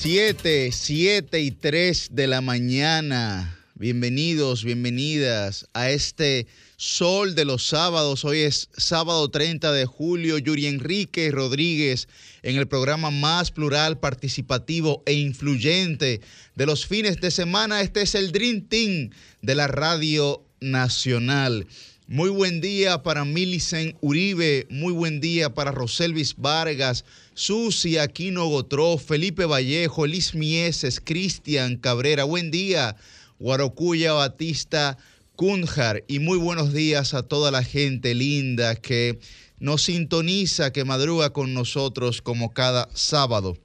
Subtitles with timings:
[0.00, 3.58] 7, 7 y 3 de la mañana.
[3.74, 6.46] Bienvenidos, bienvenidas a este
[6.76, 8.24] sol de los sábados.
[8.24, 10.38] Hoy es sábado 30 de julio.
[10.38, 12.06] Yuri Enrique Rodríguez
[12.42, 16.20] en el programa más plural, participativo e influyente
[16.54, 17.80] de los fines de semana.
[17.80, 19.10] Este es el Dream Team
[19.42, 21.66] de la Radio Nacional.
[22.10, 27.04] Muy buen día para Milicen Uribe, muy buen día para Roselvis Vargas,
[27.34, 32.96] Susi Aquino Gotró, Felipe Vallejo, Liz Mieses, Cristian Cabrera, buen día,
[33.38, 34.96] Guarocuya Batista
[35.36, 39.18] Cunjar y muy buenos días a toda la gente linda que
[39.58, 43.58] nos sintoniza, que madruga con nosotros como cada sábado.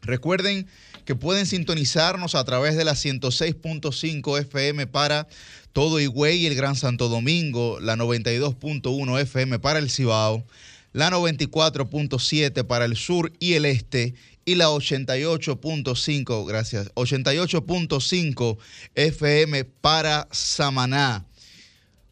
[0.00, 0.66] Recuerden
[1.06, 5.28] que pueden sintonizarnos a través de la 106.5 FM para
[5.72, 10.44] todo Higüey y el Gran Santo Domingo, la 92.1 FM para el Cibao,
[10.92, 18.58] la 94.7 para el sur y el este y la 88.5, gracias, 88.5
[18.94, 21.24] FM para Samaná.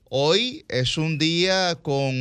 [0.08, 2.14] Hoy es un día con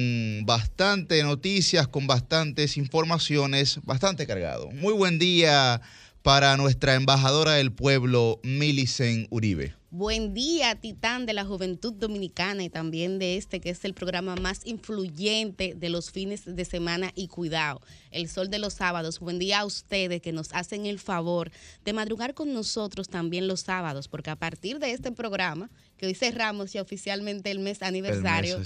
[0.45, 4.71] bastante noticias, con bastantes informaciones, bastante cargado.
[4.71, 5.79] Muy buen día
[6.23, 9.75] para nuestra embajadora del pueblo, Milicen Uribe.
[9.91, 14.35] Buen día, titán de la juventud dominicana y también de este que es el programa
[14.37, 17.81] más influyente de los fines de semana y cuidado,
[18.13, 19.19] el sol de los sábados.
[19.19, 21.51] Buen día a ustedes que nos hacen el favor
[21.83, 26.15] de madrugar con nosotros también los sábados, porque a partir de este programa que hoy
[26.15, 28.61] cerramos ya oficialmente el mes aniversario,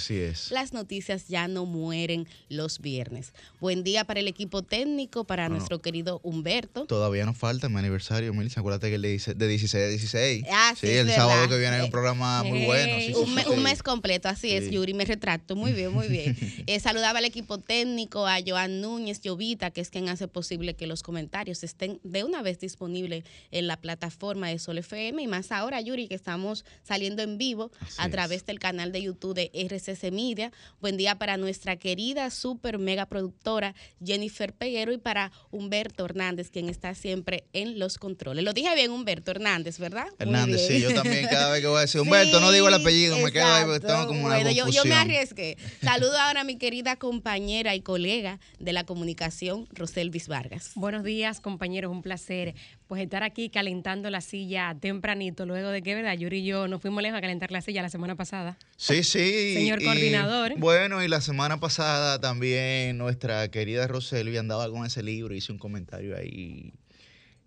[0.49, 3.33] las noticias ya no mueren los viernes.
[3.59, 6.85] Buen día para el equipo técnico, para nuestro querido Humberto.
[6.85, 8.61] Todavía nos falta mi aniversario, Melissa.
[8.61, 10.45] Acuérdate que el de 16 a 16.
[10.51, 13.19] Ah, sí, el sábado que viene hay un programa muy bueno.
[13.51, 14.93] un, mes, completo, así es, Yuri.
[14.93, 15.55] Me retracto.
[15.55, 16.35] Muy bien, muy bien.
[16.67, 20.87] Eh, saludaba al equipo técnico, a Joan Núñez, Llovita, que es quien hace posible que
[20.87, 25.21] los comentarios estén de una vez disponibles en la plataforma de Sol FM.
[25.21, 29.35] Y más ahora, Yuri, que estamos saliendo en vivo a través del canal de YouTube
[29.35, 30.51] de RCC Media.
[30.81, 36.67] Buen día para nuestra querida super mega productora Jennifer Peguero y para Humberto Hernández, quien
[36.67, 38.43] está siempre en los controles.
[38.43, 40.07] Lo dije bien, Humberto Hernández, ¿verdad?
[40.17, 43.19] Hernández, sí, yo también cada vez que voy a decir Humberto, no digo el apellido,
[43.19, 45.57] me quedo ahí porque estamos como una yo, yo, me arriesgué.
[45.83, 49.26] Saludo ahora a mi querida compañera y colega de la comunicación,
[49.71, 50.71] Roselvis Vargas.
[50.75, 52.55] Buenos días, compañeros, un placer
[52.87, 56.17] pues estar aquí calentando la silla tempranito, luego de que, ¿verdad?
[56.17, 58.57] Yuri y yo nos fuimos lejos a calentar la silla la semana pasada.
[58.77, 59.53] Sí, sí.
[59.53, 60.53] Señor coordinador.
[60.57, 65.59] Bueno, y la semana pasada también nuestra querida Roselvi andaba con ese libro, hizo un
[65.59, 66.71] comentario ahí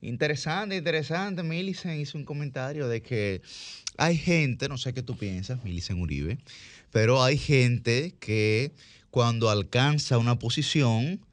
[0.03, 1.43] interesante, interesante.
[1.43, 3.41] Milicen hizo un comentario de que
[3.97, 6.39] hay gente, no sé qué tú piensas, Milicen Uribe,
[6.91, 8.73] pero hay gente que
[9.11, 11.25] cuando alcanza una posición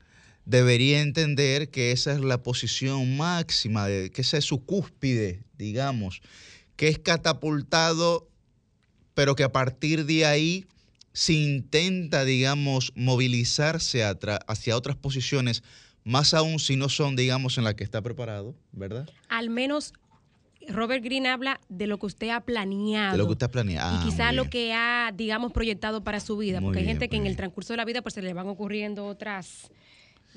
[0.48, 6.22] debería entender que esa es la posición máxima, de, que esa es su cúspide, digamos,
[6.78, 8.30] que es catapultado,
[9.14, 10.66] pero que a partir de ahí
[11.12, 15.64] se intenta, digamos, movilizarse hacia otras posiciones,
[16.06, 19.10] más aún si no son, digamos, en las que está preparado, ¿verdad?
[19.28, 19.94] Al menos
[20.70, 23.12] Robert Green habla de lo que usted ha planeado.
[23.12, 24.02] De lo que usted ha planeado.
[24.02, 26.62] y quizás lo que ha, digamos, proyectado para su vida.
[26.62, 29.08] porque hay gente que en el transcurso de la vida pues se le van ocurriendo
[29.08, 29.72] otras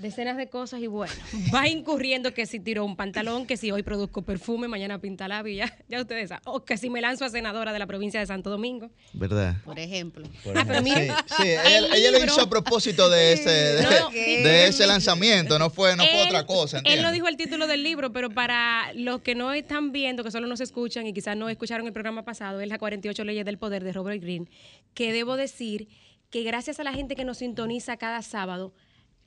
[0.00, 1.12] decenas de cosas y bueno,
[1.54, 5.76] va incurriendo que si tiro un pantalón, que si hoy produzco perfume, mañana pinta labia,
[5.88, 8.50] ya, ustedes saben, o que si me lanzo a senadora de la provincia de Santo
[8.50, 8.90] Domingo.
[9.12, 9.56] ¿Verdad?
[9.64, 10.26] Por ejemplo.
[10.54, 10.92] ah, pero sí,
[11.36, 16.26] sí ella, lo hizo a propósito de ese, de, ese lanzamiento, no fue, no fue
[16.26, 16.80] otra cosa.
[16.84, 20.30] Él no dijo el título del libro, pero para los que no están viendo, que
[20.30, 23.58] solo nos escuchan y quizás no escucharon el programa pasado, es la 48 leyes del
[23.58, 24.46] poder de Robert Greene,
[24.94, 25.88] que debo decir
[26.30, 28.72] que gracias a la gente que nos sintoniza cada sábado,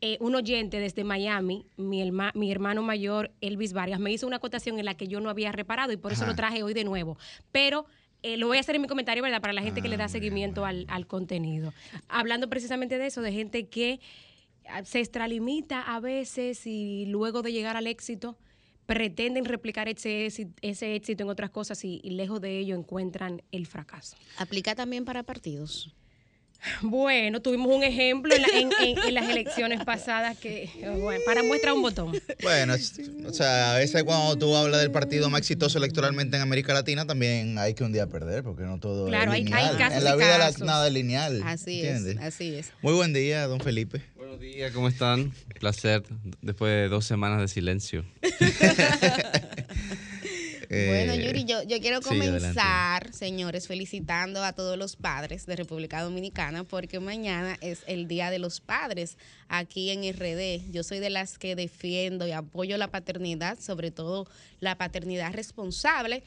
[0.06, 4.78] eh, un oyente desde Miami, mi, mi, hermano mayor, Elvis Vargas, me hizo una acotación
[4.78, 7.18] en la que yo no había reparado y por eso lo traje hoy de nuevo.
[7.54, 7.86] Pero
[8.22, 9.40] eh, lo voy a hacer en mi comentario, ¿verdad?
[9.40, 11.74] Para la gente que le da ah, seguimiento al, contenido.
[12.10, 14.02] Hablando precisamente de eso, de gente que
[14.68, 18.38] ah, se extralimita a veces y luego de llegar al éxito
[18.86, 24.18] pretenden replicar ese, ese éxito en otras cosas y lejos de ello encuentran el fracaso.
[24.38, 25.96] ¿Aplica también para partidos?
[26.82, 30.70] Bueno, tuvimos un ejemplo en, las elecciones pasadas que,
[31.00, 32.14] bueno, para muestra un botón.
[32.42, 32.76] Bueno,
[33.26, 37.06] o sea, a veces cuando tú hablas del partido más exitoso electoralmente en América Latina,
[37.06, 39.70] también hay que un día perder, porque no todo claro, es lineal.
[39.72, 41.42] Hay, casos en la vida nada es lineal.
[41.46, 42.72] Así es, así es.
[42.82, 44.02] Muy buen día, don Felipe.
[44.16, 45.32] Buenos días, ¿cómo están?
[45.60, 46.04] Placer,
[46.42, 48.04] después de dos semanas de silencio.
[50.88, 56.64] bueno, Yuri, yo, yo quiero comenzar, señores, felicitando a todos los padres de República Dominicana
[56.64, 59.18] porque mañana es el Día de los Padres
[59.48, 60.72] aquí en RD.
[60.72, 64.28] Yo soy de las que defiendo y apoyo la paternidad, sobre todo
[64.60, 66.24] la paternidad responsable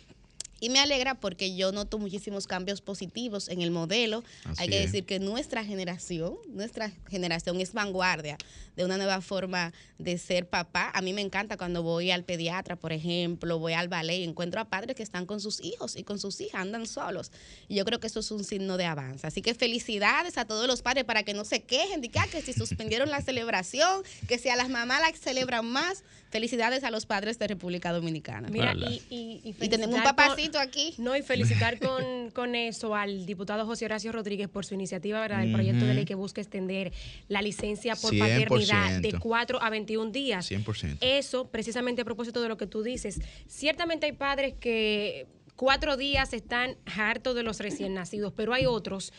[0.61, 4.25] y me alegra porque yo noto muchísimos cambios positivos en el modelo.
[4.57, 8.39] Hay que decir que nuestra generación, nuestra generación es vanguardia
[8.77, 10.91] de una nueva forma de ser papá.
[10.95, 14.61] A mí me encanta cuando voy al pediatra, por ejemplo, voy al ballet y encuentro
[14.61, 17.33] a padres que están con sus hijos y con sus hijas, andan solos.
[17.69, 19.27] Y yo creo que eso es un signo de avance.
[19.27, 22.29] Así que felicidades a todos los padres para que no se quejen de que, ah,
[22.31, 26.03] que si suspendieron la celebración, que si a las mamás las celebran más.
[26.37, 28.49] Felicidades a los padres de República Dominicana.
[28.51, 30.93] Mira, y, y, tenemos un papacito aquí.
[30.99, 35.45] No, y felicitar con, eso al diputado José Horacio Rodríguez por su iniciativa, ¿verdad?
[35.45, 36.93] El proyecto de ley que busca extender
[37.29, 40.51] la licencia por paternidad de 4 a 21 días.
[40.51, 40.99] 100%.
[41.01, 43.19] Eso, precisamente a propósito de lo que tú dices.
[43.47, 49.15] Ciertamente hay padres que cuatro días están hartos de los recién nacidos, pero hay otros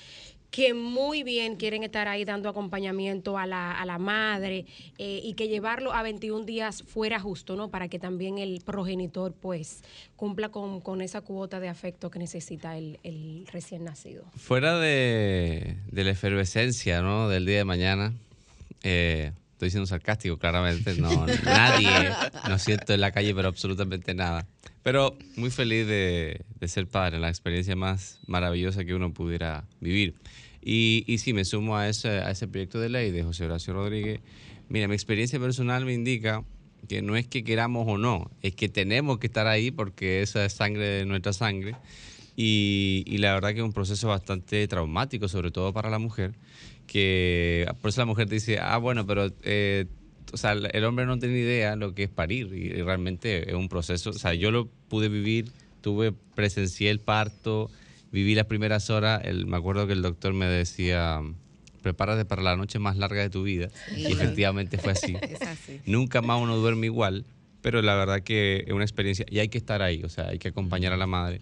[0.51, 4.65] que muy bien quieren estar ahí dando acompañamiento a la, a la madre
[4.97, 7.69] eh, y que llevarlo a 21 días fuera justo, ¿no?
[7.69, 9.83] Para que también el progenitor pues
[10.15, 12.97] cumpla con, esa cuota de afecto que necesita el,
[13.51, 14.23] recién nacido.
[14.35, 17.29] Fuera de, la efervescencia, ¿no?
[17.29, 18.13] Del día de mañana,
[18.83, 21.89] eh, estoy siendo sarcástico, claramente, no, nadie,
[22.47, 24.47] no siento en la calle, pero absolutamente nada.
[24.83, 30.13] Pero muy feliz de, ser padre, la experiencia más maravillosa que uno pudiera vivir.
[30.61, 33.73] Y, y sí, me sumo a ese, a ese proyecto de ley de José Horacio
[33.73, 34.19] Rodríguez.
[34.69, 36.43] Mira, mi experiencia personal me indica
[36.87, 40.45] que no es que queramos o no, es que tenemos que estar ahí porque esa
[40.45, 41.75] es sangre de nuestra sangre.
[42.35, 46.35] Y, y, la verdad que es un proceso bastante traumático, sobre todo para la mujer,
[46.87, 49.85] que por eso la mujer dice, ah, bueno, pero eh,
[50.31, 53.69] o sea, el hombre no tiene idea lo que es parir y realmente es un
[53.69, 55.51] proceso, o sea, yo lo pude vivir,
[55.81, 57.69] tuve, presencié el parto,
[58.11, 61.21] viví las primeras horas, el, me acuerdo que el doctor me decía,
[61.81, 65.15] prepárate para la noche más larga de tu vida y efectivamente fue así.
[65.85, 67.25] Nunca más uno duerme igual,
[67.61, 70.39] pero la verdad que es una experiencia y hay que estar ahí, o sea, hay
[70.39, 71.41] que acompañar a la madre.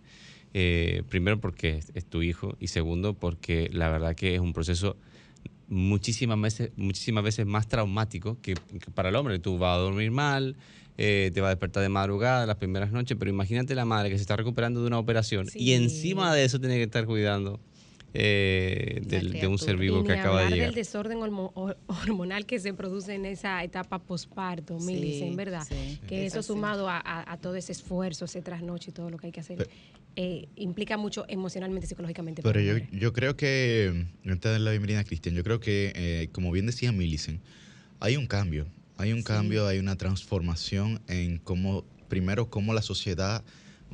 [0.58, 4.96] Eh, primero porque es tu hijo y segundo porque la verdad que es un proceso
[5.68, 8.56] muchísimas veces, muchísimas veces más traumático que,
[8.94, 9.40] para el hombre.
[9.40, 10.56] Tú vas a dormir mal,
[10.98, 14.16] eh, te va a despertar de madrugada las primeras noches, pero imagínate la madre que
[14.16, 17.60] se está recuperando de una operación y encima de eso tiene que estar cuidando
[18.18, 20.68] eh, de un ser vivo que acaba de llegar.
[20.68, 25.68] del desorden hormonal que se produce en esa etapa posparto, sí, ¿verdad?
[26.08, 29.42] que eso sumado a, todo ese esfuerzo, ese trasnoche y todo lo que hay que
[29.42, 29.68] hacer.
[30.18, 32.42] Eh, implica mucho emocionalmente, psicológicamente.
[32.42, 36.52] Pero yo, yo, creo que, antes de la bienvenida Cristian, yo creo que, eh, como
[36.52, 37.42] bien decía Millicent,
[38.00, 38.66] hay un cambio,
[38.96, 43.44] hay un cambio, hay una transformación en cómo, primero, cómo la sociedad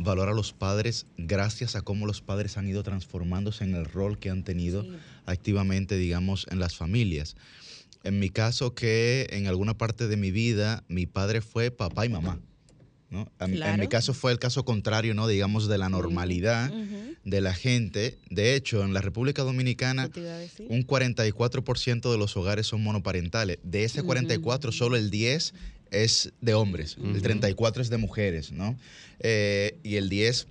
[0.04, 4.20] valora a los padres gracias a cómo los padres han ido transformándose en el rol
[4.20, 4.86] que han tenido
[5.26, 7.36] activamente, digamos, en las familias.
[8.04, 12.10] En mi caso, que en alguna parte de mi vida mi padre fue papá y
[12.10, 12.40] mamá.
[13.40, 15.28] En, mi caso fue el caso contrario, ¿no?
[15.28, 16.72] digamos, de la normalidad
[17.26, 18.18] de la gente.
[18.30, 20.10] De hecho, en la República Dominicana,
[20.70, 23.60] un 44% de los hogares son monoparentales.
[23.64, 25.54] De ese 44, solo el 10
[25.92, 28.78] es de hombres, el 34 es de mujeres, ¿no?
[29.20, 30.48] Eh, y el 10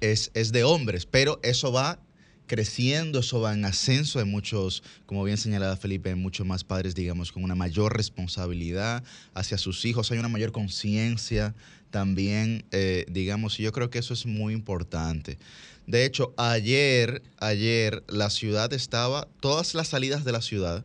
[0.00, 2.00] es, es de hombres, pero eso va
[2.46, 4.18] creciendo, eso va en ascenso.
[4.18, 9.02] Hay muchos, como bien señalaba Felipe, hay muchos más padres, digamos, con una mayor responsabilidad
[9.34, 11.54] hacia sus hijos, hay una mayor conciencia
[11.90, 15.38] también, eh, digamos, y yo creo que eso es muy importante.
[15.86, 20.84] De hecho, ayer, ayer la ciudad estaba, todas las salidas de la ciudad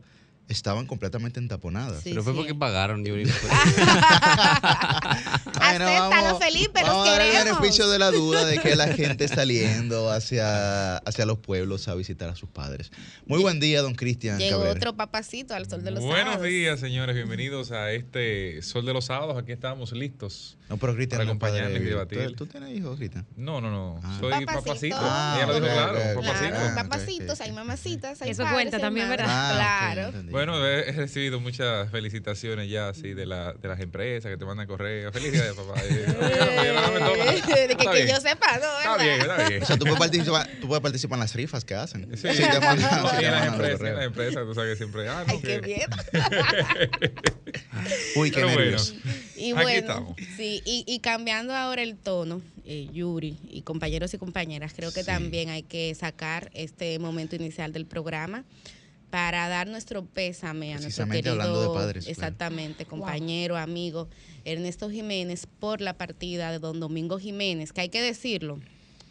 [0.50, 2.02] estaban completamente entaponadas.
[2.04, 3.10] pero fue porque pagaron ni
[5.60, 10.12] Acéptalo, Felipe, vamos a dar el beneficio de la duda de que la gente saliendo
[10.12, 12.92] hacia, hacia los pueblos a visitar a sus padres.
[13.28, 14.40] Muy buen día, don Cristian.
[14.40, 16.26] Llegó otro papacito al Sol de los Sábados.
[16.26, 17.16] Buenos días, señores.
[17.16, 19.38] Bienvenidos a este Sol de los Sábados.
[19.38, 20.58] Aquí estamos listos.
[20.70, 22.36] No, pero Cristian, para acompañarles y debatir.
[22.36, 23.26] ¿Tú, tienes hijos, Cristian?
[23.36, 24.00] No, no, no.
[24.04, 24.18] Ah.
[24.20, 24.96] Soy papacito.
[25.00, 26.76] Ah, Ella lo dijo claro, papacito.
[26.76, 29.26] papacitos, hay mamacitas, hay Eso cuenta también, ¿verdad?
[29.28, 30.12] Ah, claro.
[30.40, 34.68] Bueno, he recibido muchas felicitaciones ya así de, la, de las empresas que te mandan
[34.68, 35.12] correo.
[35.12, 35.74] Felicidades, papá.
[37.68, 38.80] de que, que yo sepa, ¿no?
[38.80, 39.64] Está bien, está bien.
[39.64, 42.08] O sea, tú puedes participar, tú puedes participar en las rifas que hacen.
[42.16, 42.86] Sí, sí te mandan, sí,
[43.26, 45.10] en las empresas, en las empresas, tú sabes que siempre.
[45.10, 45.90] Ah, no, Ay, qué bien.
[48.16, 48.96] Uy, qué nervios.
[49.36, 54.72] Y bueno, sí, y, y, cambiando ahora el tono, eh, Yuri y compañeros y compañeras,
[54.74, 58.46] creo que también hay que sacar este momento inicial del programa
[59.10, 62.12] para dar nuestro pésame a nuestro Precisamente querido, hablando de padres, claro.
[62.12, 64.08] exactamente, compañero, amigo
[64.46, 68.60] Ernesto Jiménez por la partida de don Domingo Jiménez, que hay que decirlo.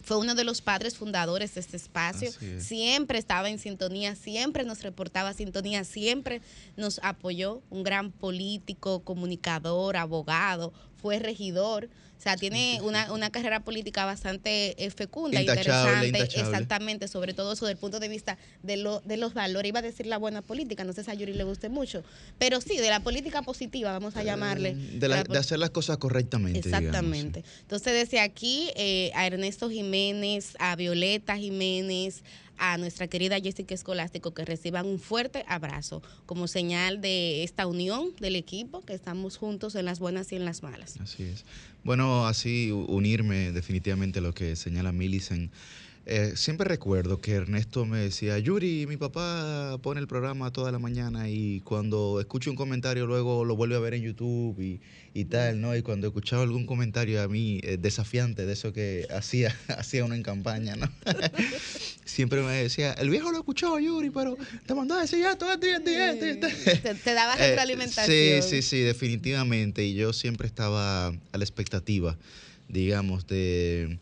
[0.02, 2.30] Fue uno de los padres fundadores de este espacio.
[2.30, 2.64] Es.
[2.64, 6.40] Siempre estaba en sintonía, siempre nos reportaba sintonía, siempre
[6.78, 7.60] nos apoyó.
[7.68, 11.90] Un gran político, comunicador, abogado, fue regidor.
[12.18, 16.48] O sea, tiene una, una carrera política bastante eh, fecunda, Intachable, interesante, intachable.
[16.50, 19.68] exactamente, sobre todo eso del punto de vista de, lo, de los valores.
[19.68, 22.02] Iba a decir la buena política, no sé si a Yuri le guste mucho,
[22.38, 24.70] pero sí, de la política positiva, vamos a llamarle.
[24.70, 26.60] Eh, De, la- de hacer las cosas correctamente.
[26.60, 27.44] digamos, Exactamente.
[27.60, 32.22] Entonces, desde aquí, eh, a Ernesto Jiménez, a Violeta Jiménez,
[32.58, 38.14] a nuestra querida Jessica Escolástico, que reciban un fuerte abrazo como señal de esta unión
[38.20, 40.98] del equipo, que estamos juntos en las buenas y en las malas.
[41.00, 41.44] Así es.
[41.84, 45.50] Bueno, así unirme definitivamente a lo que señala Millicent.
[46.10, 50.78] Eh, siempre recuerdo que Ernesto me decía, Yuri, mi papá pone el programa toda la
[50.78, 54.80] mañana y cuando escucho un comentario luego lo vuelve a ver en YouTube y,
[55.12, 55.76] y tal, ¿no?
[55.76, 60.14] Y cuando escuchaba algún comentario a mí eh, desafiante de eso que hacía, hacía uno
[60.14, 60.90] en campaña, ¿no?
[62.08, 64.36] siempre me decía, el viejo lo escuchó, Yuri, pero
[64.66, 66.46] te mandó a decir esto, esto, esto, esto".
[66.82, 68.42] Te, te daba Eh, retroalimentación.
[68.42, 69.84] Sí, sí, sí, definitivamente.
[69.84, 72.16] Y yo siempre estaba a la expectativa,
[72.68, 73.98] digamos, de,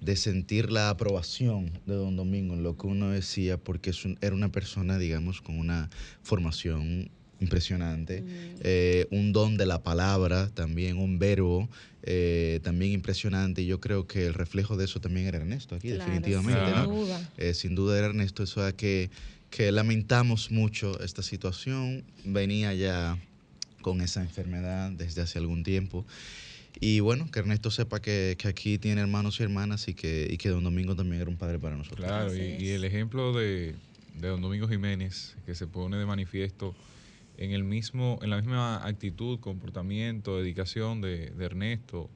[0.00, 4.18] de sentir la aprobación de don Domingo en lo que uno decía, porque es un-
[4.20, 5.90] era una persona, digamos, con una
[6.22, 8.24] formación impresionante,
[8.60, 11.68] eh, un don de la palabra, también un verbo
[12.02, 13.62] eh, también impresionante.
[13.62, 16.64] Y yo creo que el reflejo de eso también era Ernesto aquí, Claro, definitivamente.
[16.64, 16.86] sin ¿no?
[16.86, 17.30] duda.
[17.36, 19.10] Eh, sin duda era Ernesto, eso es que,
[19.50, 23.18] que lamentamos mucho esta situación, venía ya
[23.82, 26.04] con esa enfermedad desde hace algún tiempo.
[26.80, 30.36] Y bueno, que Ernesto sepa que, que aquí tiene hermanos y hermanas y que, y
[30.38, 32.06] que don Domingo también era un padre para nosotros.
[32.06, 33.74] Claro, y, y el ejemplo de,
[34.20, 36.74] de don Domingo Jiménez, que se pone de manifiesto
[37.38, 42.10] en el mismo, en la misma actitud, comportamiento, dedicación de, de Ernesto,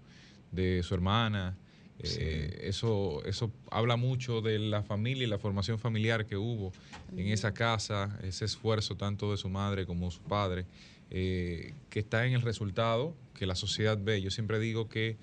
[0.51, 1.57] de su hermana.
[2.05, 6.73] eh, eso, eso habla mucho de la familia y la formación familiar que hubo
[7.17, 10.67] en esa casa, ese esfuerzo tanto de su madre como su padre,
[11.11, 14.21] eh, que está en el resultado que la sociedad ve.
[14.21, 15.17] Yo siempre digo que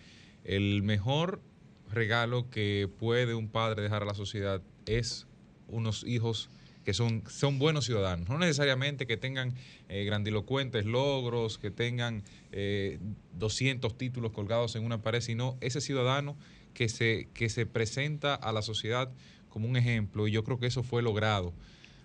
[0.46, 1.41] el mejor
[1.91, 5.27] regalo que puede un padre dejar a la sociedad es
[5.68, 6.50] unos hijos
[6.89, 8.27] que son, son buenos ciudadanos.
[8.29, 9.53] No necesariamente que tengan
[9.89, 12.98] eh, grandilocuentes logros, que tengan eh,
[13.38, 16.36] 200 títulos colgados en una pared, sino ese ciudadano
[16.74, 19.12] que se, que se presenta a la sociedad
[19.50, 20.27] como un ejemplo.
[20.27, 21.53] Y yo creo que eso fue logrado.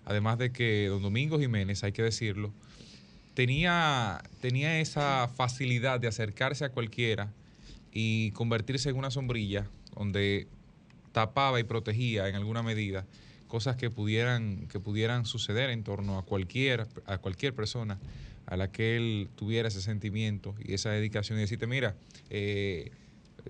[0.05, 2.53] Además de que don Domingo Jiménez, hay que decirlo,
[3.33, 7.33] tenía, tenía esa facilidad de acercarse a cualquiera
[7.91, 10.45] y convertirse en una sombrilla donde
[11.11, 13.07] tapaba y protegía en alguna medida
[13.47, 17.99] cosas que pudieran, que pudieran suceder en torno a cualquier, a cualquier persona
[18.45, 21.95] a la que él tuviera ese sentimiento y esa dedicación y decirte, mira,
[22.29, 22.91] eh,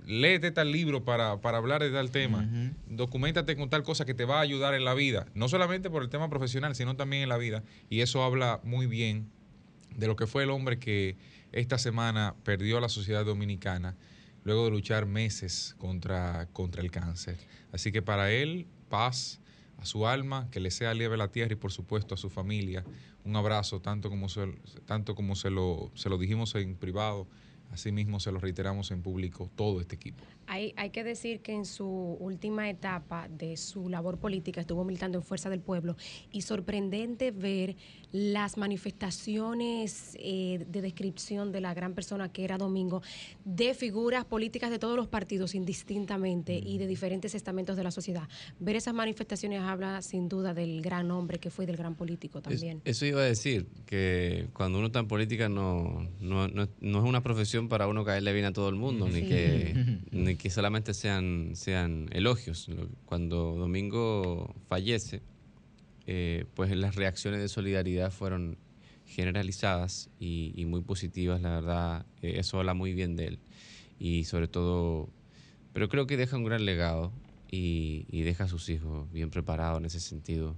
[0.05, 2.47] léete tal libro para, para hablar de tal tema,
[2.87, 6.03] documentate con tal cosa que te va a ayudar en la vida, no solamente por
[6.03, 7.63] el tema profesional, sino también en la vida.
[7.89, 9.29] Y eso habla muy bien
[9.95, 11.17] de lo que fue el hombre que
[11.51, 13.95] esta semana perdió a la sociedad dominicana
[14.43, 17.37] luego de luchar meses contra, contra el cáncer.
[17.71, 19.39] Así que para él, paz
[19.85, 22.83] a su alma, que le sea lieve la tierra y por supuesto a su familia.
[23.23, 24.47] Un abrazo, tanto como se,
[24.85, 27.27] tanto como se, lo, se lo dijimos en privado,
[27.71, 30.23] así mismo se lo reiteramos en público, todo este equipo.
[30.47, 31.87] Hay, hay que decir que en su
[32.19, 35.97] última etapa de su labor política estuvo militando en Fuerza del Pueblo
[36.31, 37.75] y sorprendente ver
[38.11, 43.01] las manifestaciones eh, de descripción de la gran persona que era Domingo
[43.43, 48.27] de figuras políticas de todos los partidos indistintamente y de diferentes estamentos de la sociedad.
[48.59, 52.37] Ver esas manifestaciones habla sin duda del gran hombre que fue y del gran político
[52.39, 52.81] Es- también.
[52.85, 57.05] eso iba a decir, que cuando uno está en política no, no, no, no es
[57.05, 59.73] una profesión para uno caerle bien a todo el mundo, ni, que,
[60.11, 62.67] ni que solamente sean, sean elogios.
[62.69, 65.21] Lo- Cuando Domingo fallece,
[66.07, 68.57] eh, pues las reacciones de solidaridad fueron
[69.05, 73.39] generalizadas y, y muy positivas, la verdad, eh, eso habla muy bien de él.
[73.99, 75.09] Y sobre todo,
[75.73, 77.11] pero creo que deja un gran legado
[77.49, 80.55] y, y deja a sus hijos bien preparados en ese sentido.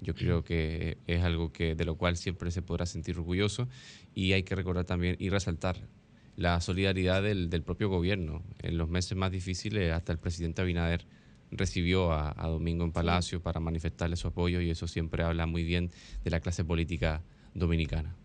[0.00, 3.68] Yo creo que es algo que de lo cual siempre se podrá sentir orgulloso
[4.14, 5.88] y hay que recordar también y resaltar
[6.36, 8.42] la solidaridad del, del propio gobierno.
[8.60, 11.06] En los meses más difíciles, hasta el presidente Abinader
[11.50, 15.62] recibió a, a Domingo en Palacio para manifestarle su apoyo y eso siempre habla muy
[15.62, 15.90] bien
[16.24, 17.22] de la clase política
[17.54, 18.16] dominicana.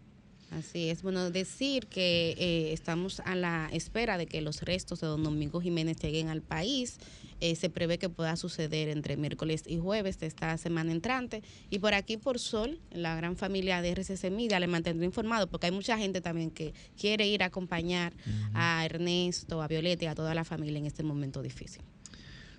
[0.51, 5.07] Así es, bueno, decir que eh, estamos a la espera de que los restos de
[5.07, 6.97] don Domingo Jiménez lleguen al país.
[7.39, 11.43] Eh, se prevé que pueda suceder entre miércoles y jueves de esta semana entrante.
[11.69, 15.67] Y por aquí, por Sol, la gran familia de RCC Media, le mantendré informado, porque
[15.67, 18.13] hay mucha gente también que quiere ir a acompañar
[18.53, 21.81] a Ernesto, a Violeta y a toda la familia en este momento difícil.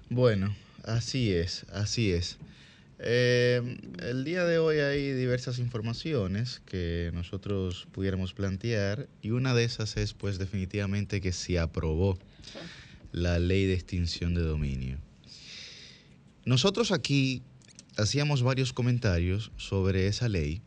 [0.08, 0.54] Bueno,
[0.84, 2.38] así es, así es.
[3.02, 9.64] Eh, el día de hoy hay diversas informaciones que nosotros pudiéramos plantear y una de
[9.64, 12.18] esas es pues definitivamente que se aprobó
[13.12, 14.98] la ley de extinción de dominio.
[16.44, 17.42] Nosotros aquí
[17.96, 20.60] hacíamos varios comentarios sobre esa ley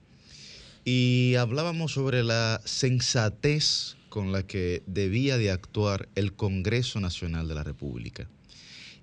[0.86, 7.54] y hablábamos sobre la sensatez con la que debía de actuar el Congreso Nacional de
[7.54, 8.28] la República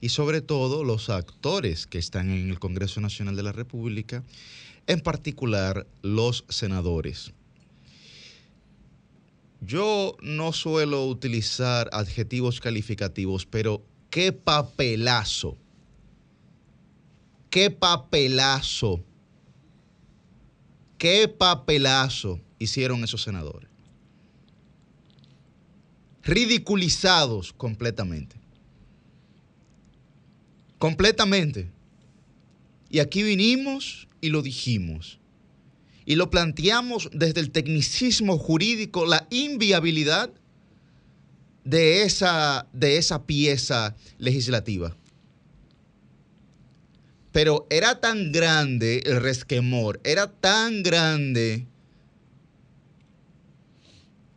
[0.01, 4.25] y sobre todo los actores que están en el Congreso Nacional de la República,
[4.87, 7.33] en particular los senadores.
[9.61, 15.59] Yo no suelo utilizar adjetivos calificativos, pero qué papelazo,
[17.51, 19.05] qué papelazo,
[20.97, 23.69] qué papelazo hicieron esos senadores.
[26.23, 28.40] Ridiculizados completamente
[30.81, 31.71] completamente.
[32.89, 35.21] Y aquí vinimos y lo dijimos.
[36.07, 40.33] Y lo planteamos desde el tecnicismo jurídico, la inviabilidad
[41.65, 44.97] de esa, de esa pieza legislativa.
[47.31, 51.67] Pero era tan grande el resquemor, era tan grande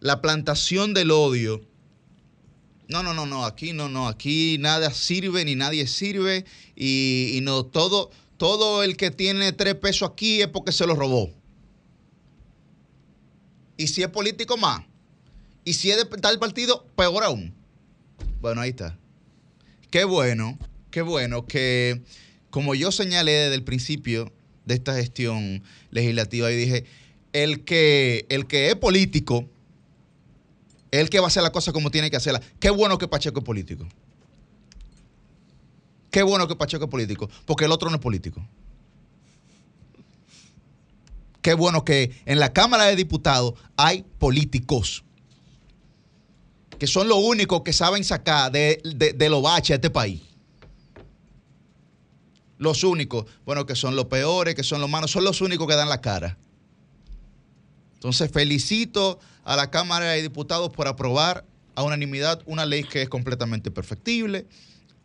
[0.02, 1.73] la plantación del odio
[2.88, 7.66] no, no, no, no, aquí no, no, aquí nada sirve ni nadie sirve y, no,
[7.66, 11.32] todo, todo el que tiene tres pesos aquí es porque se lo robó.
[13.78, 14.84] Y si es político más.
[15.66, 17.54] Y si es de tal partido, peor aún.
[18.42, 18.98] Bueno, ahí está.
[19.90, 20.60] Qué bueno,
[20.92, 22.02] qué bueno que,
[22.50, 24.32] como yo señalé desde el principio
[24.66, 26.86] de esta gestión legislativa, y dije,
[27.32, 29.50] el que, el que es político
[31.00, 32.40] el que va a hacer la cosa como tiene que hacerla.
[32.60, 33.88] Qué bueno que Pacheco es político.
[36.12, 38.46] Qué bueno que Pacheco es político, porque el otro no es político.
[41.42, 45.04] Qué bueno que en la Cámara de Diputados hay políticos
[46.78, 48.80] que son los únicos que saben sacar de,
[49.16, 50.22] de, lo bache a este país.
[52.60, 55.76] Los únicos, bueno, que son los peores, que son los malos, son los únicos que
[55.76, 56.38] dan la cara.
[57.96, 63.10] Entonces felicito a la Cámara de Diputados por aprobar a unanimidad una ley que es
[63.10, 64.48] completamente perfectible.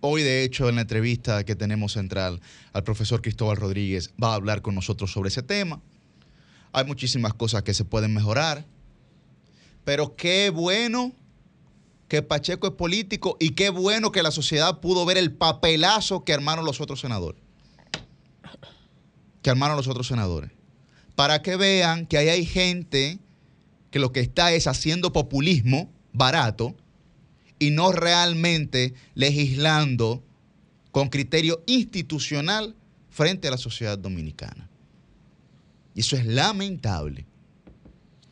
[0.00, 2.40] Hoy, de hecho, en la entrevista que tenemos central
[2.72, 5.80] al profesor Cristóbal Rodríguez va a hablar con nosotros sobre ese tema.
[6.72, 8.64] Hay muchísimas cosas que se pueden mejorar,
[9.84, 11.12] pero qué bueno
[12.06, 16.32] que Pacheco es político y qué bueno que la sociedad pudo ver el papelazo que
[16.32, 17.42] armaron los otros senadores.
[19.42, 20.50] Que armaron los otros senadores
[21.18, 23.18] para que vean que ahí hay gente
[23.90, 26.74] que lo que está es haciendo populismo barato
[27.58, 30.22] y no realmente legislando
[30.90, 32.74] con criterio institucional
[33.10, 34.68] frente a la sociedad dominicana.
[35.94, 37.26] Y eso es lamentable.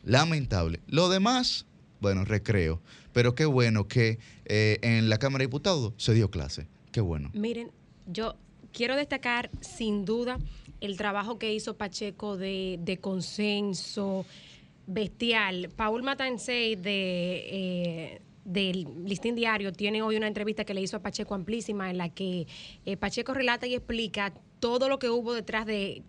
[0.03, 0.79] Lamentable.
[0.87, 1.65] Lo demás,
[1.99, 2.81] bueno, recreo.
[3.11, 6.67] Pero qué bueno que eh, en la Cámara de Diputados se dio clase.
[6.91, 7.29] Qué bueno.
[7.33, 7.71] Miren,
[8.05, 8.35] yo
[8.71, 10.37] quiero destacar sin duda
[10.81, 14.25] el trabajo que hizo Pacheco de, consenso
[14.87, 15.69] bestial.
[15.75, 17.43] Paul Matansey de...
[17.51, 21.97] Eh, del Listín Diario tiene hoy una entrevista que le hizo a Pacheco amplísima en
[21.97, 22.47] la que
[22.85, 26.03] eh, Pacheco relata y explica todo lo que hubo detrás de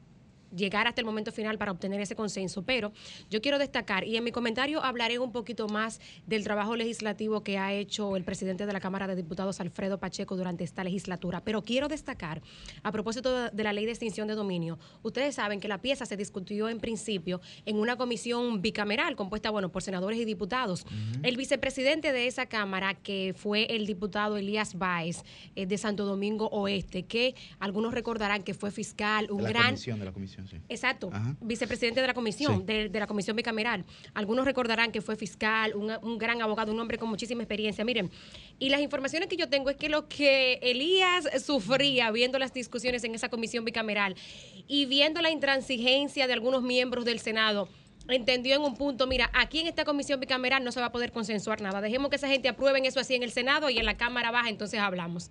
[0.55, 2.63] llegar hasta el momento final para obtener ese consenso.
[2.63, 2.93] Pero
[3.31, 7.59] yo quiero destacar, y en mi comentario hablaré un poquito más del trabajo legislativo que
[7.59, 11.43] ha hecho el presidente de la Cámara de Diputados, Alfredo Pacheco, durante esta legislatura.
[11.45, 12.43] Pero quiero destacar,
[12.83, 16.17] a propósito de la ley de extinción de dominio, ustedes saben que la pieza se
[16.17, 20.87] discutió en principio en una comisión bicameral compuesta, bueno, por senadores y diputados.
[21.23, 26.49] El vicepresidente de esa Cámara, que fue el diputado Elías Báez, eh, de Santo Domingo
[26.49, 29.77] Oeste, que algunos recordarán que fue fiscal, un gran...
[29.77, 30.38] de la comisión
[30.69, 33.85] Exacto, vicepresidente de la comisión, de, la comisión bicameral.
[34.15, 37.85] Algunos recordarán que fue fiscal, un, gran abogado, un hombre con muchísima experiencia.
[37.85, 38.11] Miren,
[38.59, 43.05] y las informaciones que yo tengo es que lo que Elías sufría viendo las discusiones
[43.05, 44.15] en esa comisión bicameral
[44.67, 47.69] y viendo la intransigencia de algunos miembros del Senado,
[48.09, 51.13] entendió en un punto, mira, aquí en esta comisión bicameral no se va a poder
[51.13, 51.81] consensuar nada.
[51.81, 54.49] Dejemos que esa gente aprueben eso así en el Senado y en la Cámara Baja,
[54.49, 55.31] entonces hablamos.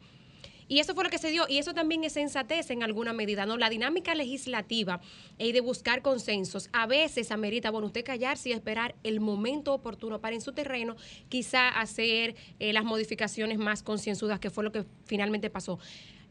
[0.67, 1.45] Y eso fue lo que se dio.
[1.47, 3.57] Y eso también es sensatez en alguna medida, ¿no?
[3.57, 4.99] La dinámica legislativa
[5.37, 10.19] y de buscar consensos a veces amerita, bueno, usted callarse y esperar el momento oportuno
[10.19, 10.95] para en su terreno
[11.29, 15.79] quizá hacer eh, las modificaciones más concienzudas, que fue lo que finalmente pasó.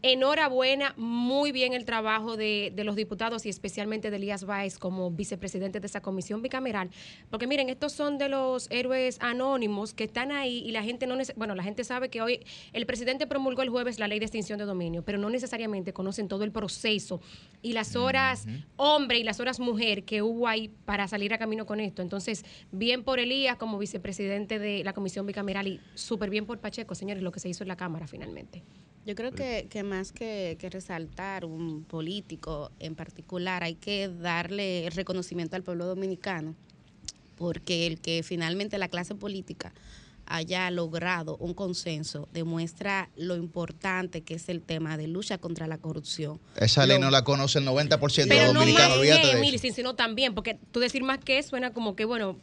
[0.07, 5.11] Enhorabuena, muy bien el trabajo de, de, los diputados y especialmente de Elías Báez como
[5.11, 6.91] vicepresidente de esa comisión bicameral,
[7.29, 11.17] porque miren, estos son de los héroes anónimos que están ahí y la gente no,
[11.35, 12.39] bueno, la gente sabe que hoy
[12.73, 16.29] el presidente promulgó el jueves la ley de extinción de dominio, pero no necesariamente conocen
[16.29, 17.21] todo el proceso
[17.61, 18.65] y las horas uh -huh.
[18.77, 22.01] hombre y las horas mujer que hubo ahí para salir a camino con esto.
[22.01, 26.95] Entonces, bien por Elías como vicepresidente de la comisión bicameral y súper bien por Pacheco,
[26.95, 28.63] señores, lo que se hizo en la Cámara finalmente.
[29.07, 34.87] Yo creo que, que más que, que, resaltar un político en particular, hay que darle
[34.87, 36.55] el reconocimiento al pueblo dominicano,
[37.37, 39.73] porque el que finalmente la clase política
[40.27, 45.79] haya logrado un consenso demuestra lo importante que es el tema de lucha contra la
[45.79, 46.41] corrupción.
[46.57, 50.35] Esa ley lo, no la conoce el 90% de los dominicanos, no Emily, sino también,
[50.35, 52.37] porque tú decir más que suena como que, bueno,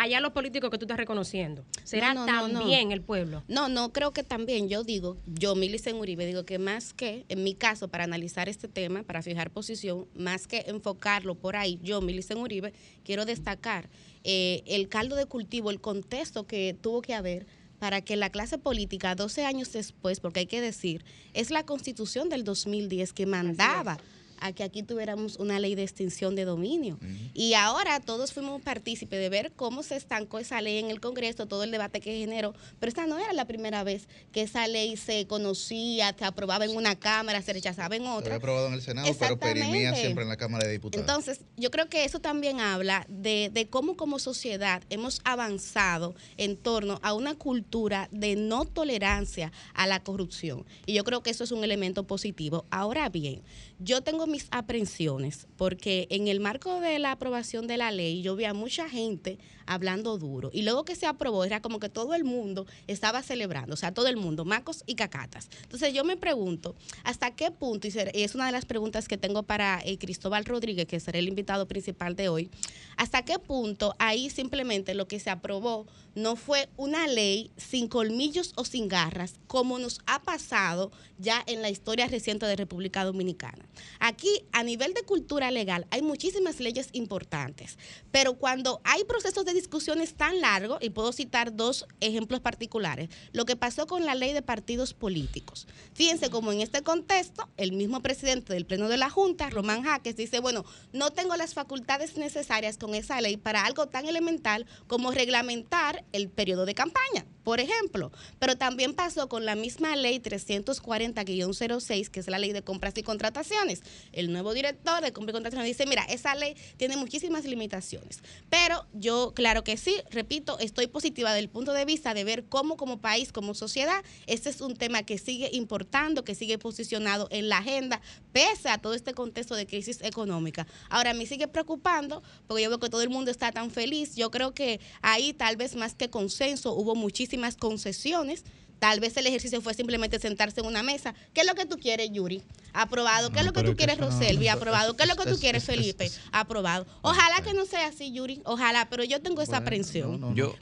[0.00, 1.64] allá los políticos que tú estás reconociendo.
[1.84, 2.94] ¿Será no, no, también no.
[2.94, 3.42] el pueblo?
[3.48, 4.68] No, no, creo que también.
[4.68, 8.68] Yo digo, yo, Milicen Uribe, digo que más que, en mi caso, para analizar este
[8.68, 12.72] tema, para fijar posición, más que enfocarlo por ahí, yo, Milicen Uribe,
[13.04, 13.90] quiero destacar
[14.22, 17.46] eh, el caldo de cultivo, el contexto que tuvo que haber
[17.80, 22.28] para que la clase política, 12 años después, porque hay que decir, es la constitución
[22.28, 23.98] del 2010 que mandaba
[24.40, 26.98] a que aquí tuviéramos una ley de extinción de dominio.
[27.00, 27.30] Uh -huh.
[27.34, 31.46] Y ahora todos fuimos partícipes de ver cómo se estancó esa ley en el Congreso,
[31.46, 32.54] todo el debate que generó.
[32.78, 36.76] Pero esta no era la primera vez que esa ley se conocía, se aprobaba en
[36.76, 38.30] una Cámara, se rechazaba en otra.
[38.30, 41.00] Se aprobado en el Senado, pero perimía siempre en la Cámara de Diputados.
[41.00, 46.56] Entonces, yo creo que eso también habla de, de cómo como sociedad hemos avanzado en
[46.56, 50.64] torno a una cultura de no tolerancia a la corrupción.
[50.86, 52.64] Y yo creo que eso es un elemento positivo.
[52.70, 53.42] Ahora bien,
[53.78, 58.36] yo tengo mis aprensiones porque en el marco de la aprobación de la ley yo
[58.36, 59.38] vi a mucha gente
[59.68, 63.74] hablando duro y luego que se aprobó era como que todo el mundo estaba celebrando,
[63.74, 65.48] o sea, todo el mundo, macos y cacatas.
[65.62, 67.86] Entonces yo me pregunto, ¿hasta qué punto?
[67.86, 71.28] Y es una de las preguntas que tengo para eh, Cristóbal Rodríguez, que será el
[71.28, 72.50] invitado principal de hoy,
[72.96, 78.52] ¿hasta qué punto ahí simplemente lo que se aprobó no fue una ley sin colmillos
[78.56, 83.68] o sin garras, como nos ha pasado ya en la historia reciente de República Dominicana?
[84.00, 87.78] Aquí, a nivel de cultura legal, hay muchísimas leyes importantes,
[88.10, 93.44] pero cuando hay procesos de discusiones tan largos, y puedo citar dos ejemplos particulares, lo
[93.44, 95.66] que pasó con la ley de partidos políticos.
[95.94, 100.16] Fíjense como en este contexto, el mismo presidente del Pleno de la Junta, Román Jaques,
[100.16, 105.10] dice, bueno, no tengo las facultades necesarias con esa ley para algo tan elemental como
[105.10, 108.12] reglamentar el periodo de campaña, por ejemplo.
[108.38, 113.02] Pero también pasó con la misma ley 340-06, que es la ley de compras y
[113.02, 113.80] contrataciones.
[114.12, 118.18] El nuevo director de compras y contrataciones dice, mira, esa ley tiene muchísimas limitaciones.
[118.50, 122.76] Pero yo, claro que sí, repito, estoy positiva del punto de vista de ver cómo
[122.76, 127.48] como país, como sociedad, este es un tema que sigue importando, que sigue posicionado en
[127.48, 130.66] la agenda, pese a todo este contexto de crisis económica.
[130.90, 134.16] Ahora, me sigue preocupando, porque yo veo que todo el mundo está tan feliz.
[134.16, 138.44] Yo creo que ahí tal vez más que consenso, hubo muchísimas concesiones.
[138.78, 141.14] Tal vez el ejercicio fue simplemente sentarse en una mesa.
[141.34, 142.42] ¿Qué es lo que tú quieres, Yuri?
[142.72, 143.30] Aprobado.
[143.30, 144.46] ¿Qué es lo que tú quieres, Roselvi?
[144.46, 144.94] Aprobado.
[144.96, 146.10] ¿Qué es lo que tú quieres, Felipe?
[146.30, 146.86] Aprobado.
[147.02, 148.40] Ojalá que no sea así, Yuri.
[148.44, 150.34] Ojalá, pero yo tengo esa aprensión.
[150.36, 150.54] Yo,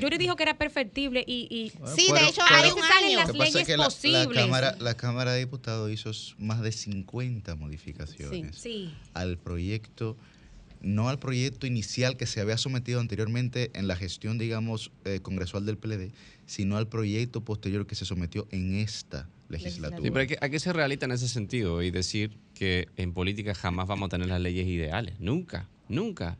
[0.00, 1.72] Yuri dijo que era perfectible y...
[1.94, 3.18] sí, de hecho, hay un año.
[3.18, 4.26] las leyes que la, posibles.
[4.34, 8.94] La Cámara, la Cámara de Diputados hizo más de 50 modificaciones sí, sí.
[9.14, 10.16] al proyecto
[10.86, 15.66] no al proyecto inicial que se había sometido anteriormente en la gestión, digamos, eh, congresual
[15.66, 16.12] del PLD,
[16.46, 20.00] sino al proyecto posterior que se sometió en esta legislatura.
[20.00, 23.88] Sí, pero hay que, hay realista en ese sentido y decir que en política jamás
[23.88, 25.18] vamos a tener las leyes ideales.
[25.18, 26.38] Nunca, nunca.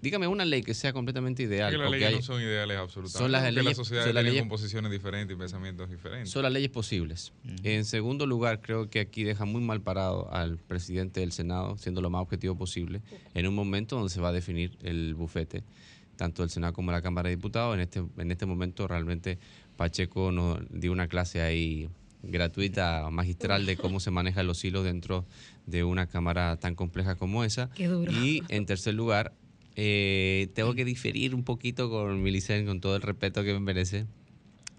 [0.00, 1.72] Dígame una ley que sea completamente ideal.
[1.72, 3.18] Es que las leyes hay, no son ideales absolutamente.
[3.18, 6.30] Son las leyes, la sociedad leyes, composiciones diferentes y pensamientos diferentes.
[6.30, 7.32] Son las leyes posibles.
[7.44, 7.60] Uh -huh.
[7.64, 12.00] En segundo lugar, creo que aquí deja muy mal parado al presidente del Senado, siendo
[12.00, 13.02] lo más objetivo posible,
[13.34, 15.64] en un momento donde se va a definir el bufete,
[16.16, 17.74] tanto del Senado como de la Cámara de Diputados.
[17.74, 19.38] En este, en este momento realmente
[19.76, 21.88] Pacheco nos dio una clase ahí
[22.22, 25.26] gratuita, magistral de cómo se manejan los hilos dentro
[25.66, 27.70] de una cámara tan compleja como esa.
[27.70, 28.12] Qué duro.
[28.12, 29.32] Y en tercer lugar,
[29.76, 34.06] eh, tengo que diferir un poquito con Milicen, con todo el respeto que me merece,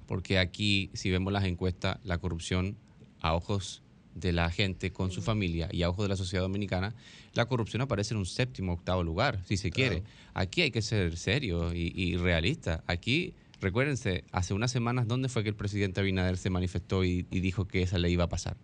[0.08, 2.76] porque aquí, si vemos las encuestas, la corrupción
[3.22, 3.82] a ojos
[4.16, 6.94] de la gente con su familia y a ojos de la sociedad dominicana,
[7.34, 10.04] la corrupción aparece en un séptimo, octavo lugar, si se quiere.
[10.36, 12.84] Aquí hay que ser serio y, y realista.
[12.86, 17.40] Aquí recuérdense, hace unas semanas, ¿dónde fue que el presidente Abinader se manifestó y, y
[17.40, 18.58] dijo que esa ley iba a pasar?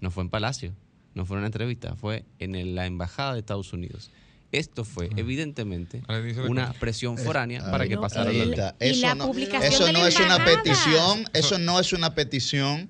[0.00, 0.72] No fue en Palacio,
[1.14, 4.10] no fue en una entrevista, fue en el- la Embajada de Estados Unidos.
[4.58, 6.02] Esto fue, evidentemente,
[6.48, 8.58] una presión foránea para que no, pasara la ley.
[8.80, 12.14] Eso la no, publicación eso de no la es una petición, eso no es una
[12.14, 12.88] petición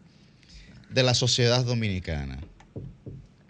[0.91, 2.39] de la sociedad dominicana.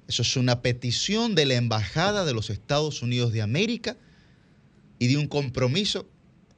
[0.06, 3.96] Eso es una petición de la embajada de los Estados Unidos de América
[4.98, 6.06] y de un compromiso,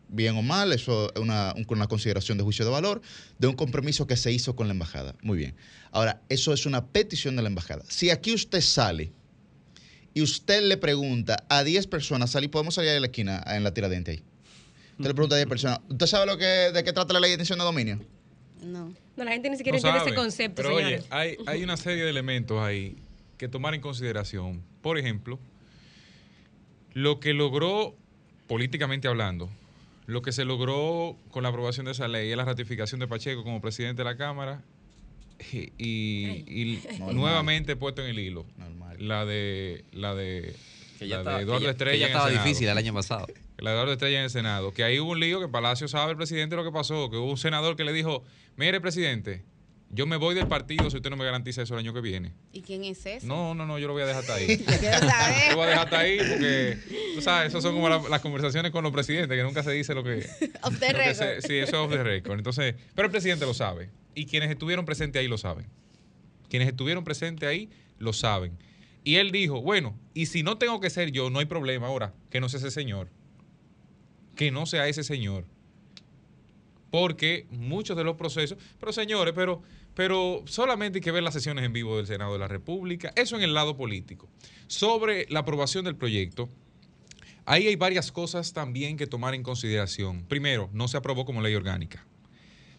[0.08, 3.00] bien o mal, eso es una, un- una consideración de juicio de valor,
[3.38, 5.14] de un compromiso que se hizo con la embajada.
[5.22, 5.54] Muy bien.
[5.90, 7.82] Ahora, eso es una petición de la embajada.
[7.88, 9.10] Si aquí usted sale
[10.16, 13.74] y usted le pregunta a 10 personas, salí, podemos salir de la esquina en la
[13.74, 14.22] tiradente ahí.
[14.92, 17.28] Usted le pregunta a 10 personas, ¿usted sabe lo que, de qué trata la ley
[17.30, 18.00] de extinción de dominio?
[18.62, 18.94] No.
[19.16, 20.10] No, la gente ni siquiera No entiende sabe.
[20.10, 21.00] ese concepto, Pero señores.
[21.02, 22.96] oye, hay, hay una serie de elementos ahí
[23.36, 24.62] que tomar en consideración.
[24.80, 25.38] Por ejemplo,
[26.94, 27.94] lo que logró,
[28.46, 29.50] políticamente hablando,
[30.06, 33.42] lo que se logró con la aprobación de esa ley es la ratificación de Pacheco
[33.42, 34.62] como presidente de la Cámara
[35.52, 36.80] y, y-
[37.12, 38.46] nuevamente puesto en el hilo.
[38.56, 38.75] Normal.
[38.98, 40.54] La de la de,
[40.98, 42.68] Que ya la estaba, de Eduardo que ya- Estrella que ya en el estaba difícil
[42.68, 43.26] el año pasado.
[43.58, 44.72] La de Eduardo Estrella en el Senado.
[44.72, 47.10] Que ahí hubo un lío que Palacio sabe el presidente lo que pasó.
[47.10, 48.22] Que hubo un senador que le dijo,
[48.56, 49.44] mire presidente,
[49.90, 52.32] yo me voy del partido si usted no me garantiza eso el año que viene.
[52.52, 53.26] ¿Y quién es ese?
[53.26, 54.46] No, no, no, yo lo voy a dejar hasta ahí.
[54.58, 56.78] Yo lo voy a dejar hasta ahí porque,
[57.14, 59.94] tú sabes, esas son como la- las conversaciones con los presidentes, que nunca se dice
[59.94, 60.18] lo que...
[60.62, 61.14] Off the record.
[61.14, 62.36] se- sí, eso es off the record.
[62.38, 63.88] Entonces, pero el presidente lo sabe.
[64.14, 65.66] Y quienes estuvieron presentes ahí lo saben.
[66.50, 68.58] Quienes estuvieron presentes ahí lo saben.
[69.06, 72.12] Y él dijo, bueno, y si no tengo que ser yo, no hay problema ahora,
[72.28, 73.08] que no sea ese señor.
[74.34, 75.44] Que no sea ese señor.
[76.90, 79.62] Porque muchos de los procesos, pero señores, pero,
[79.94, 83.36] pero solamente hay que ver las sesiones en vivo del Senado de la República, eso
[83.36, 84.28] en el lado político.
[84.66, 86.48] Sobre la aprobación del proyecto,
[87.44, 90.24] ahí hay varias cosas también que tomar en consideración.
[90.24, 92.04] Primero, no se aprobó como ley orgánica.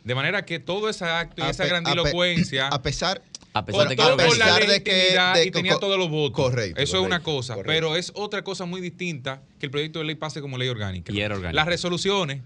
[0.04, 3.22] De manera que todo ese acto y A esa pe- a pe- grandilocuencia A pesar,
[3.60, 6.36] A pesar de que la pesar ley de que- y tenía todos los votos.
[6.36, 7.56] correcto, Eso es una cosa.
[7.56, 7.72] correcto.
[7.74, 11.12] Pero es otra cosa muy distinta que el proyecto de ley pase como ley orgánica.
[11.14, 11.54] Y era orgánica.
[11.56, 12.42] Las resoluciones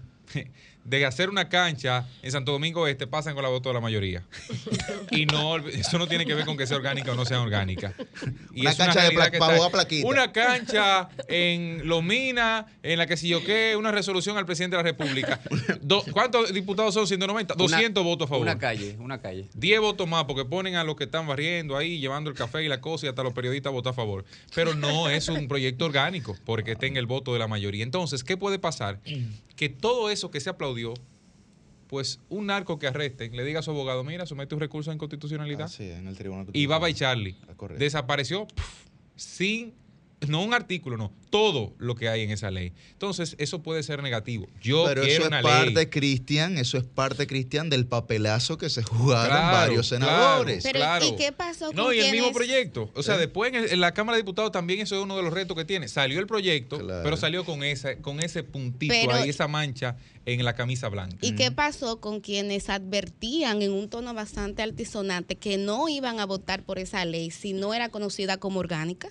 [0.84, 4.22] de hacer una cancha en Santo Domingo Este pasan con la voto de la mayoría.
[5.10, 7.94] y no, eso no tiene que ver con que sea orgánica o no sea orgánica.
[8.54, 10.06] Y Una es cancha de pla- que está- plaquita.
[10.08, 14.82] Una cancha en Lomina, en la que si yo qué, una resolución al presidente de
[14.82, 15.40] la República.
[15.80, 17.06] Do- ¿Cuántos diputados son?
[17.06, 17.54] 190.
[17.54, 18.42] 200 votos a favor.
[18.42, 19.48] Una calle, una calle.
[19.54, 22.68] 10 votos más porque ponen a los que están barriendo ahí, llevando el café y
[22.68, 24.24] la cosa y hasta los periodistas a votar a favor.
[24.54, 27.82] Pero no es un proyecto orgánico porque tenga el voto de la mayoría.
[27.84, 29.00] Entonces, ¿qué puede pasar?
[29.56, 30.94] Que todo eso que se aplaudió,
[31.88, 34.94] pues un narco que arresten, le diga a su abogado, mira, somete un recurso de
[34.94, 35.66] inconstitucionalidad.
[35.66, 39.74] Ah, sí, en el Tribunal Y Baba y Charlie Ah, desapareció pf, sin,
[40.28, 42.72] no un artículo, no, todo lo que hay en esa ley.
[42.92, 44.46] Entonces, eso puede ser negativo.
[44.60, 45.86] Yo Pero quiero eso es una parte, ley.
[45.86, 50.62] Cristian, eso es parte, Cristian, del papelazo que se jugaron Claro, varios senadores.
[50.62, 51.06] Pero, Claro.
[51.06, 52.90] ¿y qué pasó con No, y el mismo proyecto.
[52.94, 53.18] O sea, ¿Eh?
[53.18, 55.56] después en, el- en la Cámara de Diputados también eso es uno de los retos
[55.56, 55.88] que tiene.
[55.88, 57.02] Salió el proyecto, Claro.
[57.02, 61.16] pero salió con esa, con ese puntito Pero- ahí, esa mancha en la camisa blanca.
[61.20, 66.26] ¿Y qué pasó con quienes advertían en un tono bastante altisonante que no iban a
[66.26, 69.08] votar por esa ley si no era conocida como orgánica?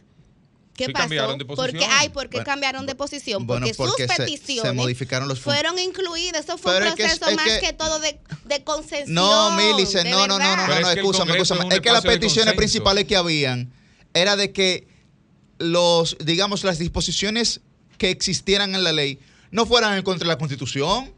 [0.75, 1.03] ¿Qué Sí, pasó?
[1.03, 1.91] cambiaron de ¿Por qué, posición.
[1.93, 3.45] ay, ¿por qué Bueno, cambiaron de posición?
[3.45, 6.45] bueno, Porque, porque sus se- se peticiones modificaron los fueron incluidas.
[6.45, 8.63] Eso fue Pero un es que es- proceso es más que, que- todo de, de
[8.63, 9.13] concesión.
[9.13, 11.67] No, Milice, no, no, no, no, no, no, Congreso escúchame.
[11.67, 13.71] es Es que las peticiones principales que habían
[14.13, 14.87] era de que
[15.59, 17.61] los, digamos, las disposiciones
[17.97, 19.19] que existieran en la ley
[19.51, 21.13] no fueran en contra de la Constitución.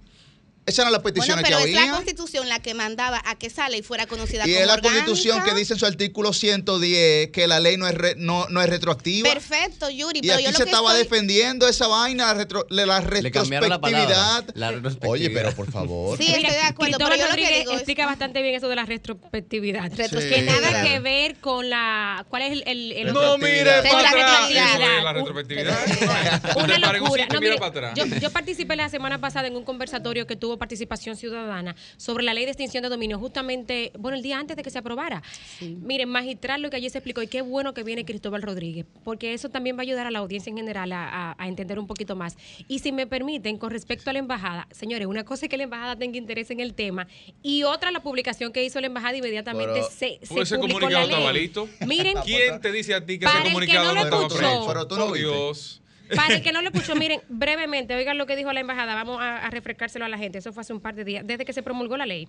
[0.66, 1.94] Esas eran las Bueno, peticiones pero que es la había.
[1.94, 5.06] constitución la que mandaba a que esa ley fuera conocida Y como es la orgánica.
[5.06, 8.62] Constitución que dice en su artículo 110 que la ley no es, re- no, no
[8.62, 9.30] es retroactiva.
[9.30, 12.34] Perfecto, Yuri, Y pero aquí yo lo se que estaba estoy- defendiendo esa vaina, la,
[12.46, 14.56] retro- la la Le cambiaron la palabra, retrospectividad.
[14.56, 15.12] la retrospectividad.
[15.12, 16.18] Oye, pero por favor.
[16.18, 18.76] Sí, estoy de acuerdo, Cristóbal pero yo lo que es- explica bastante bien eso de
[18.76, 19.92] la retrospectividad.
[19.92, 20.36] Retrospectividad.
[20.36, 20.88] Que nada Claro.
[20.88, 22.26] que ver con la...
[22.30, 22.64] ¿Cuál es el...?
[22.68, 24.50] el, el- No mire para atrás.
[24.50, 24.98] Eso Retrospectividad.
[24.98, 26.58] es la retrospectividad.
[26.64, 27.26] Una locura.
[27.28, 27.94] No, y mira mire, para atrás.
[27.96, 32.34] yo, yo participé la semana pasada en un conversatorio que tuvo participación ciudadana sobre la
[32.34, 35.22] ley de extinción de dominio, justamente, bueno, el día antes de que se aprobara.
[35.62, 39.34] Miren, magistral lo que allí se explicó y qué bueno que viene Cristóbal Rodríguez, porque
[39.34, 41.88] eso también va a ayudar a la audiencia en general a, a- a entender un
[41.88, 42.38] poquito más.
[42.68, 45.64] Y si me permiten, con respecto a la embajada, señores, una cosa es que la
[45.64, 47.08] embajada tenga interés en el tema
[47.42, 51.08] y otra la publicación que hizo la embajada inmediatamente Pero- se, se ese publicó comunicado
[51.08, 51.42] la ley.
[51.44, 51.68] listo.
[51.88, 54.66] Miren, ¿Quién te dice a ti que ese el que comunicado no no estaba preso?
[54.68, 55.18] Pero tú no Por.
[55.18, 55.82] Dios.
[56.16, 59.20] Para el que no lo escuchó, miren, brevemente, oigan lo que dijo la embajada, vamos
[59.22, 61.54] a, a refrescárselo a la gente, eso fue hace un par de días, desde que
[61.54, 62.28] se promulgó la ley.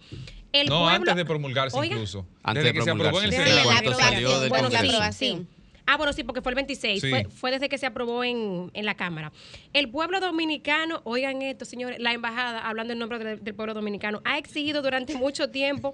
[0.52, 2.26] El No, pueblo- antes de promulgarse Oiga, incluso.
[2.42, 3.30] Antes Desde de que se aprobó en el.
[3.32, 3.70] Sí, Senado.
[3.72, 5.48] la aprobación, del bueno, aprobación.
[5.86, 6.98] Ah, bueno, sí, porque fue el 26.
[7.02, 7.10] Sí.
[7.10, 9.32] Fue, fue desde que se aprobó en, en la Cámara.
[9.74, 14.38] El pueblo dominicano, oigan esto, señores, la embajada, hablando en nombre del pueblo dominicano, ha
[14.38, 15.92] exigido durante mucho tiempo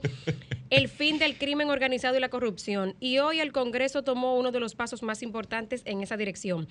[0.70, 2.94] el fin del crimen organizado y la corrupción.
[3.00, 6.68] Y hoy el Congreso tomó uno de los pasos más importantes en esa dirección,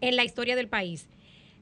[0.00, 1.08] en la historia del país.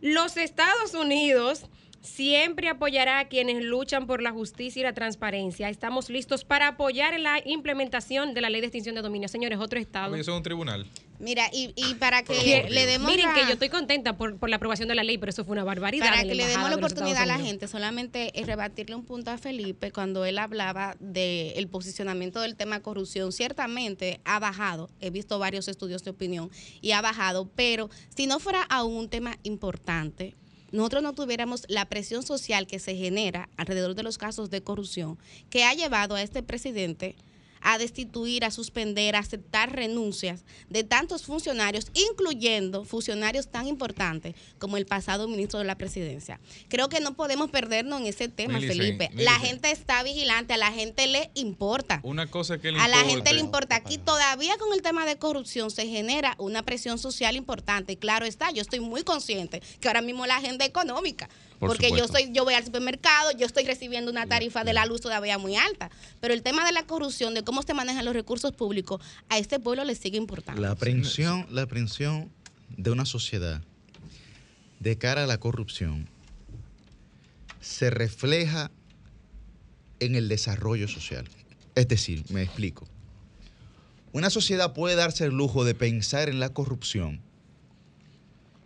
[0.01, 1.67] Los Estados Unidos
[2.01, 5.69] siempre apoyará a quienes luchan por la justicia y la transparencia.
[5.69, 9.29] Estamos listos para apoyar en la implementación de la ley de extinción de dominio.
[9.29, 10.15] Señores, otro estado.
[10.15, 10.87] Eso es un tribunal.
[11.19, 14.49] Mira, y, y para que le demos Miren la- que yo estoy contenta por, por
[14.51, 16.07] la aprobación de la ley, pero eso fue una barbaridad.
[16.07, 19.31] para que le demos la de oportunidad a la gente, solamente es rebatirle un punto
[19.31, 23.33] a Felipe cuando él hablaba del posicionamiento del tema corrupción.
[23.33, 26.51] Ciertamente ha bajado, he visto varios estudios de opinión
[26.81, 30.35] y ha bajado, pero si no fuera aún un tema importante,
[30.73, 35.17] nosotros no tuviéramos la presión social que se genera alrededor de los casos de corrupción
[35.49, 37.15] que ha llevado a este presidente
[37.69, 44.77] a destituir, a suspender, a aceptar renuncias de tantos funcionarios, incluyendo funcionarios tan importantes como
[44.77, 46.39] el pasado ministro de la presidencia.
[46.69, 49.11] Creo que no podemos perdernos en ese tema, Felipe.
[49.15, 51.99] La gente está vigilante, a la gente le importa.
[52.05, 53.75] Una cosa que le A la gente le importa.
[53.75, 57.95] Aquí todavía con el tema de corrupción se genera una presión social importante.
[57.95, 61.29] Y claro está, yo estoy muy consciente que ahora mismo la agenda económica.
[61.59, 64.85] Por porque yo soy, yo voy al supermercado, yo estoy recibiendo una tarifa de la
[64.85, 65.91] luz todavía muy alta.
[66.21, 69.59] Pero el tema de la corrupción, de cómo se manejan los recursos públicos, a este
[69.59, 70.61] pueblo le sigue importando.
[70.61, 72.31] La aprehensión, la aprehensión
[72.77, 73.63] de una sociedad
[74.81, 76.09] de cara a la corrupción
[77.61, 78.71] se refleja
[80.01, 81.27] en el desarrollo social.
[81.75, 82.87] Es decir, me explico.
[84.13, 87.21] Una sociedad puede darse el lujo de pensar en la corrupción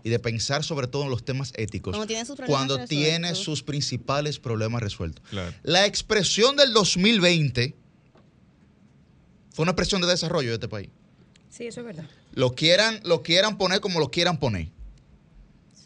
[0.02, 3.18] y de pensar sobre todo en los temas éticos Cuando tiene sus problemas cuando tiene
[3.28, 3.44] resueltos.
[3.44, 5.22] sus principales problemas resueltos.
[5.30, 5.54] Claro.
[5.62, 7.74] La expresión del 2020
[9.52, 10.88] fue una expresión de desarrollo de este país
[11.50, 12.04] Sí, eso es verdad.
[12.32, 14.68] lo quieran, lo quieran poner como lo quieran poner.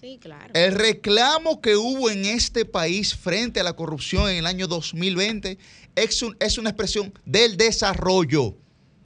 [0.00, 0.52] Sí, claro.
[0.52, 5.56] El reclamo que hubo en este país frente a la corrupción en el año 2020
[5.96, 8.54] es, un- es una expresión del desarrollo.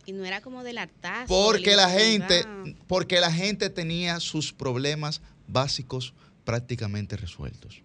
[0.08, 1.26] Y no era como del hartazgo.
[1.26, 2.42] Porque de la gente,
[2.86, 6.14] porque la gente tenía sus problemas básicos
[6.46, 7.82] prácticamente resueltos.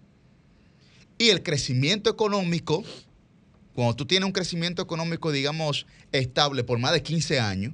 [1.17, 2.81] Y el crecimiento económico,
[3.73, 7.73] cuando tú tienes un crecimiento económico, digamos, estable por más de 15 años,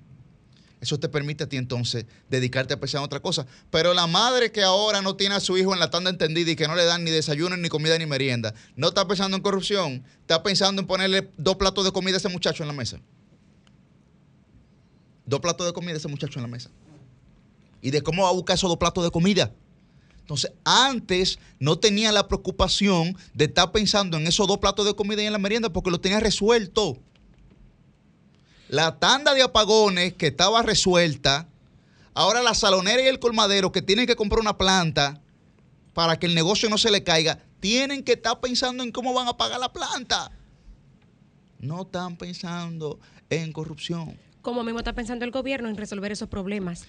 [0.81, 3.45] eso te permite a ti entonces dedicarte a pensar en otra cosa.
[3.69, 6.55] Pero la madre que ahora no tiene a su hijo en la tanda entendida y
[6.55, 10.03] que no le dan ni desayuno, ni comida, ni merienda, no está pensando en corrupción,
[10.21, 12.99] está pensando en ponerle dos platos de comida a ese muchacho en la mesa
[15.29, 16.69] dos platos de comida ese muchacho en la mesa.
[17.81, 19.53] ¿Y de cómo va a buscar esos dos platos de comida?
[20.21, 25.23] Entonces, antes no tenía la preocupación de estar pensando en esos dos platos de comida
[25.23, 26.97] y en la merienda porque lo tenía resuelto.
[28.67, 31.47] La tanda de apagones que estaba resuelta,
[32.13, 35.19] ahora la salonera y el colmadero que tienen que comprar una planta
[35.95, 39.27] para que el negocio no se le caiga, tienen que estar pensando en cómo van
[39.27, 40.31] a pagar la planta.
[41.57, 42.99] No están pensando
[43.31, 44.15] en corrupción.
[44.41, 46.85] Como mismo está pensando el gobierno en resolver esos problemas.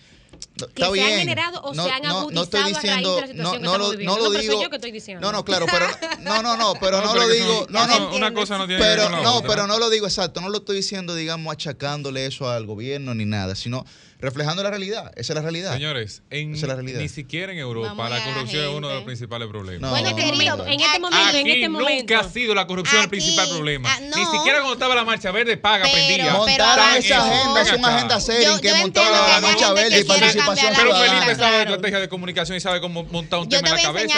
[0.61, 1.19] No, que está se han bien.
[1.21, 2.87] generado o se han agudizado estoy a raíz de
[3.21, 4.15] la situación que no, estamos lo, viviendo.
[4.17, 4.63] no lo No, soy digo.
[4.63, 5.21] yo que estoy diciendo.
[5.27, 5.87] No, no, claro, pero
[6.21, 8.89] no, no, no, pero no, pero lo digo, no, no, una- cosa no tiene que
[8.89, 9.49] ver pero con la no, otra.
[9.51, 13.25] pero no lo digo exacto, no lo estoy diciendo, digamos, achacándole eso al gobierno ni
[13.25, 13.85] nada, sino
[14.21, 15.13] reflejando la realidad.
[15.17, 15.73] Esa es la realidad.
[15.75, 17.01] Señores, en, Esa es la realidad.
[17.01, 19.81] ni siquiera en Europa Vamos la a la corrupción es uno de los principales problemas.
[19.83, 19.91] No.
[19.91, 22.15] Bueno, En este querido, momento, en este aquí- momento, en Aquí este momento.
[22.15, 23.93] nunca ha sido la corrupción el Aquí, principal problema.
[23.93, 24.17] ah, no.
[24.17, 26.17] Ni siquiera cuando estaba la marcha verde paga, Pero- prendía.
[26.25, 30.05] pero Montaron esa agenda, es una agenda seria en que montaron la marcha verde y
[30.05, 31.61] participación la Pero Felipe sabe de claro.
[31.71, 34.15] estrategia de comunicación y sabe cómo montar un tema te en la a cabeza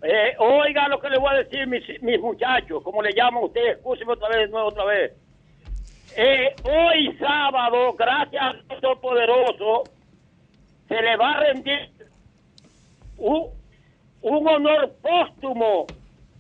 [0.03, 3.79] Eh, oiga lo que le voy a decir, mis, mis muchachos, como le llaman ustedes,
[3.79, 5.13] escúcheme otra vez, de nuevo, otra vez.
[6.17, 9.85] Eh, hoy sábado, gracias al Dios Todopoderoso,
[10.87, 11.91] se le va a rendir
[13.17, 13.49] un,
[14.23, 15.87] un honor póstumo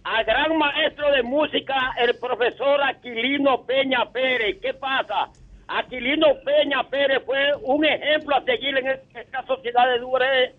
[0.04, 4.58] al gran maestro de música, el profesor Aquilino Peña Pérez.
[4.60, 5.30] ¿Qué pasa?
[5.66, 10.54] Aquilino Peña Pérez fue un ejemplo a seguir en esta sociedad de Dure.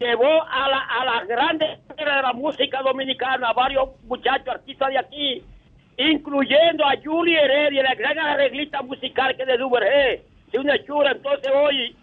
[0.00, 4.98] Llevó a la, a la grande de la música dominicana a varios muchachos artistas de
[4.98, 5.42] aquí,
[5.96, 11.12] incluyendo a Juli Heredia, la gran arreglista musical que de Duvergé, de una chura.
[11.12, 11.96] Entonces hoy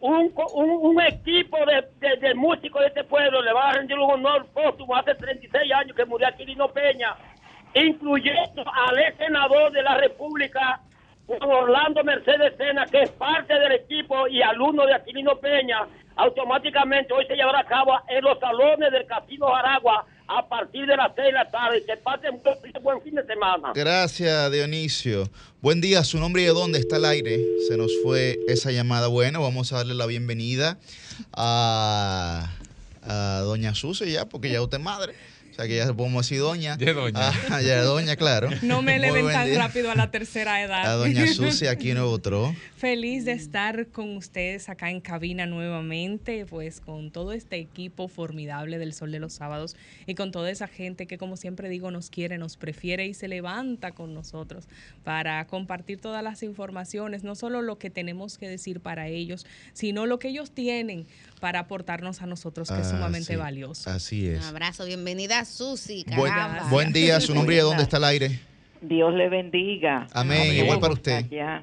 [0.00, 4.10] un, un, un equipo de, de, músicos de este pueblo le va a rendir un
[4.10, 7.16] honor póstumo hace 36 años que murió Aquilino Peña,
[7.74, 10.80] incluyendo al ex senador de la República,
[11.26, 15.86] Orlando Mercedes Sena, que es parte del equipo y alumno de Aquilino Peña.
[16.16, 20.96] Automáticamente hoy se llevará a cabo en los salones del Casino Aragua a partir de
[20.96, 21.84] las 6 de la tarde.
[21.84, 23.72] Que pasen un buen fin de semana.
[23.74, 25.28] Gracias, Dionisio.
[25.60, 27.40] Buen día, su nombre y de dónde está el aire.
[27.66, 29.08] Se nos fue esa llamada.
[29.08, 30.78] Bueno, vamos a darle la bienvenida
[31.32, 32.50] a,
[33.02, 35.14] a doña Susi ya, porque ya usted es madre.
[35.58, 36.78] Sea que ya podemos decir doña.
[36.78, 37.32] Ya doña.
[37.50, 38.48] Ah, ya doña, claro.
[38.62, 39.58] No me eleven tan día.
[39.58, 40.86] rápido a la tercera edad.
[40.86, 42.54] A doña Susi aquí en Nuevo Tro.
[42.76, 48.78] Feliz de estar con ustedes acá en cabina nuevamente, pues con todo este equipo formidable
[48.78, 49.74] del Sol de los Sábados
[50.06, 53.26] y con toda esa gente que como siempre digo nos quiere, nos prefiere y se
[53.26, 54.68] levanta con nosotros
[55.02, 60.06] para compartir todas las informaciones, no solo lo que tenemos que decir para ellos, sino
[60.06, 61.08] lo que ellos tienen
[61.40, 63.22] para aportarnos a nosotros, que es Ah, sí.
[63.24, 63.36] sí.
[63.36, 63.90] valioso.
[63.90, 64.46] Así Un es.
[64.46, 66.04] abrazo, bienvenida Susi,
[66.70, 68.40] Buen, día, su nombre y de dónde está el aire.
[68.80, 70.06] Dios le bendiga.
[70.12, 70.54] Amén.
[70.54, 71.24] Igual para usted.
[71.24, 71.62] Allá.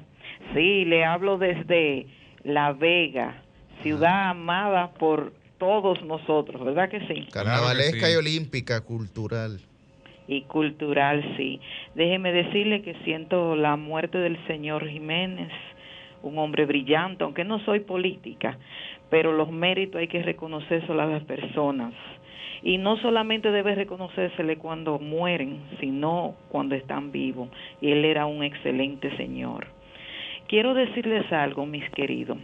[0.54, 2.06] Sí, le hablo desde
[2.44, 3.42] La Vega,
[3.82, 7.26] ciudad amada por todos nosotros, ¿verdad que sí?
[7.32, 8.12] Carnavalesca sí.
[8.12, 9.60] y olímpica, cultural.
[10.28, 11.60] Y cultural, sí.
[11.94, 15.50] Déjeme decirle que siento la muerte del señor Jiménez,
[16.22, 18.58] un hombre brillante, aunque no soy política,
[19.10, 21.92] pero los méritos hay que reconocérselo a las personas.
[22.62, 27.48] Y no solamente debe reconocérsele cuando mueren, sino cuando están vivos.
[27.80, 29.68] Y él era un excelente señor.
[30.48, 32.38] Quiero decirles algo, mis queridos.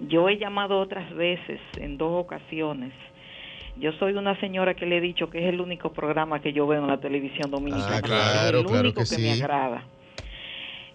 [0.00, 2.92] Yo he llamado otras veces, en dos ocasiones.
[3.76, 6.66] Yo soy una señora que le he dicho que es el único programa que yo
[6.66, 7.96] veo en la televisión dominicana.
[7.96, 9.84] Ah, claro, es el claro único que me agrada.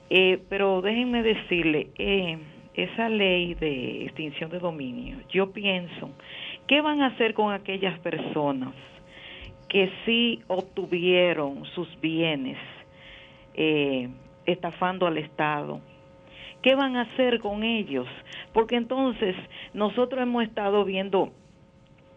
[0.09, 2.38] Eh, pero déjenme decirle, eh,
[2.74, 6.11] esa ley de extinción de dominio, yo pienso,
[6.67, 8.74] ¿qué van a hacer con aquellas personas
[9.67, 12.57] que sí obtuvieron sus bienes
[13.53, 14.09] eh,
[14.45, 15.82] estafando al Estado?
[16.61, 18.07] ¿Qué van a hacer con ellos?
[18.53, 19.36] Porque entonces
[19.74, 21.32] nosotros hemos estado viendo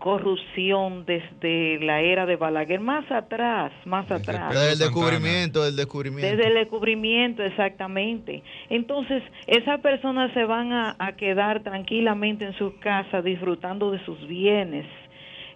[0.02, 4.50] corrupción desde la era de Balaguer, más atrás, más Desde atrás.
[4.52, 6.28] Desde el descubrimiento, del descubrimiento.
[6.28, 8.42] Desde el descubrimiento, exactamente.
[8.68, 14.26] Entonces, esas personas se van a, a quedar tranquilamente en sus casas disfrutando de sus
[14.26, 14.86] bienes.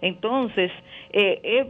[0.01, 0.71] Entonces,
[1.11, 1.67] eh, eh,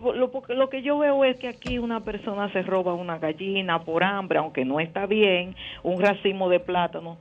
[0.49, 4.37] lo que yo veo es que aquí una persona se roba una gallina por hambre,
[4.37, 7.17] aunque no está bien, un racimo de plátano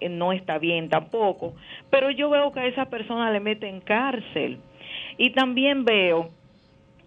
[0.00, 1.54] eh, no está bien tampoco,
[1.90, 4.58] pero yo veo que a esa persona le meten cárcel.
[5.18, 6.30] Y también veo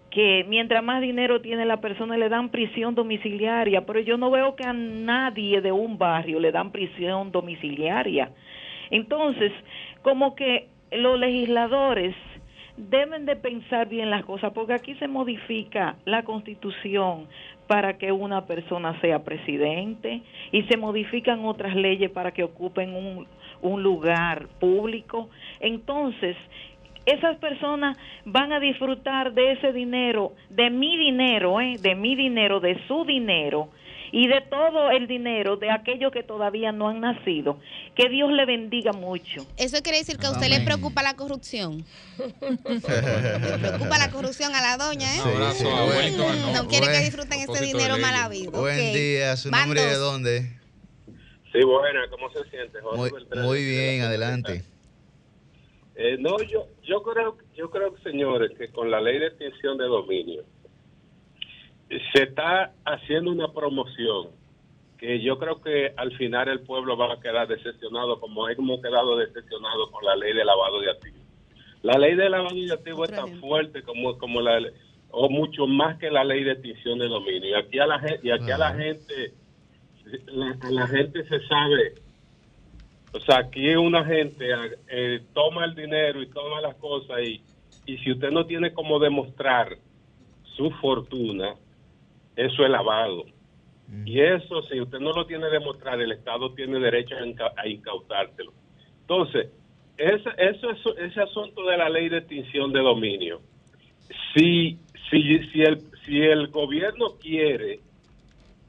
[0.09, 4.55] que mientras más dinero tiene la persona le dan prisión domiciliaria, pero yo no veo
[4.55, 8.31] que a nadie de un barrio le dan prisión domiciliaria.
[8.89, 9.51] Entonces,
[10.01, 12.15] como que los legisladores
[12.77, 17.27] deben de pensar bien las cosas, porque aquí se modifica la constitución
[17.67, 23.27] para que una persona sea presidente y se modifican otras leyes para que ocupen un,
[23.61, 25.29] un lugar público.
[25.59, 26.35] Entonces,
[27.05, 31.75] esas personas van a disfrutar de ese dinero, de mi dinero, ¿eh?
[31.79, 33.69] de mi dinero, de su dinero,
[34.11, 37.59] y de todo el dinero de aquellos que todavía no han nacido.
[37.95, 39.45] Que Dios le bendiga mucho.
[39.57, 41.85] Eso quiere decir que a usted le preocupa la corrupción.
[42.17, 45.19] le preocupa la corrupción a la doña, ¿eh?
[45.23, 46.67] Wellington No Arnó.
[46.69, 48.51] quiere que disfruten este de dinero mal habido.
[48.51, 50.59] Buen día, su Van nombre de dónde.
[51.51, 52.79] Sí, buena, ¿cómo se siente?
[52.81, 54.63] Jorge Muy, bien, adelante.
[56.01, 59.83] Eh, no, yo, yo creo, yo creo, señores, que con la ley de extinción de
[59.83, 60.43] dominio
[62.13, 64.29] se está haciendo una promoción
[64.97, 69.17] que yo creo que al final el pueblo va a quedar decepcionado, como hemos quedado
[69.17, 71.19] decepcionados con la ley de lavado de activos.
[71.81, 73.49] La ley de lavado de activos es tan ejemplo.
[73.49, 74.57] fuerte como, como la
[75.11, 77.49] o mucho más que la ley de extinción de dominio.
[77.49, 79.33] Y aquí a la gente, y aquí a la gente,
[80.27, 81.95] la, a la gente se sabe
[83.11, 84.45] o sea, aquí una gente
[84.87, 87.41] eh, toma el dinero y toma las cosas y,
[87.85, 89.77] y si usted no tiene como demostrar
[90.55, 91.55] su fortuna,
[92.35, 93.25] eso es lavado.
[94.05, 97.67] Y eso, si usted no lo tiene demostrar, el Estado tiene derecho a, inca- a
[97.67, 98.53] incautárselo.
[99.01, 99.49] Entonces,
[99.97, 103.41] ese, eso, eso- ese asunto de la ley de extinción de dominio,
[104.35, 104.77] si,
[105.09, 107.79] si, si, el, si el gobierno quiere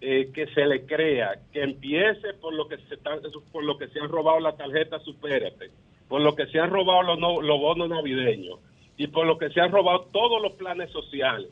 [0.01, 3.19] eh, que se le crea, que empiece por lo que se están,
[3.53, 5.71] por lo que se han robado las tarjetas Supérate,
[6.09, 8.59] por lo que se han robado los, no- los bonos navideños
[8.97, 11.49] y por lo que se han robado todos los planes sociales,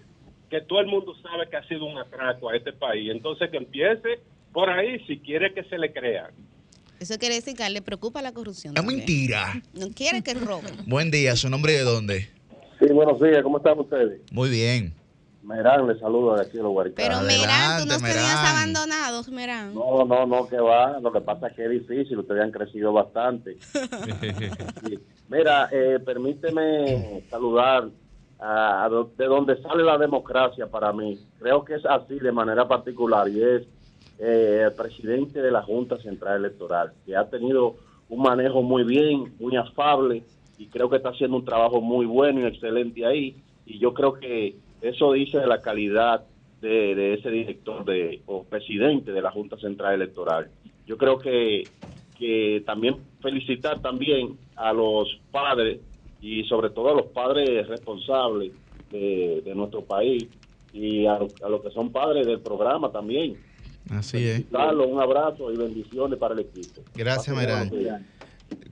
[0.50, 3.10] que todo el mundo sabe que ha sido un atraco a este país.
[3.10, 4.20] Entonces que empiece
[4.52, 6.30] por ahí si quiere que se le crea.
[7.00, 8.74] Eso quiere decir que a él le preocupa la corrupción.
[8.76, 9.62] Es mentira.
[9.74, 10.74] No quiere que roben.
[10.86, 12.28] Buen día, su nombre de dónde.
[12.80, 14.20] Sí, buenos días, ¿cómo están ustedes?
[14.32, 14.94] Muy bien.
[15.48, 17.22] Merán, les saludo de aquí a los Pero Guaricanos.
[17.24, 18.46] Merán, tú nos tenías Merán.
[18.46, 19.74] abandonados, Merán.
[19.74, 21.00] No, no, no, que va.
[21.00, 23.56] Lo que pasa es que es difícil, ustedes han crecido bastante.
[24.86, 24.98] Sí.
[25.28, 27.88] Mira, eh, permíteme saludar
[28.38, 31.18] a, de donde sale la democracia para mí.
[31.38, 33.62] Creo que es así de manera particular y es
[34.18, 37.76] eh, el presidente de la Junta Central Electoral, que ha tenido
[38.08, 40.24] un manejo muy bien, muy afable
[40.58, 43.36] y creo que está haciendo un trabajo muy bueno y excelente ahí.
[43.66, 46.24] Y yo creo que eso dice de la calidad
[46.60, 50.50] de, de ese director de, o presidente de la Junta Central Electoral.
[50.86, 51.64] Yo creo que,
[52.18, 55.80] que también felicitar también a los padres
[56.20, 58.52] y sobre todo a los padres responsables
[58.90, 60.26] de, de nuestro país
[60.72, 63.36] y a, a los que son padres del programa también.
[63.90, 64.44] Así es.
[64.50, 66.82] Un abrazo y bendiciones para el equipo.
[66.94, 67.34] Gracias,
[67.70, 68.02] días.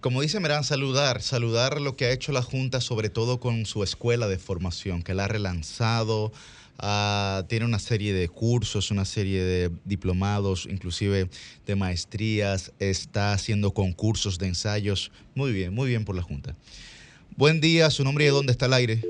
[0.01, 3.83] Como dice Merán, saludar, saludar lo que ha hecho la Junta, sobre todo con su
[3.83, 6.33] escuela de formación, que la ha relanzado,
[6.79, 11.29] ah, tiene una serie de cursos, una serie de diplomados, inclusive
[11.67, 15.11] de maestrías, está haciendo concursos de ensayos.
[15.35, 16.55] Muy bien, muy bien por la Junta.
[17.37, 19.01] Buen día, su nombre y de dónde está el aire.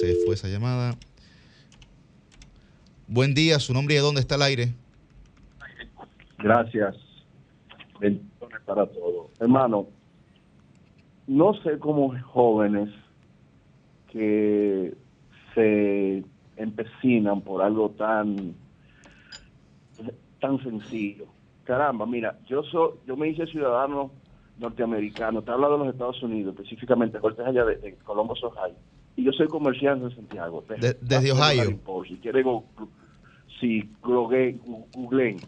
[0.00, 0.96] Se fue esa llamada.
[3.06, 4.72] Buen día, su nombre y de dónde está el aire.
[6.38, 6.94] Gracias.
[7.98, 9.30] Bendiciones para todos.
[9.40, 9.88] Hermano,
[11.28, 12.88] no sé cómo jóvenes
[14.10, 14.94] que
[15.54, 16.24] se
[16.56, 18.54] empecinan por algo tan
[20.40, 21.26] tan sencillo.
[21.64, 24.10] Caramba, mira, yo soy, yo me hice ciudadano
[24.58, 28.74] norteamericano, te hablo de los Estados Unidos, específicamente, cortes allá de, de Columbus, Ohio,
[29.16, 30.64] y yo soy comerciante de Santiago.
[30.68, 31.78] De- desde Ohio.
[32.08, 32.62] Si quieren,
[33.60, 35.40] si googleen,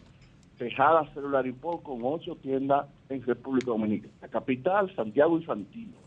[0.61, 4.13] Tejada Celular Import con ocho tiendas en República Dominicana.
[4.21, 5.97] La capital, Santiago y Santino.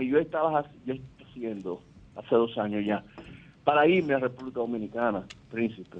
[0.00, 1.80] Yo estaba haciendo
[2.14, 3.02] hace dos años ya
[3.64, 5.98] para irme a República Dominicana, Príncipe.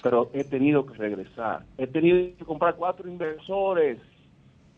[0.00, 1.64] Pero he tenido que regresar.
[1.76, 3.98] He tenido que comprar cuatro inversores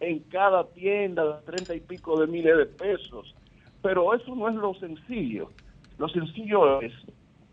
[0.00, 3.34] en cada tienda de treinta y pico de miles de pesos.
[3.82, 5.50] Pero eso no es lo sencillo.
[5.98, 6.94] Lo sencillo es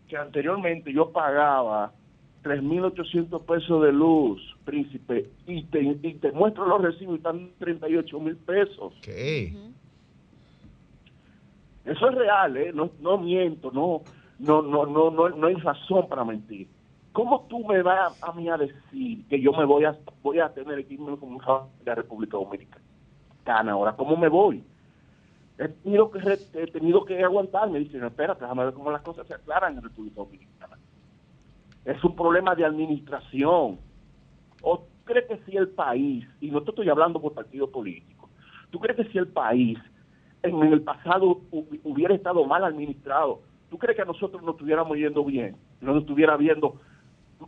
[0.08, 1.92] que anteriormente yo pagaba
[2.44, 8.20] 3.800 pesos de luz, príncipe, y te, y te muestro los recibos y están 38
[8.20, 8.92] mil pesos.
[9.00, 9.52] ¿Qué?
[11.86, 12.72] Eso es real, ¿eh?
[12.74, 14.02] No, no miento, no,
[14.38, 16.68] no, no, no, no, no hay razón para mentir.
[17.12, 20.52] ¿Cómo tú me vas a mí a decir que yo me voy a, voy a
[20.52, 23.94] tener que irme como de la República Dominicana ahora?
[23.96, 24.64] ¿Cómo me voy?
[25.58, 26.18] He tenido que,
[26.54, 27.78] he tenido que aguantarme.
[27.78, 30.76] Dicen, espérate, déjame ver cómo las cosas se aclaran en República Dominicana.
[31.84, 33.78] Es un problema de administración.
[34.62, 38.28] ¿O crees que si el país, y no te estoy hablando por partido político,
[38.70, 39.78] tú crees que si el país
[40.42, 44.96] en el pasado hu- hubiera estado mal administrado, ¿tú crees que a nosotros nos estuviéramos
[44.96, 45.56] yendo bien?
[45.80, 46.80] No nos estuviera viendo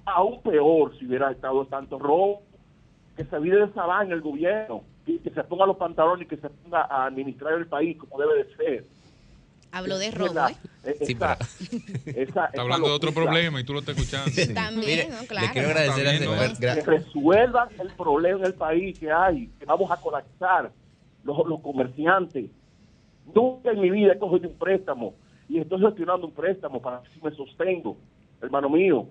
[0.05, 2.43] aún peor si hubiera estado tanto robo,
[3.17, 6.37] que se vire de esa el gobierno, que, que se ponga los pantalones y que
[6.37, 8.85] se ponga a administrar el país como debe de ser.
[9.79, 10.57] Habló de robo, la- ¿eh?
[10.85, 11.39] eh, Sí, esa-
[12.15, 14.31] esa- Está hablando de otro problema y tú lo estás escuchando.
[14.55, 15.21] También, Mire, ¿no?
[15.21, 15.49] le Claro.
[15.53, 16.59] quiero agradecer a ese- Está bien, ¿no?
[16.59, 20.73] Que resuelvan el problema en el país que hay, que vamos a colapsar
[21.25, 22.51] los, los comerciantes.
[23.35, 25.15] Nunca en mi vida he cogido un préstamo
[25.49, 27.97] y estoy gestionando un préstamo para si me sostengo,
[28.41, 29.09] hermano mío.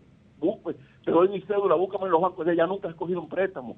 [0.64, 3.30] Pues, Te doy mi cédula, búscame en los bancos de ella, nunca he cogido un
[3.30, 3.76] préstamo.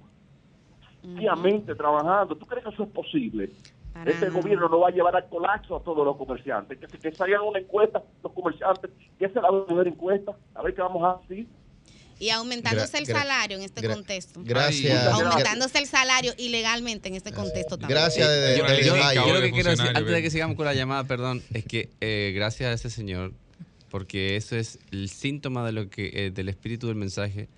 [1.03, 2.35] Diariamente trabajando.
[2.35, 3.49] ¿Tú crees que eso es posible?
[3.99, 4.39] Para Este nada.
[4.39, 6.77] gobierno no va a llevar al colapso a todos los comerciantes.
[6.79, 8.91] Que, que salgan una encuesta los comerciantes.
[9.19, 10.35] ¿Qué se la va a primera encuesta?
[10.55, 11.45] A ver qué vamos a hacer.
[12.19, 14.39] Y aumentándose Gra- el salario en este gra- contexto.
[14.43, 15.05] Gracias.
[15.13, 17.99] Aumentándose el salario ilegalmente en este contexto también.
[17.99, 19.97] Gracias de, yo, de- yo- de- Ay, yo ahora lo que de quiero decir, funcionario,
[19.99, 23.33] antes de que sigamos con la llamada, perdón, es que eh, gracias a ese señor,
[23.91, 27.49] porque eso es el síntoma de lo que eh, del espíritu del mensaje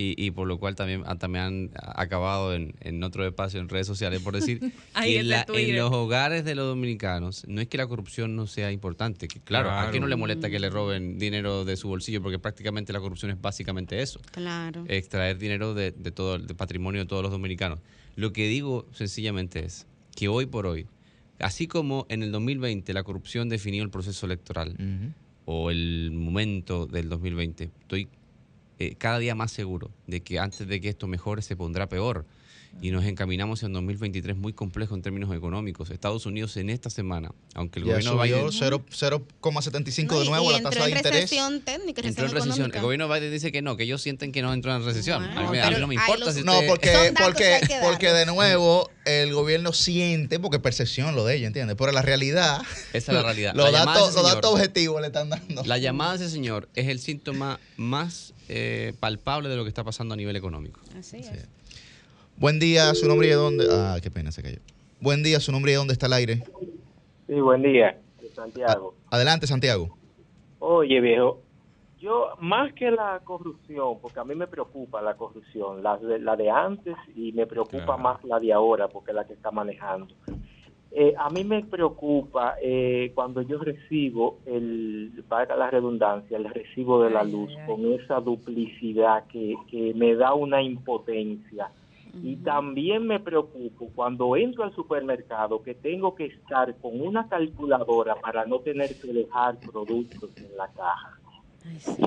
[0.00, 3.68] y, y por lo cual también, ah, también han acabado en, en otro espacio en
[3.68, 4.60] redes sociales por decir
[5.02, 5.44] que en, la-
[5.76, 9.70] los hogares de los dominicanos no es que la corrupción no sea importante, que claro,
[9.70, 13.00] a quién no le molesta que le roben dinero de su bolsillo porque prácticamente la
[13.00, 14.20] corrupción es básicamente eso.
[14.30, 14.84] Claro.
[14.88, 17.80] extraer dinero de, de todo el patrimonio de todos los dominicanos.
[18.14, 20.86] Lo que digo sencillamente es que hoy por hoy,
[21.40, 24.76] así como en el 2020 la corrupción definió el proceso electoral
[25.44, 28.08] o el momento del 2020, estoy
[28.78, 32.26] eh, cada día más seguro de que antes de que esto mejore se pondrá peor.
[32.80, 35.90] Y nos encaminamos en 2023 muy complejo en términos económicos.
[35.90, 38.84] Estados Unidos en esta semana, aunque el Ya gobierno Biden 0
[39.40, 41.30] 0,75 No, de nuevo y la entró tasa de interés.
[41.30, 42.52] técnica, entró en recesión recesión.
[42.54, 42.78] económica.
[42.78, 45.24] El gobierno Biden dice que no, que ellos sienten que no entran en recesión.
[45.24, 48.90] Bueno, a, mí, a no me importa los- si No, porque, porque, porque de nuevo
[49.04, 51.76] el gobierno siente, porque es percepción lo de ellos, ¿entiendes?
[51.76, 52.62] Pero la realidad,
[52.92, 53.54] Esa es la realidad.
[53.56, 55.64] los, La datos, los datos objetivos le están dando.
[55.64, 59.82] La llamada de ese señor es el síntoma más eh, palpable de lo que está
[59.82, 60.80] pasando a nivel económico.
[60.98, 61.30] Así es.
[62.38, 63.66] Buen día, su nombre y de dónde.
[63.70, 64.58] Ah, qué pena, se cayó.
[65.00, 66.42] Buen día, su nombre y de dónde está el aire.
[67.26, 68.94] Sí, buen día, de Santiago.
[69.10, 69.96] Adelante, Santiago.
[70.60, 71.40] Oye, viejo,
[72.00, 76.36] yo más que la corrupción, porque a mí me preocupa la corrupción, la de, la
[76.36, 77.98] de antes y me preocupa Claro.
[78.02, 80.14] más la de ahora, porque es la que está manejando.
[80.90, 87.02] Eh, a mí me preocupa eh, cuando yo recibo, el, valga la redundancia, el recibo
[87.02, 87.66] de la Ay, luz ay, ay.
[87.66, 91.70] con esa duplicidad que, que me da una impotencia.
[92.22, 98.16] Y también me preocupo cuando entro al supermercado que tengo que estar con una calculadora
[98.16, 101.18] para no tener que dejar productos en la caja.
[101.64, 102.02] Ay, sí.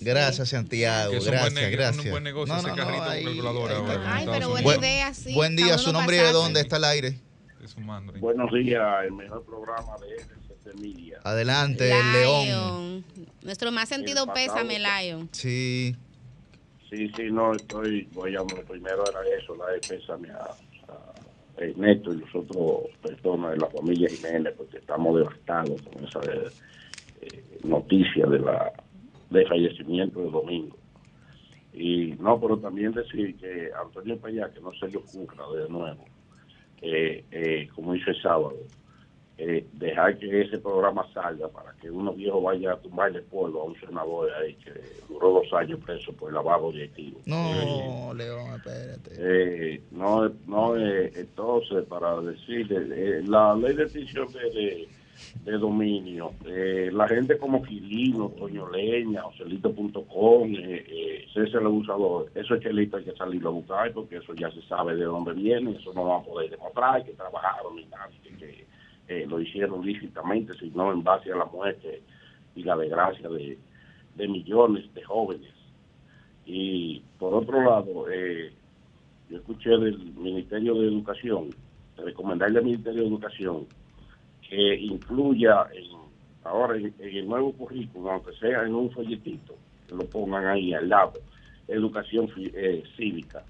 [0.00, 1.12] Gracias, Santiago.
[1.12, 2.10] Gracias, un gracias.
[2.10, 4.14] buen negocio ese carrito con calculadora ahora.
[4.14, 4.78] Ay, pero Estados buena Unidos.
[4.84, 5.34] idea, sí.
[5.34, 7.18] Buen día, su nombre y de dónde está el aire.
[8.18, 11.20] Buenos días, el mejor programa de RCC Media.
[11.22, 13.04] Adelante, el León.
[13.42, 15.28] Nuestro más sentido pésame, Lion.
[15.32, 15.94] Sí.
[16.92, 22.18] Sí, sí, no, estoy, voy a, primero era eso, la pésame a, a Ernesto y
[22.18, 28.40] los otros personas de la familia Jiménez, porque estamos devastados con esa eh, noticia de
[28.40, 28.70] la
[29.30, 30.76] de fallecimiento de Domingo.
[31.72, 36.04] Y no, pero también decir que Antonio Payá, que no se le ocurra de nuevo,
[36.82, 38.58] eh, eh, como hizo el sábado,
[39.44, 43.64] eh, dejar que ese programa salga para que uno viejo vaya a tumbarle polvo a
[43.64, 44.72] un senador ahí que
[45.08, 47.26] duró dos años preso por lavado de activos.
[47.26, 49.10] No, León, espérate.
[49.18, 54.88] Eh, no, no eh, entonces, para decirle, eh, la ley de extinción de, de,
[55.44, 62.30] de dominio, eh, la gente como Quilino, Toño Leña, Ocelito.com, eh, eh, César el Abusador,
[62.34, 65.72] esos chelitos hay que salirlo a buscar porque eso ya se sabe de dónde viene,
[65.72, 68.71] eso no va a poder demostrar que trabajaron ni nada, que, que,
[69.12, 72.02] eh, lo hicieron lícitamente, sino en base a la muerte
[72.54, 73.58] y la desgracia de,
[74.28, 75.52] millones de jóvenes.
[76.46, 78.52] Y por otro lado, eh,
[79.28, 81.50] yo escuché del Ministerio de Educación,
[81.96, 83.66] recomendarle al Ministerio de Educación
[84.48, 85.84] que incluya en,
[86.44, 89.54] ahora en, el nuevo currículum, aunque sea en un folletito,
[89.88, 91.14] que lo pongan ahí al lado,
[91.68, 93.44] educación eh, cívica,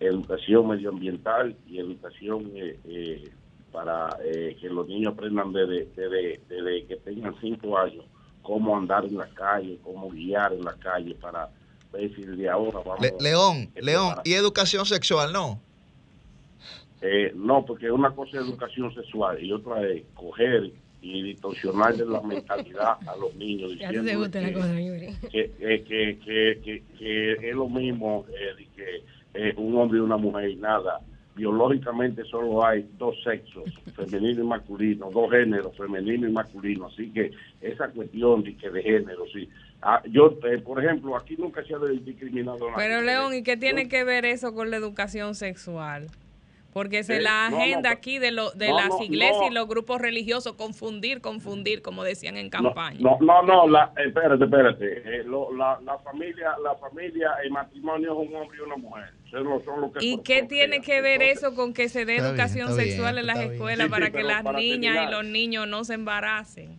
[0.00, 3.24] educación medioambiental y educación eh, eh,
[3.72, 8.04] para eh, que los niños aprendan desde, desde, desde que tengan cinco años
[8.42, 11.50] cómo andar en la calle, cómo guiar en la calle para
[11.92, 15.60] ver si de ahora vamos Le- León, a León, y educación sexual, ¿no.
[17.00, 22.20] Eh, no, porque una cosa es educación sexual y otra es coger y distorsionarle la
[22.22, 24.52] mentalidad a los niños diciendo gusta la que,
[25.30, 29.04] que, que, que, que- que- que es lo mismo eh, que
[29.34, 31.00] eh, un hombre y una mujer y nada.
[31.38, 33.64] Biológicamente solo hay dos sexos,
[33.96, 36.86] femenino y masculino, dos géneros, femenino y masculino.
[36.86, 37.30] Así que
[37.60, 39.48] esa cuestión de, que de género, sí.
[39.80, 42.58] Ah, yo, eh, por ejemplo, aquí nunca se ha discriminado.
[42.76, 46.08] Pero León, ¿y qué tiene Yo- que ver eso con la educación sexual?
[46.72, 49.50] Porque es Eh, la no, no, agenda aquí de, lo, de no, las no, iglesias
[49.50, 52.98] y los grupos religiosos, confundir, confundir, como decían en campaña.
[53.00, 55.20] no, no, no, la, espérate, espérate.
[55.20, 59.10] Eh, lo- la, la familia, la familia, el matrimonio es un hombre y una mujer.
[59.26, 62.14] Eso no son lo que ¿Y qué tiene que ver eso con que se dé
[62.14, 65.08] bien, educación bien, sexual en las escuelas Sí, sí, para que las para niñas terminar.
[65.08, 66.78] y los niños no se embaracen?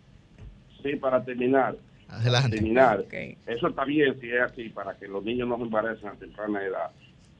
[0.83, 1.75] Sí, para terminar.
[2.07, 3.05] Para terminar.
[3.47, 6.63] Eso está bien si es así, para que los niños no se embaracen a temprana
[6.63, 6.91] edad.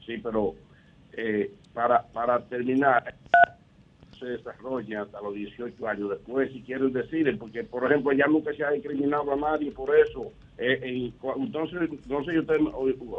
[0.04, 0.54] Sí, pero
[1.16, 3.14] eh, para, para terminar,
[4.18, 8.52] se desarrolla hasta los 18 años después, si quieren decir, porque, por ejemplo, ya nunca
[8.52, 10.30] se ha discriminado a nadie por eso.
[10.58, 12.60] Eh, cu- entonces, no sé si ustedes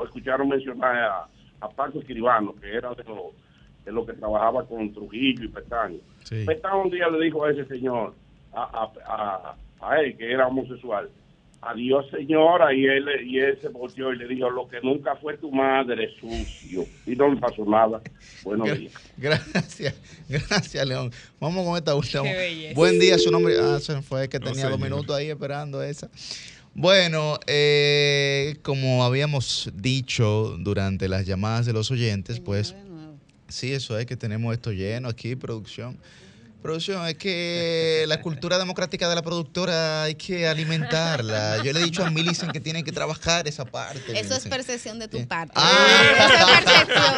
[0.06, 1.26] escucharon mencionar a,
[1.62, 3.32] a Paco Escribano, que era de lo,
[3.84, 5.98] de lo que trabajaba con Trujillo y Pestaño.
[6.24, 6.46] Sí.
[6.46, 8.14] Pestaño un día le dijo a ese señor,
[8.54, 11.10] a, a, a él, que era homosexual,
[11.62, 15.38] adiós señora, y él, y él se volteó y le dijo, lo que nunca fue
[15.38, 16.86] tu madre, sucio.
[17.06, 18.02] Y no me pasó nada.
[18.44, 18.94] Buenos días.
[19.18, 19.96] Gracias,
[20.28, 21.12] gracias, León.
[21.40, 22.24] Vamos con esta última.
[22.74, 23.56] Buen día, su nombre.
[23.60, 26.10] Ah, se fue que No, tenía dos minutos ahí esperando esa.
[26.74, 32.76] Bueno, eh, como habíamos dicho durante las llamadas de los oyentes, pues
[33.50, 35.98] sí, eso es que tenemos esto lleno aquí, producción.
[36.62, 41.64] Producción, es que la cultura democrática de la productora hay que alimentarla.
[41.64, 44.20] Yo le he dicho a Millicent que tiene que trabajar esa parte.
[44.20, 45.54] Eso es percepción de tu parte.
[45.56, 46.14] Ah.
[46.20, 47.16] Eso es percepción.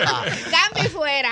[0.49, 1.31] Cambio y fuera.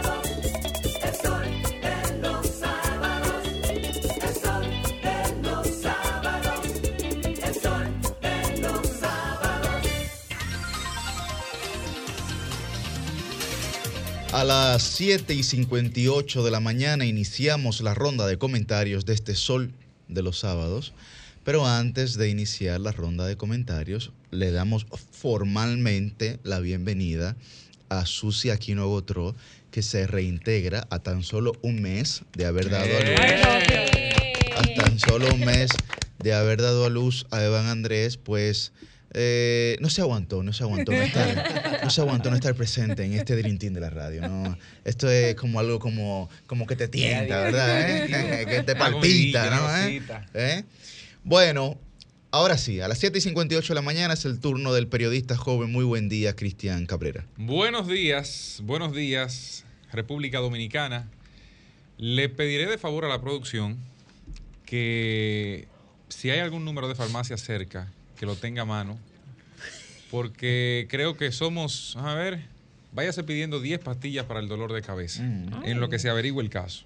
[14.41, 19.35] A las 7 y 58 de la mañana iniciamos la ronda de comentarios de este
[19.35, 19.71] Sol
[20.07, 20.93] de los sábados.
[21.43, 27.37] Pero antes de iniciar la ronda de comentarios, le damos formalmente la bienvenida
[27.89, 29.35] a Susi Aquino Gotró,
[29.69, 33.19] que se reintegra a tan solo un mes de haber dado a luz.
[34.57, 35.69] A tan solo un mes
[36.17, 38.71] de haber dado a luz a Evan Andrés, pues
[39.13, 43.03] eh, no se aguantó, no se aguantó no estar, no se aguantó no estar presente
[43.03, 44.27] en este Dream Team de la radio.
[44.27, 44.57] ¿no?
[44.85, 48.05] Esto es como algo como, como que te tienta, ¿verdad?
[48.05, 48.45] eh?
[48.49, 49.77] que te palpita, ¿no?
[49.77, 50.01] ¿Eh?
[50.33, 50.63] ¿Eh?
[51.23, 51.77] Bueno,
[52.31, 55.35] ahora sí, a las 7 y 58 de la mañana es el turno del periodista
[55.35, 55.71] joven.
[55.71, 57.25] Muy buen día, Cristian Cabrera.
[57.37, 61.09] Buenos días, buenos días, República Dominicana.
[61.97, 63.77] Le pediré de favor a la producción
[64.65, 65.67] que
[66.07, 67.91] si hay algún número de farmacia cerca,
[68.21, 68.99] que lo tenga a mano,
[70.11, 72.39] porque creo que somos, a ver,
[72.93, 76.51] váyase pidiendo 10 pastillas para el dolor de cabeza, en lo que se averigüe el
[76.51, 76.85] caso.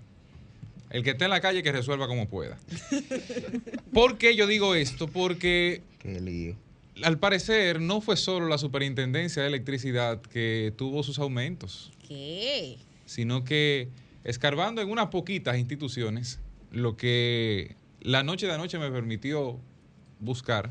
[0.92, 2.58] El que esté en la calle que resuelva como pueda.
[3.94, 5.08] ¿Por qué yo digo esto?
[5.10, 6.56] Porque Qué lío.
[7.04, 12.78] al parecer no fue solo la Superintendencia de Electricidad que tuvo sus aumentos, ¿Qué?
[13.06, 13.90] sino que
[14.24, 16.40] escarbando en unas poquitas instituciones,
[16.72, 19.60] lo que la noche de anoche me permitió
[20.22, 20.70] buscar,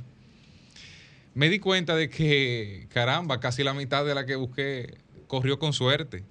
[1.34, 5.72] me di cuenta de que, caramba, casi la mitad de la que busqué corrió con
[5.72, 6.24] suerte.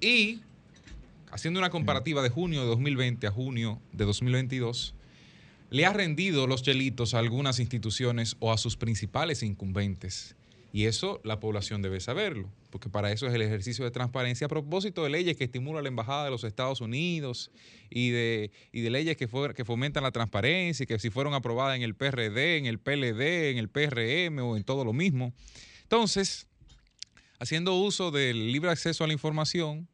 [0.00, 0.40] Y
[1.30, 4.94] haciendo una comparativa de junio de 2020 a junio de 2022,
[5.70, 10.36] le ha rendido los chelitos a algunas instituciones o a sus principales incumbentes.
[10.74, 14.48] Y eso la población debe saberlo, porque para eso es el ejercicio de transparencia a
[14.48, 17.50] propósito de leyes que estimulan la Embajada de los Estados Unidos
[17.90, 21.76] y de, y de leyes que, que fomentan la transparencia y que si fueron aprobadas
[21.76, 25.34] en el PRD, en el PLD, en el PRM o en todo lo mismo.
[25.82, 26.46] Entonces,
[27.38, 29.88] haciendo uso del libre acceso a la información,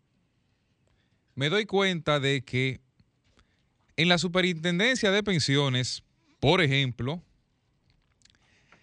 [1.35, 2.81] me doy cuenta de que
[3.97, 6.05] en la superintendencia de pensiones,
[6.39, 7.20] por ejemplo,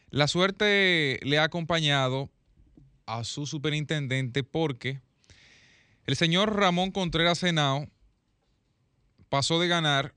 [0.10, 2.30] la suerte le ha acompañado
[3.06, 5.00] a su superintendente porque
[6.06, 7.88] el señor Ramón Contreras Senao
[9.30, 10.14] pasó de ganar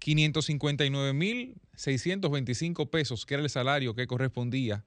[0.00, 4.84] 559.625 pesos, que era el salario que correspondía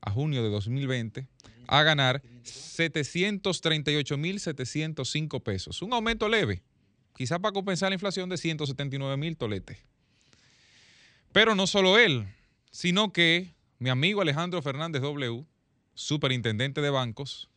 [0.00, 1.28] a junio de 2020,
[1.66, 5.82] a ganar 738.705 pesos.
[5.82, 6.62] Un aumento leve,
[7.14, 9.78] quizá para compensar la inflación de 179.000 toletes.
[11.32, 12.26] Pero no solo él,
[12.70, 15.44] sino que mi amigo Alejandro Fernández W.,
[15.94, 17.48] superintendente de bancos,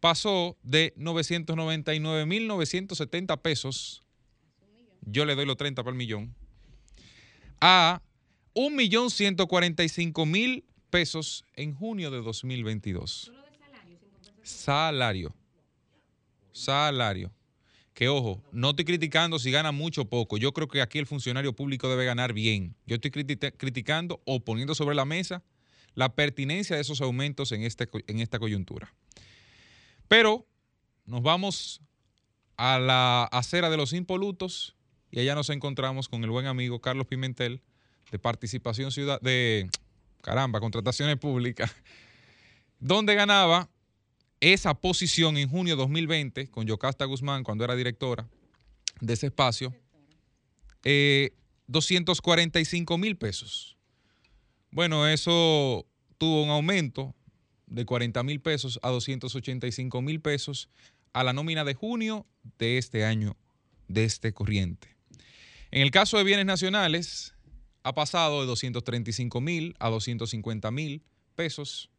[0.00, 4.02] pasó de 999.970 pesos,
[5.02, 6.34] yo le doy los 30 por millón,
[7.60, 8.00] a
[8.54, 13.32] 1.145.000 pesos en junio de 2022.
[14.42, 15.34] Salario.
[16.52, 17.30] Salario.
[17.94, 20.36] Que ojo, no estoy criticando si gana mucho o poco.
[20.38, 22.74] Yo creo que aquí el funcionario público debe ganar bien.
[22.86, 25.42] Yo estoy criti- criticando o poniendo sobre la mesa
[25.94, 28.92] la pertinencia de esos aumentos en, este, en esta coyuntura.
[30.08, 30.46] Pero
[31.06, 31.80] nos vamos
[32.56, 34.76] a la acera de los impolutos
[35.10, 37.62] y allá nos encontramos con el buen amigo Carlos Pimentel
[38.10, 39.68] de Participación Ciudad de
[40.20, 41.74] caramba, contrataciones públicas,
[42.78, 43.68] donde ganaba
[44.40, 48.28] esa posición en junio de 2020 con Yocasta Guzmán cuando era directora
[49.00, 49.74] de ese espacio,
[50.84, 51.30] eh,
[51.66, 53.76] 245 mil pesos.
[54.72, 57.14] Bueno, eso tuvo un aumento
[57.66, 60.68] de 40 mil pesos a 285 mil pesos
[61.12, 62.26] a la nómina de junio
[62.58, 63.36] de este año,
[63.88, 64.96] de este corriente.
[65.72, 67.34] En el caso de bienes nacionales,
[67.82, 71.02] ha pasado de 235 mil a 250 mil
[71.34, 71.90] pesos.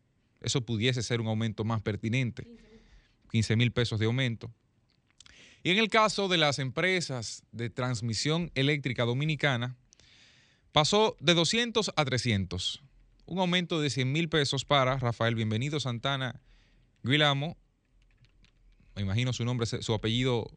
[0.41, 2.47] Eso pudiese ser un aumento más pertinente,
[3.31, 4.51] 15 mil pesos de aumento.
[5.63, 9.77] Y en el caso de las empresas de transmisión eléctrica dominicana,
[10.71, 12.81] pasó de 200 a 300,
[13.25, 16.41] un aumento de 100 mil pesos para Rafael Bienvenido Santana
[17.03, 17.57] Guilamo.
[18.95, 20.49] Me imagino su nombre, su apellido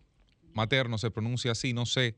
[0.53, 2.17] materno se pronuncia así, no sé.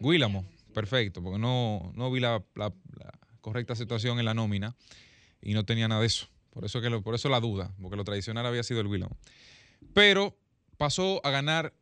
[0.00, 4.76] Guilamo, perfecto, porque no, no vi la, la- la correcta situación en la nómina
[5.40, 6.28] y no tenía nada de eso.
[6.50, 9.16] Por eso, que lo- por eso la duda, porque lo tradicional había sido el Guilamo.
[9.94, 10.36] Pero
[10.76, 11.72] pasó a ganar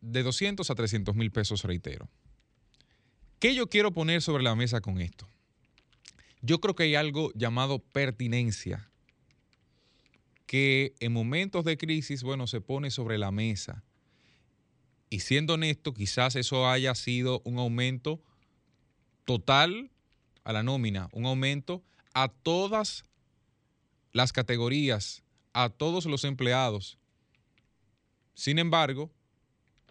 [0.00, 2.08] de 200 a 300 mil pesos, reitero.
[3.38, 5.28] ¿Qué yo quiero poner sobre la mesa con esto?
[6.40, 8.90] Yo creo que hay algo llamado pertinencia,
[10.46, 13.84] que en momentos de crisis, bueno, se pone sobre la mesa.
[15.10, 18.22] Y siendo honesto, quizás eso haya sido un aumento
[19.24, 19.90] total
[20.44, 21.82] a la nómina, un aumento
[22.14, 23.04] a todas
[24.12, 25.22] las categorías,
[25.52, 26.96] a todos los empleados.
[28.34, 29.10] Sin embargo,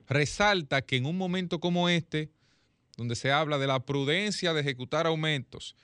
[0.08, 2.32] resalta que en un momento como este,
[2.98, 5.76] donde se habla de la prudencia de ejecutar aumentos,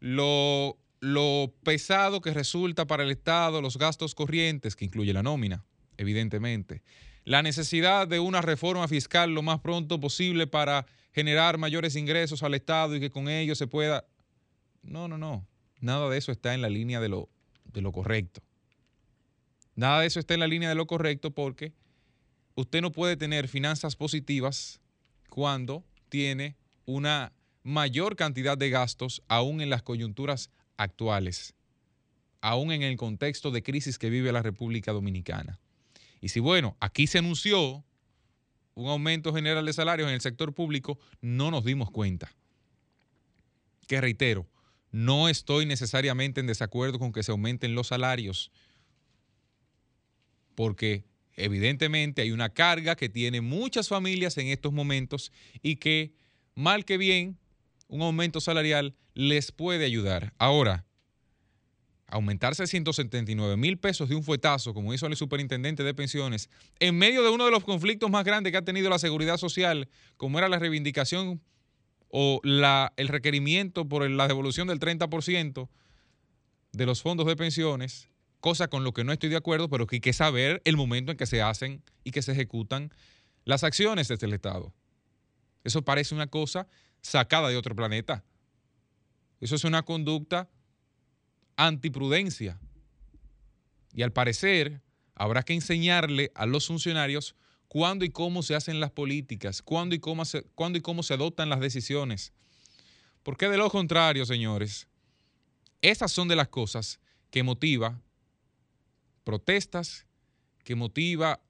[0.00, 5.64] lo, lo pesado que resulta para el Estado los gastos corrientes, que incluye la nómina,
[5.96, 6.82] evidentemente,
[7.24, 12.54] la necesidad de una reforma fiscal lo más pronto posible para generar mayores ingresos al
[12.54, 14.04] Estado y que con ello se pueda...
[14.82, 15.46] No, no, no.
[15.80, 17.28] Nada de eso está en la línea de lo,
[17.64, 18.42] de lo correcto.
[19.74, 21.72] Nada de eso está en la línea de lo correcto porque
[22.54, 24.80] usted no puede tener finanzas positivas
[25.28, 27.32] cuando tiene una
[27.62, 31.54] mayor cantidad de gastos aún en las coyunturas actuales,
[32.42, 35.58] aún en el contexto de crisis que vive la República Dominicana.
[36.20, 37.82] Y si, bueno, aquí se anunció
[38.74, 42.30] un aumento general de salarios en el sector público, no nos dimos cuenta.
[43.88, 44.46] Que reitero,
[44.90, 48.52] no estoy necesariamente en desacuerdo con que se aumenten los salarios,
[50.54, 51.04] porque
[51.36, 56.12] evidentemente hay una carga que tienen muchas familias en estos momentos y que,
[56.54, 57.38] mal que bien,
[57.88, 60.32] un aumento salarial les puede ayudar.
[60.38, 60.86] Ahora,
[62.06, 67.22] aumentarse 179 mil pesos de un fuetazo, como hizo el superintendente de pensiones, en medio
[67.22, 70.48] de uno de los conflictos más grandes que ha tenido la seguridad social, como era
[70.48, 71.42] la reivindicación
[72.08, 75.68] o el requerimiento por la devolución del 30%
[76.72, 78.10] de los fondos de pensiones,
[78.42, 81.12] cosa con lo que no estoy de acuerdo, pero que hay que saber el momento
[81.12, 82.92] en que se hacen y que se ejecutan
[83.44, 84.74] las acciones desde el Estado.
[85.62, 86.66] Eso parece una cosa
[87.02, 88.24] sacada de otro planeta.
[89.40, 90.50] Eso es una conducta
[91.56, 92.58] antiprudencia.
[93.94, 94.82] Y al parecer
[95.14, 97.36] habrá que enseñarle a los funcionarios
[97.68, 101.14] cuándo y cómo se hacen las políticas, cuándo y cómo se, cuándo y cómo se
[101.14, 102.32] adoptan las decisiones.
[103.22, 104.88] Porque de lo contrario, señores,
[105.80, 106.98] esas son de las cosas
[107.30, 108.02] que motiva
[109.24, 110.06] protestas,
[110.64, 111.40] que motiva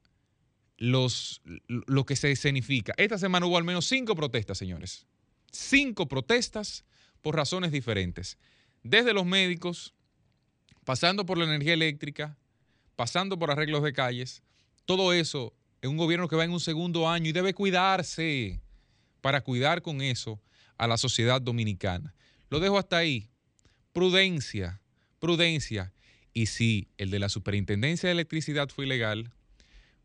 [0.79, 2.95] los, lo que se escenifica.
[2.97, 5.07] Esta semana hubo al menos cinco protestas, señores.
[5.51, 6.85] Cinco protestas
[7.21, 8.39] por razones diferentes.
[8.83, 9.95] Desde los médicos,
[10.85, 12.37] pasando por la energía eléctrica,
[12.97, 14.43] pasando por arreglos de calles,
[14.85, 18.61] todo eso en un gobierno que va en un segundo año y debe cuidarse
[19.21, 20.41] para cuidar con eso
[20.79, 22.15] a la sociedad dominicana.
[22.51, 23.31] Lo dejo hasta ahí.
[23.93, 24.81] Prudencia,
[25.19, 25.93] prudencia.
[26.35, 29.31] Y si el de la Superintendencia de Electricidad fue ilegal,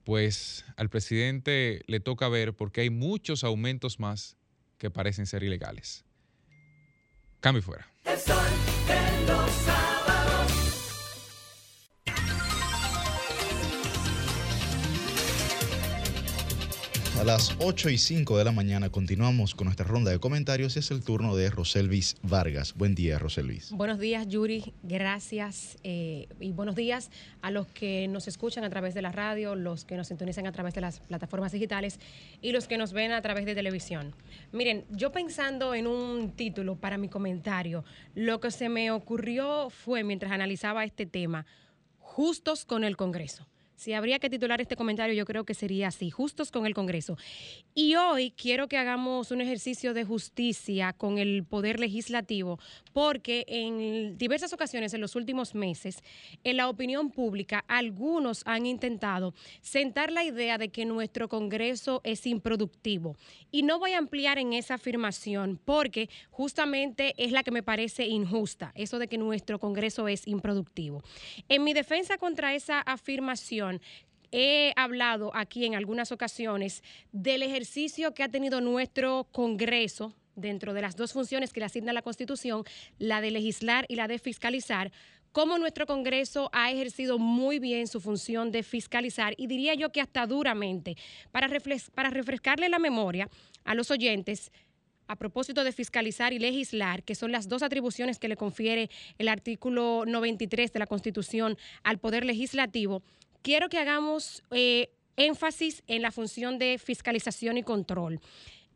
[0.04, 4.38] pues al presidente le toca ver porque hay muchos aumentos más
[4.78, 6.06] que parecen ser ilegales.
[7.40, 7.88] Cambio fuera.
[8.06, 8.38] El sol
[8.88, 9.52] de los
[17.20, 20.78] A las 8 y 5 de la mañana continuamos con nuestra ronda de comentarios.
[20.78, 22.76] Es el turno de Roselvis Vargas.
[22.76, 23.72] Buen día, Roselvis.
[23.72, 24.74] Buenos días, Yuri.
[24.84, 25.78] Gracias.
[25.84, 27.09] eh, y buenos días
[27.41, 30.51] a los que nos escuchan a través de la radio, los que nos sintonizan a
[30.51, 31.99] través de las plataformas digitales
[32.43, 34.13] y los que nos ven a través de televisión.
[34.51, 40.03] Miren, yo pensando en un título para mi comentario, lo que se me ocurrió fue,
[40.03, 41.47] mientras analizaba este tema,
[41.97, 43.47] justos con el Congreso.
[43.78, 47.16] Si habría que titular este comentario, yo creo que sería así, justos con el Congreso.
[47.76, 52.60] Y hoy quiero que hagamos un ejercicio de justicia con el Poder Legislativo,
[52.92, 56.04] porque en diversas ocasiones en los últimos meses,
[56.44, 62.26] en la opinión pública, algunos han intentado sentar la idea de que nuestro Congreso es
[62.26, 63.16] improductivo.
[63.52, 68.08] Y no voy a ampliar en esa afirmación, porque justamente es la que me parece
[68.08, 71.04] injusta, eso de que nuestro Congreso es improductivo.
[71.48, 73.66] En mi defensa contra esa afirmación,
[74.32, 80.82] he hablado aquí en algunas ocasiones del ejercicio que ha tenido nuestro Congreso dentro de
[80.82, 82.63] las dos funciones que le asigna la Constitución,
[82.99, 84.91] la de legislar y la de fiscalizar,
[85.32, 90.01] cómo nuestro Congreso ha ejercido muy bien su función de fiscalizar y diría yo que
[90.01, 90.95] hasta duramente.
[91.32, 93.30] Para, refres- para refrescarle la memoria
[93.63, 94.51] a los oyentes,
[95.07, 99.30] a propósito de fiscalizar y legislar, que son las dos atribuciones que le confiere el
[99.30, 103.01] artículo 93 de la Constitución al Poder Legislativo,
[103.42, 108.20] quiero que hagamos eh, énfasis en la función de fiscalización y control.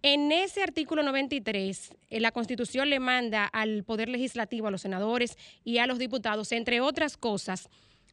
[0.03, 5.37] En ese artículo 93, eh, la Constitución le manda al Poder Legislativo, a los senadores
[5.63, 7.69] y a los diputados, entre otras cosas,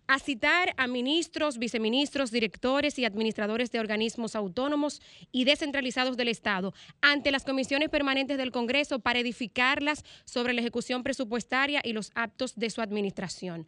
[0.07, 5.01] a citar a ministros, viceministros, directores y administradores de organismos autónomos
[5.33, 11.03] y descentralizados del Estado ante las comisiones permanentes del Congreso para edificarlas sobre la ejecución
[11.03, 13.67] presupuestaria y los actos de su administración.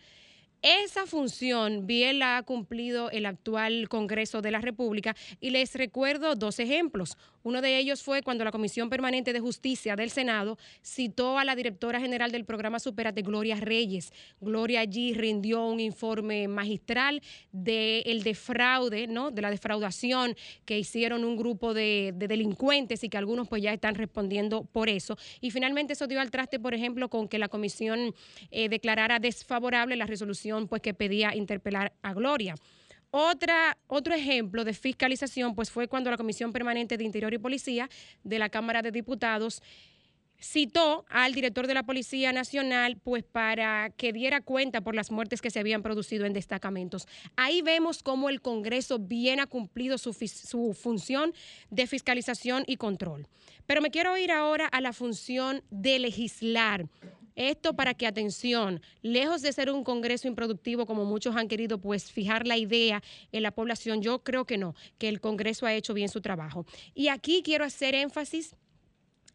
[0.62, 6.34] Esa función bien la ha cumplido el actual Congreso de la República y les recuerdo
[6.34, 7.16] dos ejemplos.
[7.43, 11.57] Uno de ellos fue cuando la Comisión Permanente de Justicia del Senado citó a la
[11.57, 14.12] directora general del programa Superate, Gloria Reyes.
[14.41, 17.22] Gloria allí rindió un informe magistral
[17.53, 19.30] del defraude, ¿no?
[19.30, 23.72] de la defraudación que hicieron un grupo de, de delincuentes y que algunos pues ya
[23.72, 25.16] están respondiendo por eso.
[25.41, 28.14] Y finalmente eso dio al traste, por ejemplo, con que la comisión
[28.51, 32.55] eh, declarara desfavorable la resolución pues que pedía interpelar a Gloria.
[33.11, 37.88] Otra, otro ejemplo de fiscalización pues fue cuando la Comisión Permanente de Interior y Policía
[38.22, 39.62] de la Cámara de Diputados
[40.40, 45.40] citó al director de la Policía Nacional pues para que diera cuenta por las muertes
[45.42, 47.06] que se habían producido en destacamentos.
[47.36, 51.34] Ahí vemos cómo el Congreso bien ha cumplido su, su función
[51.70, 53.26] de fiscalización y control.
[53.66, 56.86] Pero me quiero ir ahora a la función de legislar.
[57.41, 62.12] Esto para que, atención, lejos de ser un Congreso improductivo como muchos han querido pues
[62.12, 65.95] fijar la idea en la población, yo creo que no, que el Congreso ha hecho
[65.95, 66.66] bien su trabajo.
[66.95, 68.57] Y aquí quiero hacer énfasis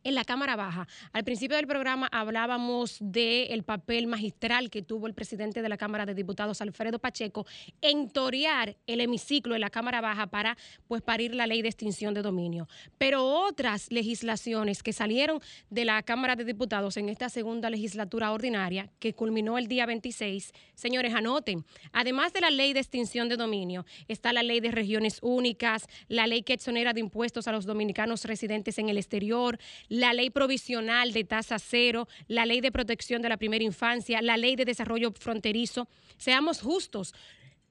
[0.05, 0.87] en la Cámara Baja.
[1.11, 6.05] Al principio del programa hablábamos del papel magistral que tuvo el presidente de la Cámara
[6.05, 7.45] de Diputados, Alfredo Pacheco,
[7.81, 12.13] en torear el hemiciclo de la Cámara Baja para pues parir la ley de extinción
[12.13, 12.69] de dominio.
[12.99, 15.41] Pero otras legislaciones que salieron
[15.71, 20.53] de la Cámara de Diputados en esta segunda legislatura ordinaria, que culminó el día 26,
[20.75, 25.17] señores, anoten, además de la ley de extinción de dominio, está la ley de regiones
[25.23, 29.57] únicas, la ley que exonera de impuestos a los dominicanos residentes en el exterior,
[29.95, 34.37] la ley provisional de tasa cero, la ley de protección de la primera infancia, la
[34.37, 35.87] ley de desarrollo fronterizo.
[36.17, 37.13] Seamos justos.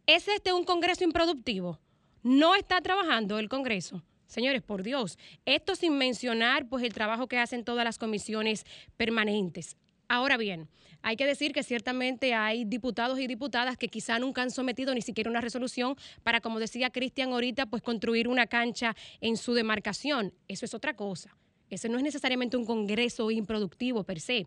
[0.07, 1.81] ¿Es este un Congreso improductivo?
[2.23, 4.03] ¿No está trabajando el Congreso?
[4.27, 8.65] Señores, por Dios, esto sin mencionar pues el trabajo que hacen todas las comisiones
[8.97, 9.77] permanentes.
[10.09, 10.69] Ahora bien,
[11.03, 15.03] hay que decir que ciertamente hay diputados y diputadas que quizá nunca han sometido ni
[15.03, 20.33] siquiera una resolución para, como decía Cristian ahorita, pues construir una cancha en su demarcación.
[20.49, 21.37] Eso es otra cosa.
[21.75, 24.47] Ese no es necesariamente un congreso improductivo per se.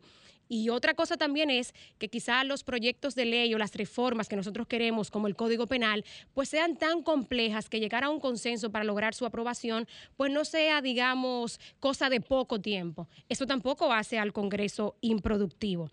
[0.50, 4.36] Y otra cosa también es que quizá los proyectos de ley o las reformas que
[4.36, 8.72] nosotros queremos, como el Código Penal, pues sean tan complejas que llegar a un consenso
[8.72, 13.08] para lograr su aprobación, pues no sea, digamos, cosa de poco tiempo.
[13.28, 15.92] Eso tampoco hace al Congreso improductivo.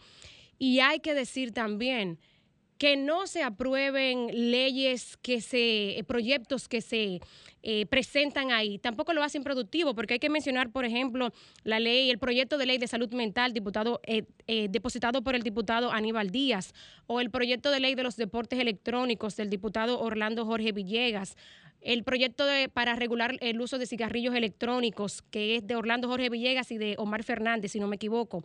[0.59, 2.19] Y hay que decir también
[2.85, 7.19] que no se aprueben leyes que se, eh, proyectos que se
[7.63, 11.33] eh, presentan ahí, tampoco lo hacen productivo, porque hay que mencionar, por ejemplo,
[11.63, 14.25] la ley, el proyecto de ley de salud mental diputado, eh,
[14.69, 16.75] depositado por el diputado Aníbal Díaz,
[17.07, 21.39] o el proyecto de ley de los deportes electrónicos del diputado Orlando Jorge Villegas,
[21.81, 26.29] el proyecto de, para regular el uso de cigarrillos electrónicos, que es de Orlando Jorge
[26.29, 28.43] Villegas y de Omar Fernández, si no me equivoco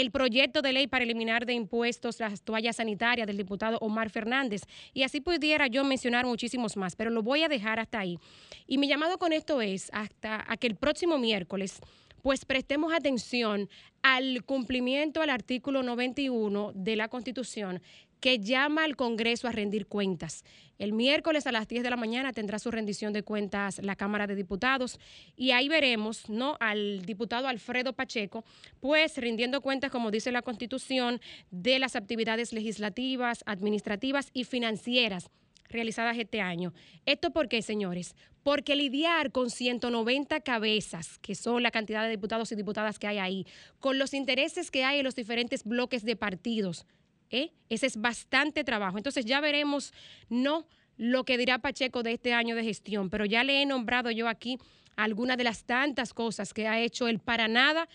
[0.00, 4.62] el proyecto de ley para eliminar de impuestos las toallas sanitarias del diputado Omar Fernández.
[4.92, 8.18] Y así pudiera yo mencionar muchísimos más, pero lo voy a dejar hasta ahí.
[8.66, 11.78] Y mi llamado con esto es hasta que el próximo miércoles
[12.22, 13.68] pues prestemos atención
[14.02, 17.80] al cumplimiento al artículo 91 de la Constitución
[18.24, 20.44] que llama al Congreso a rendir cuentas.
[20.78, 24.26] El miércoles a las 10 de la mañana tendrá su rendición de cuentas la Cámara
[24.26, 24.98] de Diputados
[25.36, 26.56] y ahí veremos ¿no?
[26.58, 28.42] al diputado Alfredo Pacheco,
[28.80, 31.20] pues rindiendo cuentas, como dice la Constitución,
[31.50, 35.30] de las actividades legislativas, administrativas y financieras
[35.68, 36.72] realizadas este año.
[37.04, 38.16] ¿Esto por qué, señores?
[38.42, 43.18] Porque lidiar con 190 cabezas, que son la cantidad de diputados y diputadas que hay
[43.18, 43.46] ahí,
[43.80, 46.86] con los intereses que hay en los diferentes bloques de partidos,
[47.34, 47.52] ¿eh?
[47.68, 48.96] ese es bastante trabajo.
[48.96, 49.92] Entonces ya veremos,
[50.28, 50.66] no
[50.96, 54.28] lo que dirá Pacheco de este año de gestión, pero ya le he nombrado yo
[54.28, 54.58] aquí
[54.96, 57.88] algunas de las tantas cosas que ha hecho el para nada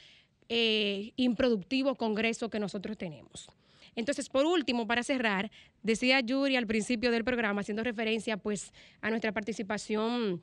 [0.49, 3.47] eh, improductivo Congreso que nosotros tenemos.
[3.95, 5.49] Entonces, por último, para cerrar,
[5.83, 10.41] decía Yuri al principio del programa, haciendo referencia pues a nuestra participación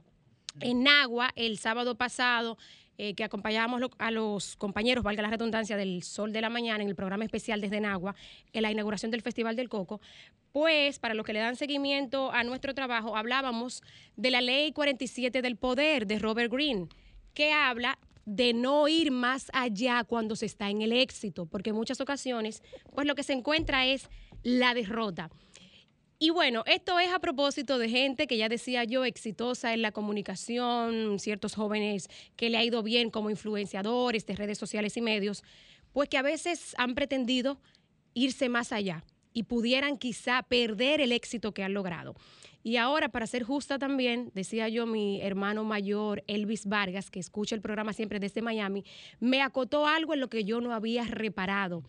[0.60, 2.58] en Nagua el sábado pasado,
[2.98, 6.88] eh, que acompañábamos a los compañeros, valga la redundancia, del Sol de la Mañana en
[6.88, 8.14] el programa especial desde Nagua,
[8.54, 10.00] en la inauguración del Festival del Coco,
[10.52, 13.82] pues para los que le dan seguimiento a nuestro trabajo, hablábamos
[14.16, 16.88] de la Ley 47 del Poder de Robert Greene,
[17.34, 21.76] que habla de no ir más allá cuando se está en el éxito, porque en
[21.76, 22.62] muchas ocasiones,
[22.94, 24.08] pues lo que se encuentra es
[24.42, 25.30] la derrota.
[26.18, 29.92] Y bueno, esto es a propósito de gente que ya decía yo, exitosa en la
[29.92, 35.44] comunicación, ciertos jóvenes que le ha ido bien como influenciadores de redes sociales y medios,
[35.92, 37.60] pues que a veces han pretendido
[38.14, 39.04] irse más allá
[39.34, 42.14] y pudieran quizá perder el éxito que han logrado.
[42.62, 47.54] Y ahora, para ser justa también, decía yo, mi hermano mayor, Elvis Vargas, que escucha
[47.54, 48.84] el programa siempre desde Miami,
[49.20, 51.84] me acotó algo en lo que yo no había reparado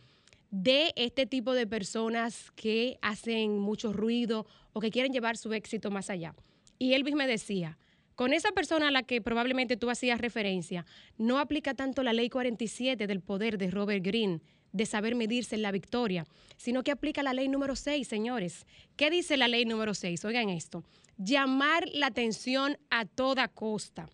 [0.52, 5.91] de este tipo de personas que hacen mucho ruido o que quieren llevar su éxito
[5.91, 6.36] más allá.
[6.80, 7.78] Y Elvis me decía,
[8.16, 10.86] con esa persona a la que probablemente tú hacías referencia,
[11.18, 14.41] no aplica tanto la ley 47 del poder de Robert Greene
[14.72, 16.26] de saber medirse en la victoria,
[16.56, 18.66] sino que aplica la ley número 6, señores.
[18.95, 20.26] ¿Qué dice la ley número 6?
[20.26, 20.84] Oigan esto,
[21.18, 24.10] llamar la atención a toda costa.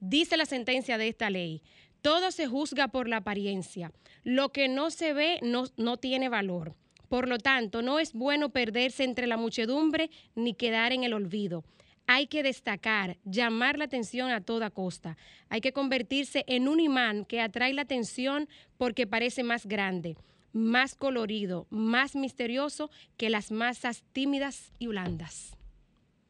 [0.00, 1.62] Dice la sentencia de esta ley,
[2.02, 3.92] todo se juzga por la apariencia.
[4.24, 6.74] Lo que no se ve no, no tiene valor.
[7.08, 11.64] Por lo tanto, no es bueno perderse entre la muchedumbre ni quedar en el olvido.
[12.06, 15.16] Hay que destacar, llamar la atención a toda costa.
[15.48, 18.48] Hay que convertirse en un imán que atrae la atención
[18.78, 20.16] porque parece más grande,
[20.52, 25.56] más colorido, más misterioso que las masas tímidas y blandas.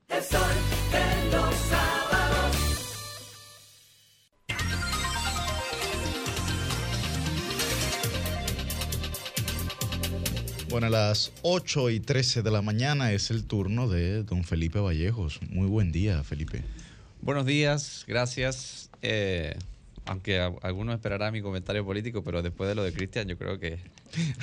[0.08, 0.70] Los sábados.
[10.70, 14.78] Bueno, a las 8 y 13 de la mañana es el turno de don Felipe
[14.78, 15.40] Vallejos.
[15.50, 16.62] Muy buen día, Felipe.
[17.22, 18.88] Buenos días, gracias.
[19.02, 19.56] Eh,
[20.06, 23.58] aunque a- algunos esperarán mi comentario político, pero después de lo de Cristian, yo creo
[23.58, 23.78] que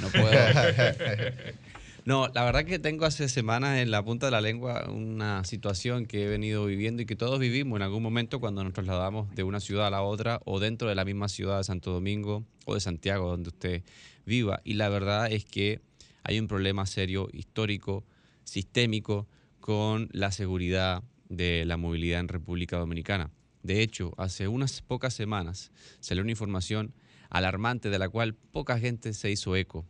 [0.01, 0.30] no puedo.
[2.05, 6.05] No, la verdad que tengo hace semanas en la punta de la lengua una situación
[6.05, 9.43] que he venido viviendo y que todos vivimos en algún momento cuando nos trasladamos de
[9.43, 12.75] una ciudad a la otra o dentro de la misma ciudad de Santo Domingo o
[12.75, 13.84] de Santiago, donde usted
[14.25, 14.61] viva.
[14.63, 15.82] Y la verdad es que
[16.28, 18.03] hay un problema serio, histórico,
[18.43, 19.30] sistémico,
[19.61, 23.32] con la seguridad de la movilidad en República Dominicana.
[23.63, 25.71] De hecho, hace unas pocas semanas
[26.01, 26.93] salió una información
[27.30, 29.86] alarmante de la cual poca gente se hizo eco.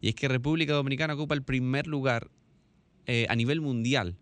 [0.00, 2.30] Y es que República Dominicana ocupa el primer lugar
[3.04, 4.16] eh, a nivel mundial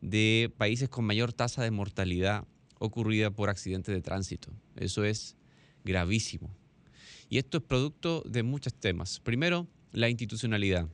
[0.00, 2.46] de países con mayor tasa de mortalidad
[2.78, 4.52] ocurrida por accidentes de tránsito.
[4.76, 5.36] Eso es
[5.84, 6.54] gravísimo.
[7.28, 9.18] Y esto es producto de muchos temas.
[9.18, 10.88] Primero, la institucionalidad.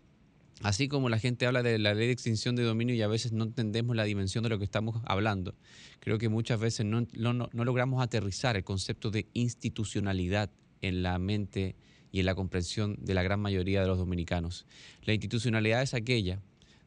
[0.63, 3.33] Así como la gente habla de la ley de extinción de dominio y a veces
[3.33, 5.55] no entendemos la dimensión de lo que estamos hablando,
[6.01, 7.07] creo que muchas veces no,
[7.53, 10.51] logramos aterrizar el concepto de institucionalidad
[10.81, 11.77] en la mente
[12.11, 14.67] y en la comprensión de la gran mayoría de los dominicanos.
[15.05, 16.41] La institucionalidad es aquella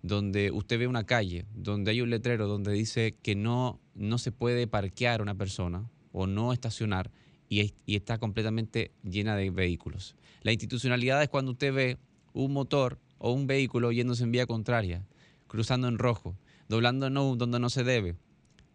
[0.03, 4.31] donde usted ve una calle, donde hay un letrero donde dice que no, no se
[4.31, 7.11] puede parquear una persona o no estacionar
[7.49, 10.15] y, es- y está completamente llena de vehículos.
[10.43, 11.97] La institucionalidad es cuando usted ve
[12.33, 15.05] un motor o un vehículo yéndose en vía contraria,
[15.47, 16.37] cruzando en rojo,
[16.67, 18.15] doblando no donde no se debe.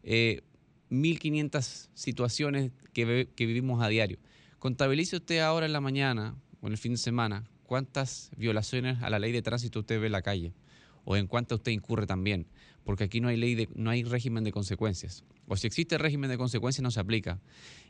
[0.02, 0.42] Eh,
[0.88, 4.18] 1500 situaciones que, que vivimos a diario.
[4.58, 9.10] Contabilice usted ahora en la mañana o en el fin de semana cuántas violaciones a
[9.10, 10.52] la ley de tránsito usted ve en la calle
[11.04, 12.46] o en cuántas usted incurre también.
[12.84, 15.22] porque aquí no hay ley de, no hay régimen de consecuencias.
[15.46, 17.40] O si existe régimen de consecuencias no se aplica.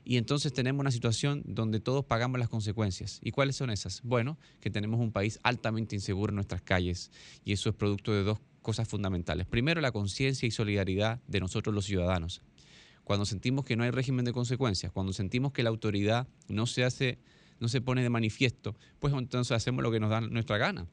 [0.05, 3.21] Y entonces tenemos una situación donde todos pagamos las consecuencias.
[3.23, 4.03] ¿Y cuáles son esas?
[4.03, 7.11] Bueno, que tenemos un país altamente inseguro en nuestras calles
[7.45, 9.47] y eso es producto de dos cosas fundamentales.
[9.47, 12.43] Primero, la conciencia y solidaridad de nosotros los ciudadanos.
[13.05, 16.85] Cuando sentimos que no hay régimen de consecuencias, cuando sentimos que la autoridad no se
[16.85, 17.19] hace,
[17.59, 20.87] no se pone de manifiesto, pues entonces hacemos lo que nos da nuestra gana.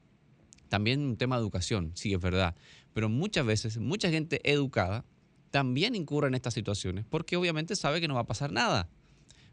[0.70, 2.56] También un tema de educación, sí, es verdad.
[2.94, 5.06] Pero muchas veces, mucha gente educada
[5.52, 8.90] también incurre en estas situaciones porque obviamente sabe que no va a pasar nada.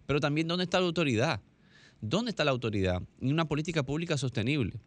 [0.06, 1.40] Pero también, ¿dónde está la autoridad?
[2.00, 3.02] ¿Dónde está la autoridad?
[3.20, 4.80] Y una política pública sostenible.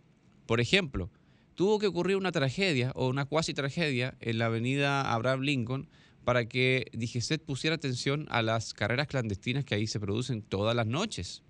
[0.46, 1.10] Por ejemplo,
[1.56, 5.90] tuvo que ocurrir una tragedia o una cuasi tragedia en la avenida Abraham Lincoln
[6.24, 10.86] para que DGCET pusiera atención a las carreras clandestinas que ahí se producen todas las
[10.86, 11.42] noches.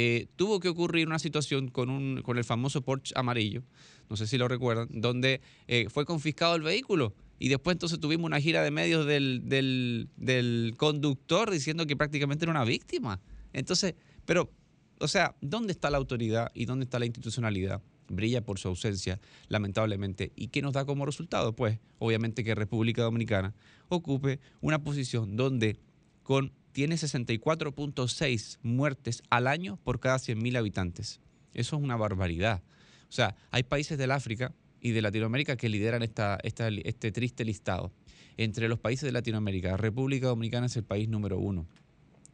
[0.00, 3.64] Eh, tuvo que ocurrir una situación con, un, con el famoso Porsche amarillo,
[4.08, 8.26] no sé si lo recuerdan, donde eh, fue confiscado el vehículo y después entonces tuvimos
[8.26, 13.20] una gira de medios del, del, del conductor diciendo que prácticamente era una víctima.
[13.52, 14.52] Entonces, pero,
[15.00, 17.82] o sea, ¿dónde está la autoridad y dónde está la institucionalidad?
[18.08, 19.18] Brilla por su ausencia,
[19.48, 20.30] lamentablemente.
[20.36, 21.56] ¿Y qué nos da como resultado?
[21.56, 23.52] Pues, obviamente que República Dominicana
[23.88, 25.76] ocupe una posición donde
[26.22, 31.20] con tiene 64.6 muertes al año por cada 100.000 habitantes.
[31.54, 32.62] Eso es una barbaridad.
[33.08, 37.92] O sea, hay países del África y de Latinoamérica que lideran esta, este triste listado.
[38.36, 41.66] Entre los países de Latinoamérica, República Dominicana es el país número uno.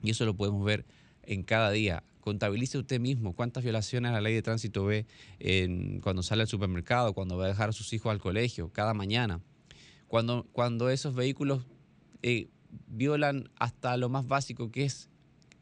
[0.02, 0.84] Y eso lo podemos ver
[1.22, 2.02] en cada día.
[2.20, 5.06] Contabilice usted mismo cuántas violaciones a la ley de tránsito ve
[6.02, 9.40] cuando sale al supermercado, cuando va a dejar a sus hijos al colegio, cada mañana.
[10.08, 11.64] Cuando, cuando esos vehículos
[12.22, 12.48] eh,
[12.86, 15.08] violan hasta lo más básico que es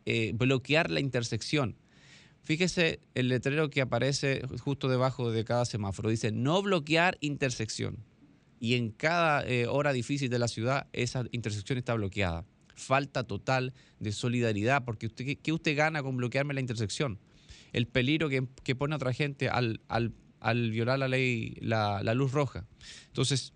[0.06, 1.76] eh, bloquear la intersección.
[2.42, 6.10] Fíjese el letrero que aparece justo debajo de cada semáforo.
[6.10, 7.98] Dice no bloquear intersección.
[8.58, 12.44] Y en cada eh, hora difícil de la ciudad esa intersección está bloqueada.
[12.74, 17.18] Falta total de solidaridad, porque usted, ¿qué- ¿qué usted gana con bloquearme la intersección?
[17.72, 22.14] El peligro que, que pone otra gente al, al- al violar la ley, la, la
[22.14, 22.66] luz roja.
[23.06, 23.52] Entonces,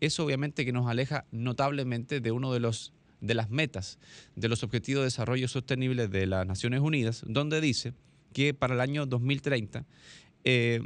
[0.00, 3.98] eso obviamente que nos aleja notablemente de uno de los de las metas
[4.34, 7.92] de los Objetivos de Desarrollo Sostenible de las Naciones Unidas, donde dice
[8.32, 9.86] que para el año 2030,
[10.44, 10.80] eh,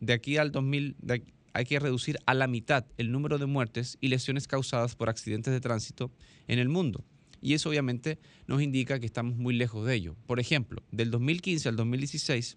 [0.00, 3.46] de aquí al 2000, de aquí- hay que reducir a la mitad el número de
[3.46, 6.12] muertes y lesiones causadas por accidentes de tránsito
[6.46, 7.04] en el mundo.
[7.40, 10.16] Y eso obviamente nos indica que estamos muy lejos de ello.
[10.26, 12.56] Por ejemplo, del 2015 al 2016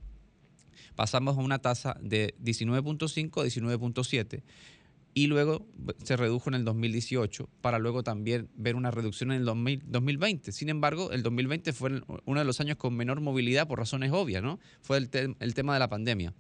[0.96, 4.44] pasamos a una tasa de 19.5 a 19.7
[5.14, 5.68] y luego
[6.04, 10.52] se redujo en el 2018 para luego también ver una reducción en el 2000 2020.
[10.52, 14.42] Sin embargo, el 2020 fue uno de los años con menor movilidad por razones obvias,
[14.42, 14.60] ¿no?
[14.82, 16.34] Fue el, te- el tema de la pandemia.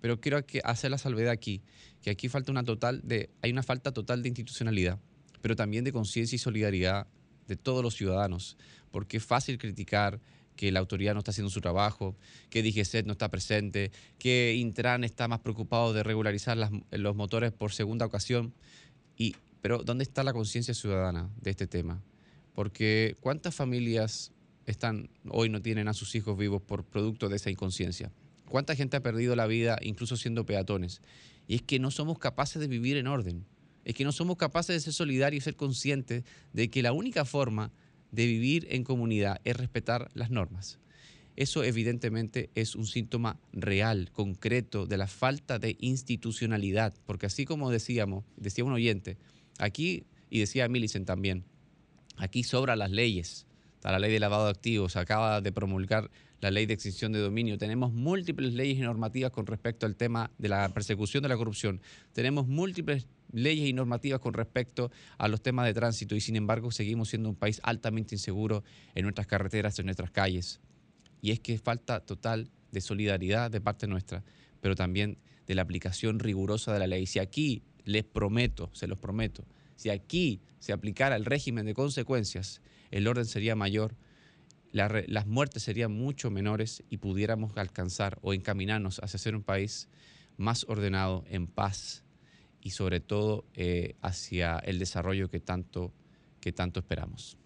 [0.00, 1.62] Pero quiero que- hacer la salvedad aquí,
[2.02, 4.98] que aquí falta una total de, hay una falta total de institucionalidad,
[5.40, 7.06] pero también de conciencia y solidaridad
[7.46, 8.56] de todos los ciudadanos,
[8.90, 10.20] porque es fácil criticar
[10.60, 12.14] que la autoridad no está haciendo su trabajo,
[12.50, 16.58] que DGCET no está presente, que Intran está más preocupado de regularizar
[16.90, 18.52] los motores por segunda ocasión.
[19.16, 22.02] Y, pero ¿dónde está la conciencia ciudadana de este tema?
[22.54, 24.32] Porque ¿cuántas familias
[24.66, 28.12] están hoy no tienen a sus hijos vivos por producto de esa inconsciencia?
[28.44, 31.00] ¿Cuánta gente ha perdido la vida incluso siendo peatones?
[31.48, 33.46] Y es que no somos capaces de vivir en orden.
[33.86, 37.24] Es que no somos capaces de ser solidarios y ser conscientes de que la única
[37.24, 37.72] forma
[38.12, 40.78] de vivir en comunidad es respetar las normas.
[41.36, 47.70] Eso evidentemente es un síntoma real, concreto, de la falta de institucionalidad, porque así como
[47.70, 49.16] decíamos, decía un oyente,
[49.58, 51.44] aquí, y decía Millicent también,
[52.16, 53.46] aquí sobran las leyes.
[53.74, 56.10] Está la ley de lavado de activos, acaba de promulgar
[56.40, 57.56] la ley de extinción de dominio.
[57.56, 61.80] Tenemos múltiples leyes y normativas con respecto al tema de la persecución de la corrupción.
[62.12, 66.70] Tenemos múltiples leyes y normativas con respecto a los temas de tránsito y sin embargo
[66.70, 70.60] seguimos siendo un país altamente inseguro en nuestras carreteras, en nuestras calles.
[71.22, 74.24] Y es que falta total de solidaridad de parte nuestra,
[74.60, 77.06] pero también de la aplicación rigurosa de la ley.
[77.06, 79.44] Si aquí les prometo, se los prometo,
[79.76, 83.96] si aquí se aplicara el régimen de consecuencias, el orden sería mayor,
[84.72, 89.88] la las muertes serían mucho menores y pudiéramos alcanzar o encaminarnos hacia ser un país
[90.36, 92.04] más ordenado, en paz
[92.62, 95.92] y sobre todo eh, hacia el desarrollo que tanto,
[96.40, 97.36] que tanto esperamos.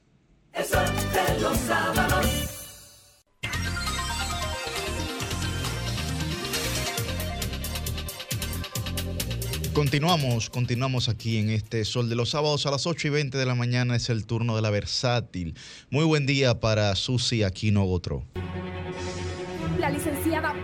[9.74, 13.45] Continuamos, continuamos aquí en este Sol de los Sábados a las 8 y 20 de
[13.45, 15.57] la mañana es el turno de la versátil.
[15.91, 18.24] Muy buen día para Susi Aquino Gotro.
[19.85, 20.55] La licenciada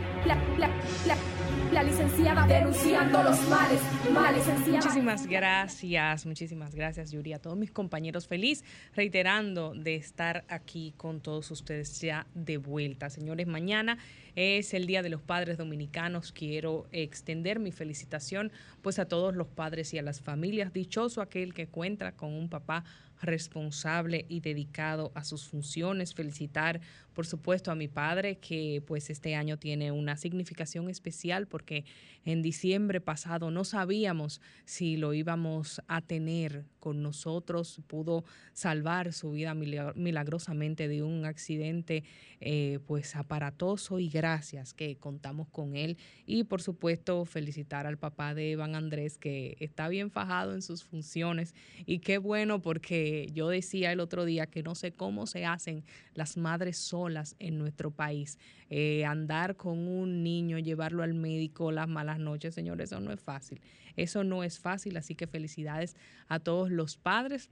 [1.73, 3.81] la, licenciada denunciando los males,
[4.15, 4.79] males licenciada.
[4.79, 8.27] Muchísimas gracias, muchísimas gracias Yuri, a todos mis compañeros.
[8.27, 8.65] Feliz
[8.97, 13.11] reiterando de estar aquí con todos ustedes ya de vuelta.
[13.11, 13.99] Señores, mañana
[14.37, 16.33] es el Día de los Padres Dominicanos.
[16.33, 20.73] Quiero extender mi felicitación pues a todos los padres y a las familias.
[20.73, 22.85] Dichoso aquel que cuenta con un papá
[23.23, 26.15] responsable y dedicado a sus funciones.
[26.15, 26.81] Felicitar,
[27.15, 31.85] por supuesto, a mi padre que pues este año tiene una significación especial porque
[32.25, 37.81] en diciembre pasado no sabíamos si lo íbamos a tener con nosotros.
[37.87, 42.05] Pudo salvar su vida milag- milagrosamente de un accidente
[42.41, 45.99] eh, pues aparatoso y gracias que contamos con él.
[46.27, 50.85] Y por supuesto felicitar al papá de Iván Andrés que está bien fajado en sus
[50.85, 51.55] funciones
[51.87, 55.85] y qué bueno porque yo decía el otro día que no sé cómo se hacen
[56.15, 57.01] las madres solas
[57.39, 58.39] en nuestro país.
[58.69, 63.21] Eh, andar con un niño, llevarlo al médico las malas noches, señores, eso no es
[63.21, 63.61] fácil.
[63.97, 65.97] Eso no es fácil, así que felicidades
[66.29, 67.51] a todos los padres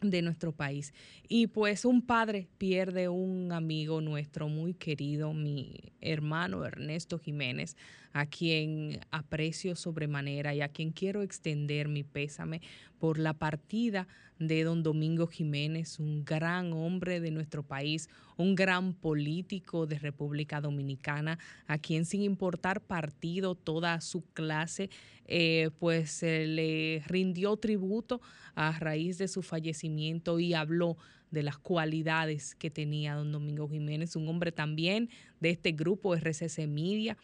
[0.00, 0.92] de nuestro país.
[1.28, 7.76] Y pues un padre pierde un amigo nuestro muy querido, mi hermano Ernesto Jiménez,
[8.12, 12.60] a quien aprecio sobremanera y a quien quiero extender mi pésame
[12.98, 14.06] por la partida
[14.38, 20.60] de don Domingo Jiménez, un gran hombre de nuestro país, un gran político de República
[20.60, 24.90] Dominicana, a quien sin importar partido, toda su clase,
[25.26, 28.20] eh, pues le rindió tributo
[28.54, 30.96] a raíz de su fallecimiento y habló
[31.30, 35.08] de las cualidades que tenía don Domingo Jiménez, un hombre también
[35.40, 37.16] de este grupo RCC Media,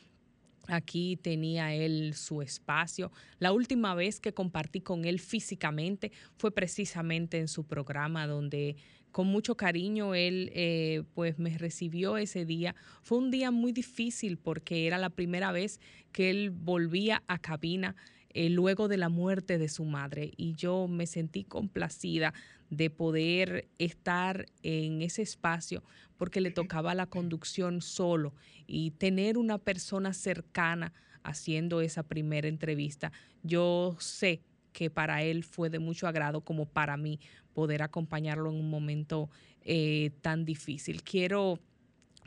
[0.68, 3.10] Aquí tenía él su espacio.
[3.38, 8.76] La última vez que compartí con él físicamente fue precisamente en su programa donde
[9.10, 12.74] con mucho cariño él eh, pues me recibió ese día.
[13.02, 15.80] Fue un día muy difícil porque era la primera vez
[16.12, 17.96] que él volvía a cabina
[18.34, 22.34] eh, luego de la muerte de su madre y yo me sentí complacida
[22.70, 25.82] de poder estar en ese espacio
[26.16, 28.34] porque le tocaba la conducción solo
[28.66, 30.92] y tener una persona cercana
[31.22, 33.12] haciendo esa primera entrevista.
[33.42, 34.42] Yo sé
[34.72, 37.20] que para él fue de mucho agrado como para mí
[37.54, 39.30] poder acompañarlo en un momento
[39.62, 41.02] eh, tan difícil.
[41.02, 41.58] Quiero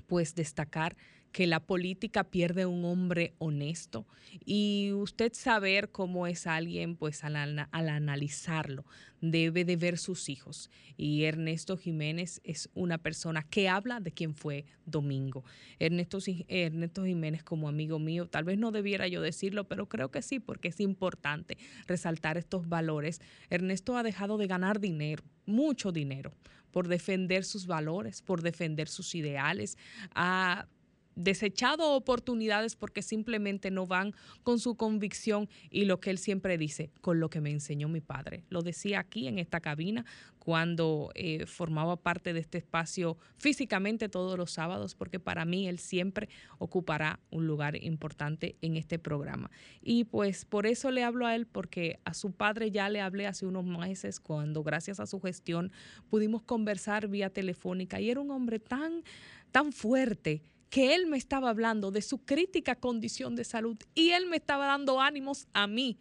[0.08, 0.98] pues destacar
[1.32, 4.06] que la política pierde un hombre honesto
[4.46, 8.86] y usted saber cómo es alguien, pues al, al analizarlo,
[9.22, 10.70] debe de ver sus hijos.
[10.98, 15.44] Y Ernesto Jiménez es una persona que habla de quién fue Domingo.
[15.80, 20.22] Ernesto, Ernesto Jiménez como amigo mío, tal vez no debiera yo decirlo, pero creo que
[20.22, 23.22] sí, porque es importante resaltar estos valores.
[23.50, 26.34] Ernesto ha dejado de ganar dinero, mucho dinero,
[26.72, 29.78] por defender sus valores, por defender sus ideales.
[30.16, 30.68] Ha
[31.16, 34.14] desechado oportunidades porque simplemente no van
[34.44, 38.02] con su convicción y lo que él siempre dice, con lo que me enseñó mi
[38.02, 38.44] padre.
[38.50, 40.06] Lo decía aquí en esta cabina
[40.42, 45.78] cuando eh, formaba parte de este espacio físicamente todos los sábados, porque para mí él
[45.78, 49.52] siempre ocupará un lugar importante en este programa.
[49.84, 53.28] Y pues por eso le hablo a él, porque a su padre ya le hablé
[53.28, 55.72] hace unos meses cuando gracias a su gestión
[56.10, 59.04] pudimos conversar vía telefónica y era un hombre tan,
[59.52, 60.42] tan fuerte
[60.72, 64.66] que él me estaba hablando de su crítica condición de salud y él me estaba
[64.66, 66.00] dando ánimos a mí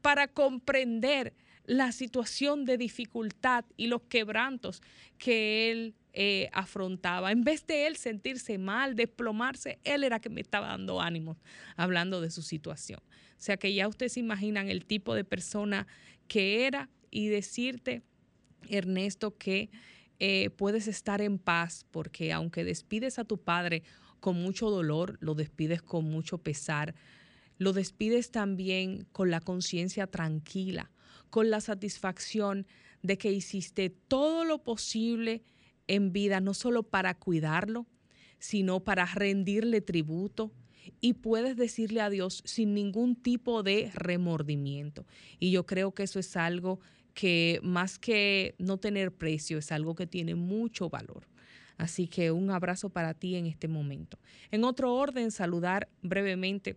[0.00, 1.34] para comprender
[1.64, 4.82] la situación de dificultad y los quebrantos
[5.18, 7.32] que él eh, afrontaba.
[7.32, 11.36] En vez de él sentirse mal, desplomarse, él era que me estaba dando ánimos
[11.76, 13.00] hablando de su situación.
[13.00, 15.88] O sea que ya ustedes se imaginan el tipo de persona
[16.28, 18.02] que era y decirte,
[18.68, 19.70] Ernesto, que
[20.20, 23.82] eh, puedes estar en paz porque aunque despides a tu padre
[24.24, 26.94] con mucho dolor, lo despides con mucho pesar,
[27.58, 30.90] lo despides también con la conciencia tranquila,
[31.28, 32.66] con la satisfacción
[33.02, 35.42] de que hiciste todo lo posible
[35.88, 37.86] en vida, no solo para cuidarlo,
[38.38, 40.54] sino para rendirle tributo.
[41.02, 45.04] Y puedes decirle a Dios sin ningún tipo de remordimiento.
[45.38, 46.80] Y yo creo que eso es algo
[47.12, 51.26] que más que no tener precio, es algo que tiene mucho valor.
[51.76, 54.18] Así que un abrazo para ti en este momento.
[54.50, 56.76] En otro orden, saludar brevemente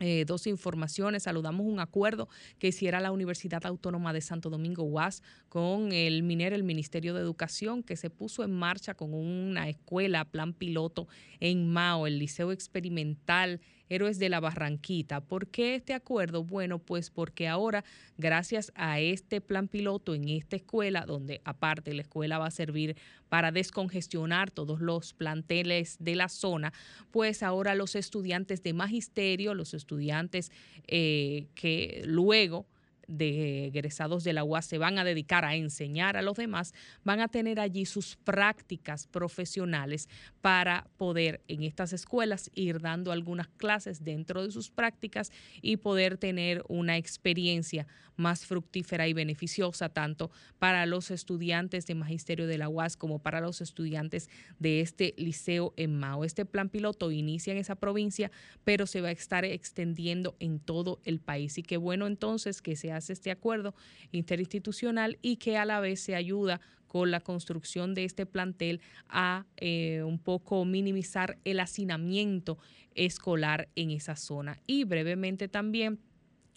[0.00, 1.24] eh, dos informaciones.
[1.24, 2.28] Saludamos un acuerdo
[2.58, 7.20] que hiciera la Universidad Autónoma de Santo Domingo UAS con el MINER, el Ministerio de
[7.20, 11.08] Educación, que se puso en marcha con una escuela, plan piloto
[11.40, 15.20] en Mao, el Liceo Experimental Héroes de la Barranquita.
[15.20, 16.44] ¿Por qué este acuerdo?
[16.44, 17.84] Bueno, pues porque ahora,
[18.16, 22.96] gracias a este plan piloto en esta escuela, donde aparte la escuela va a servir
[23.28, 26.72] para descongestionar todos los planteles de la zona,
[27.10, 30.50] pues ahora los estudiantes de magisterio, los estudiantes
[30.86, 32.66] eh, que luego
[33.08, 37.20] de egresados de la UAS se van a dedicar a enseñar a los demás, van
[37.20, 40.08] a tener allí sus prácticas profesionales
[40.40, 45.32] para poder en estas escuelas ir dando algunas clases dentro de sus prácticas
[45.62, 47.86] y poder tener una experiencia
[48.18, 53.40] más fructífera y beneficiosa tanto para los estudiantes de magisterio de la UAS como para
[53.40, 54.28] los estudiantes
[54.58, 56.24] de este liceo en Mao.
[56.24, 58.30] Este plan piloto inicia en esa provincia,
[58.64, 61.58] pero se va a estar extendiendo en todo el país.
[61.58, 63.74] Y qué bueno entonces que se este acuerdo
[64.12, 69.44] interinstitucional y que a la vez se ayuda con la construcción de este plantel a
[69.58, 72.58] eh, un poco minimizar el hacinamiento
[72.94, 74.58] escolar en esa zona.
[74.66, 76.00] Y brevemente también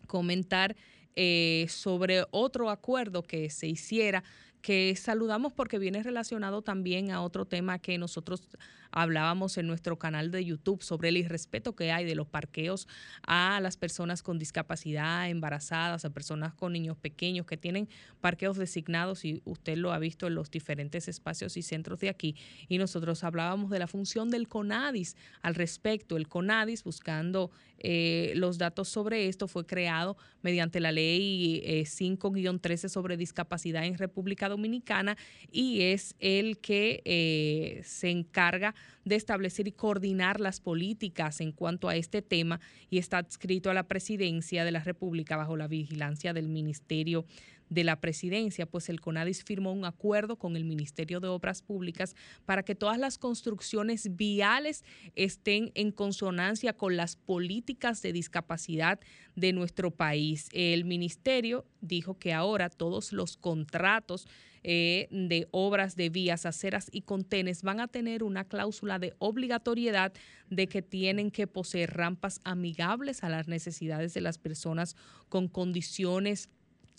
[0.07, 0.75] comentar
[1.15, 4.23] eh, sobre otro acuerdo que se hiciera
[4.61, 8.47] que saludamos porque viene relacionado también a otro tema que nosotros
[8.91, 12.87] hablábamos en nuestro canal de YouTube sobre el irrespeto que hay de los parqueos
[13.25, 17.89] a las personas con discapacidad, embarazadas, a personas con niños pequeños que tienen
[18.19, 22.35] parqueos designados y usted lo ha visto en los diferentes espacios y centros de aquí.
[22.67, 26.17] Y nosotros hablábamos de la función del CONADIS al respecto.
[26.17, 32.89] El CONADIS, buscando eh, los datos sobre esto, fue creado mediante la ley eh, 5-13
[32.89, 35.17] sobre discapacidad en República Dominicana
[35.51, 41.89] y es el que eh, se encarga de establecer y coordinar las políticas en cuanto
[41.89, 42.59] a este tema
[42.89, 47.25] y está adscrito a la presidencia de la República bajo la vigilancia del Ministerio
[47.71, 52.17] de la presidencia, pues el CONADIS firmó un acuerdo con el Ministerio de Obras Públicas
[52.45, 54.83] para que todas las construcciones viales
[55.15, 58.99] estén en consonancia con las políticas de discapacidad
[59.37, 60.49] de nuestro país.
[60.51, 64.27] El ministerio dijo que ahora todos los contratos
[64.63, 70.13] eh, de obras de vías, aceras y contenes van a tener una cláusula de obligatoriedad
[70.49, 74.95] de que tienen que poseer rampas amigables a las necesidades de las personas
[75.29, 76.49] con condiciones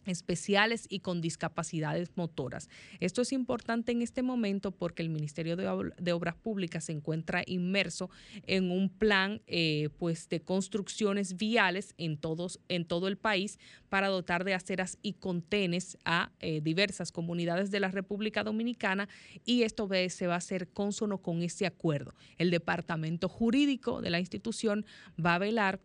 [0.06, 2.68] especiales y con discapacidades motoras.
[3.00, 6.92] Esto es importante en este momento porque el Ministerio de, Ob- de Obras Públicas se
[6.92, 8.10] encuentra inmerso
[8.46, 13.58] en un plan eh, pues de construcciones viales en todo el país
[13.88, 19.08] para dotar de aceras y contenes a eh, diversas comunidades de la República Dominicana
[19.44, 22.14] y esto se va a hacer consono con ese acuerdo.
[22.38, 24.86] El departamento jurídico de la institución
[25.24, 25.80] va a velar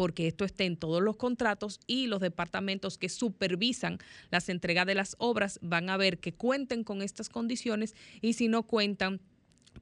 [0.00, 3.98] porque esto esté en todos los contratos y los departamentos que supervisan
[4.30, 8.48] las entregas de las obras van a ver que cuenten con estas condiciones y si
[8.48, 9.20] no cuentan,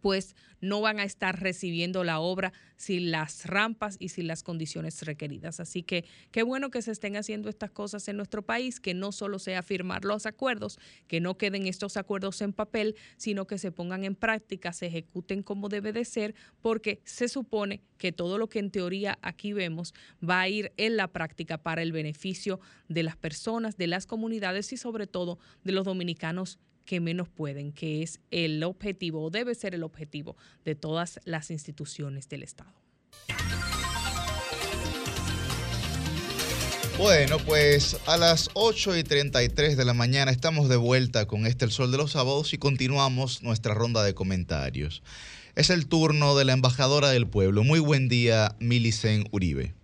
[0.01, 5.03] pues no van a estar recibiendo la obra sin las rampas y sin las condiciones
[5.03, 5.61] requeridas.
[5.61, 9.12] Así que qué bueno que se estén haciendo estas cosas en nuestro país, que no
[9.12, 13.73] solo sea firmar los acuerdos, que no queden estos acuerdos en papel, sino que se
[13.73, 18.49] pongan en práctica, se ejecuten como debe de ser, porque se supone que todo lo
[18.49, 19.95] que en teoría aquí vemos
[20.27, 24.73] va a ir en la práctica para el beneficio de las personas, de las comunidades
[24.73, 26.59] y sobre todo de los dominicanos
[26.89, 31.51] que menos pueden, que es el objetivo o debe ser el objetivo de todas las
[31.51, 32.73] instituciones del Estado.
[36.97, 41.66] Bueno, pues a las 8 y 33 de la mañana estamos de vuelta con este
[41.66, 45.02] El Sol de los Sábados y continuamos nuestra ronda de comentarios.
[45.56, 47.65] Es el turno de la embajadora del pueblo.
[47.65, 49.74] Muy buen día, Milicen Uribe.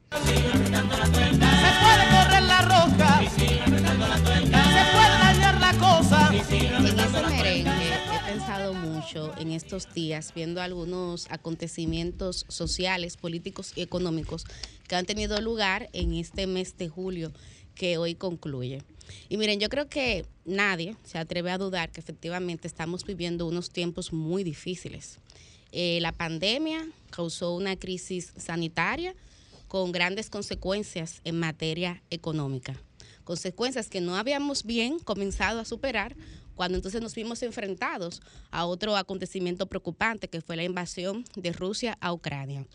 [9.15, 14.45] En estos días, viendo algunos acontecimientos sociales, políticos y económicos
[14.89, 17.33] que han tenido lugar en este mes de julio
[17.77, 18.83] que hoy concluye.
[19.29, 23.71] Y miren, yo creo que nadie se atreve a dudar que efectivamente estamos viviendo unos
[23.71, 25.21] tiempos muy difíciles.
[25.71, 29.15] Eh, la pandemia causó una crisis sanitaria
[29.69, 32.75] con grandes consecuencias en materia económica.
[33.23, 36.17] Consecuencias que no habíamos bien comenzado a superar
[36.55, 41.97] cuando entonces nos vimos enfrentados a otro acontecimiento preocupante que fue la invasión de Rusia
[42.01, 42.67] a Ucrania.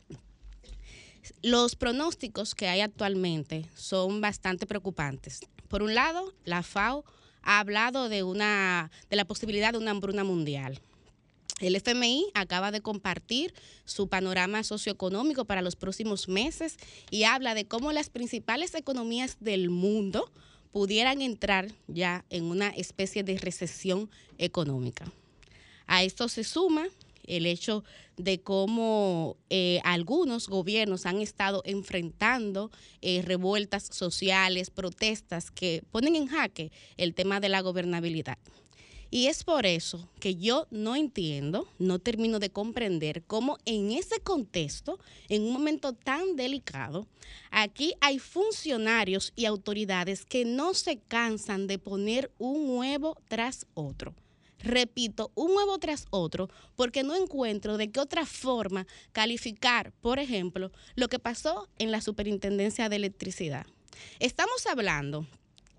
[1.42, 5.42] Los pronósticos que hay actualmente son bastante preocupantes.
[5.68, 7.04] Por un lado, la FAO
[7.42, 10.82] ha hablado de, una, de la posibilidad de una hambruna mundial.
[11.60, 13.54] El FMI acaba de compartir
[13.84, 16.78] su panorama socioeconómico para los próximos meses
[17.12, 20.32] y habla de cómo las principales economías del mundo
[20.72, 25.12] pudieran entrar ya en una especie de recesión económica.
[25.88, 26.88] A esto se suma
[27.24, 27.84] el hecho
[28.18, 32.72] de cómo eh, algunos gobiernos han estado enfrentando
[33.02, 38.38] eh, revueltas sociales, protestas que ponen en jaque el tema de la gobernabilidad.
[39.12, 44.20] Y es por eso que yo no entiendo, no termino de comprender cómo en ese
[44.20, 45.00] contexto,
[45.30, 47.08] en un momento tan delicado,
[47.50, 54.14] aquí hay funcionarios y autoridades que no se cansan de poner un huevo tras otro.
[54.60, 60.72] Repito, un huevo tras otro, porque no encuentro de qué otra forma calificar, por ejemplo,
[60.96, 63.66] lo que pasó en la Superintendencia de Electricidad.
[64.20, 65.26] Estamos hablando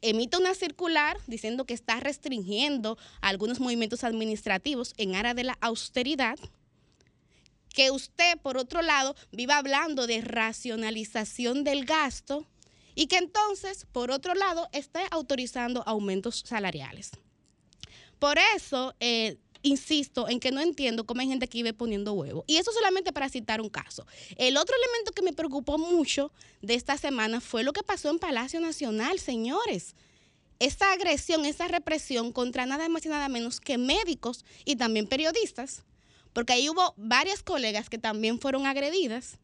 [0.00, 6.38] emita una circular diciendo que está restringiendo algunos movimientos administrativos en área de la austeridad,
[7.74, 12.46] que usted, por otro lado, viva hablando de racionalización del gasto
[12.94, 17.10] y que entonces, por otro lado, esté autorizando aumentos salariales.
[18.18, 22.44] Por eso, eh, insisto en que no entiendo cómo hay gente que vive poniendo huevo.
[22.46, 24.06] Y eso solamente para citar un caso.
[24.36, 28.18] El otro elemento que me preocupó mucho de esta semana fue lo que pasó en
[28.18, 29.94] Palacio Nacional, señores.
[30.58, 35.84] Esa agresión, esa represión contra nada más y nada menos que médicos y también periodistas,
[36.34, 39.38] porque ahí hubo varias colegas que también fueron agredidas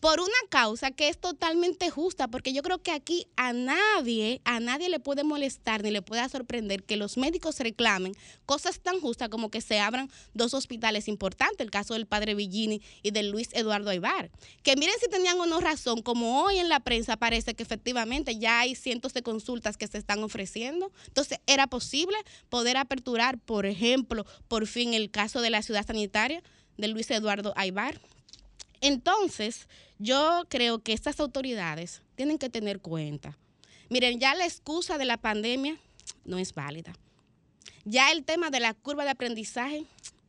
[0.00, 4.58] por una causa que es totalmente justa, porque yo creo que aquí a nadie, a
[4.58, 8.14] nadie le puede molestar ni le puede sorprender que los médicos reclamen
[8.46, 12.80] cosas tan justas como que se abran dos hospitales importantes, el caso del padre Villini
[13.02, 14.30] y del Luis Eduardo Aybar.
[14.62, 18.38] Que miren si tenían o no razón, como hoy en la prensa parece que efectivamente
[18.38, 20.90] ya hay cientos de consultas que se están ofreciendo.
[21.08, 22.16] Entonces, ¿era posible
[22.48, 26.42] poder aperturar, por ejemplo, por fin el caso de la ciudad sanitaria
[26.78, 28.00] de Luis Eduardo Aybar?
[28.80, 29.68] Entonces,
[30.00, 33.38] yo creo que estas autoridades tienen que tener cuenta.
[33.90, 35.78] Miren, ya la excusa de la pandemia
[36.24, 36.94] no es válida.
[37.84, 39.84] Ya el tema de la curva de aprendizaje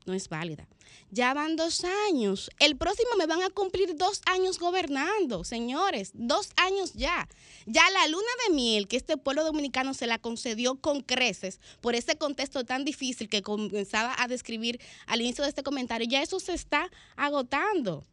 [0.05, 0.67] no es válida.
[1.09, 2.49] Ya van dos años.
[2.59, 6.11] El próximo me van a cumplir dos años gobernando, señores.
[6.13, 7.29] Dos años ya.
[7.65, 11.95] Ya la luna de miel que este pueblo dominicano se la concedió con creces por
[11.95, 16.41] ese contexto tan difícil que comenzaba a describir al inicio de este comentario, ya eso
[16.41, 18.05] se está agotando.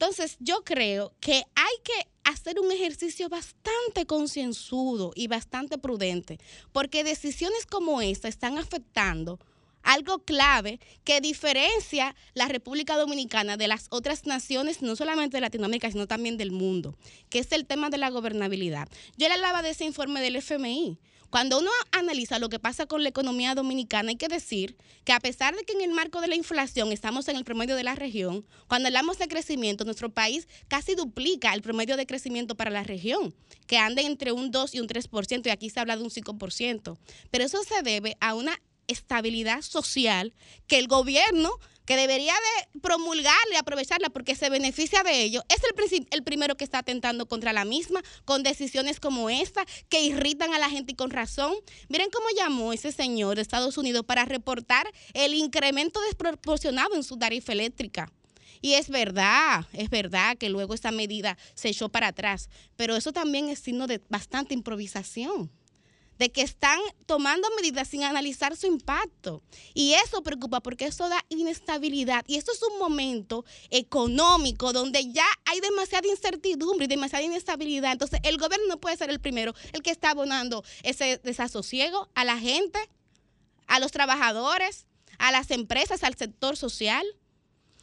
[0.00, 6.38] Entonces, yo creo que hay que hacer un ejercicio bastante concienzudo y bastante prudente,
[6.70, 9.40] porque decisiones como esta están afectando
[9.82, 15.90] algo clave que diferencia la República Dominicana de las otras naciones, no solamente de Latinoamérica,
[15.90, 16.96] sino también del mundo,
[17.28, 18.88] que es el tema de la gobernabilidad.
[19.16, 21.00] Yo le hablaba de ese informe del FMI.
[21.30, 25.20] Cuando uno analiza lo que pasa con la economía dominicana, hay que decir que a
[25.20, 27.94] pesar de que en el marco de la inflación estamos en el promedio de la
[27.94, 32.82] región, cuando hablamos de crecimiento, nuestro país casi duplica el promedio de crecimiento para la
[32.82, 33.34] región,
[33.66, 36.98] que anda entre un 2 y un 3%, y aquí se habla de un 5%.
[37.30, 40.32] Pero eso se debe a una estabilidad social
[40.66, 41.50] que el gobierno
[41.88, 46.54] que debería de promulgarla y aprovecharla porque se beneficia de ello, es el, el primero
[46.54, 50.92] que está atentando contra la misma con decisiones como esta que irritan a la gente
[50.92, 51.54] y con razón.
[51.88, 57.16] Miren cómo llamó ese señor de Estados Unidos para reportar el incremento desproporcionado en su
[57.16, 58.12] tarifa eléctrica.
[58.60, 63.14] Y es verdad, es verdad que luego esta medida se echó para atrás, pero eso
[63.14, 65.50] también es signo de bastante improvisación.
[66.18, 69.42] De que están tomando medidas sin analizar su impacto.
[69.72, 72.24] Y eso preocupa porque eso da inestabilidad.
[72.26, 77.92] Y esto es un momento económico donde ya hay demasiada incertidumbre y demasiada inestabilidad.
[77.92, 82.24] Entonces, el gobierno no puede ser el primero, el que está abonando ese desasosiego a
[82.24, 82.78] la gente,
[83.66, 84.86] a los trabajadores,
[85.18, 87.06] a las empresas, al sector social.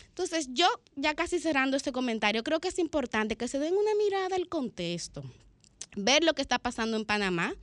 [0.07, 3.95] Entonces, yo ya casi cerrando este comentario, creo que es importante que se den una
[3.95, 5.23] mirada al contexto,
[5.95, 7.53] ver lo que está pasando en Panamá,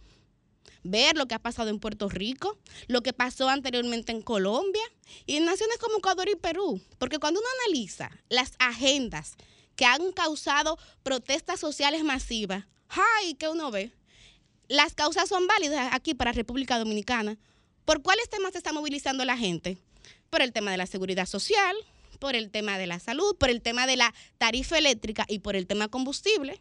[0.82, 4.82] ver lo que ha pasado en Puerto Rico, lo que pasó anteriormente en Colombia
[5.26, 6.80] y en naciones como Ecuador y Perú.
[6.98, 9.36] Porque cuando uno analiza las agendas
[9.76, 13.34] que han causado protestas sociales masivas, ¡ay!
[13.34, 13.92] que uno ve?
[14.68, 17.38] Las causas son válidas aquí para República Dominicana.
[17.84, 19.78] ¿Por cuáles temas se está movilizando la gente?
[20.30, 21.76] Por el tema de la seguridad social,
[22.18, 25.56] por el tema de la salud, por el tema de la tarifa eléctrica y por
[25.56, 26.60] el tema combustible.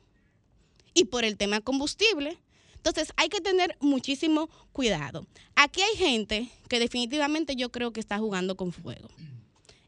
[0.93, 2.37] Y por el tema combustible.
[2.83, 5.27] Entonces hay que tener muchísimo cuidado.
[5.55, 9.07] Aquí hay gente que definitivamente yo creo que está jugando con fuego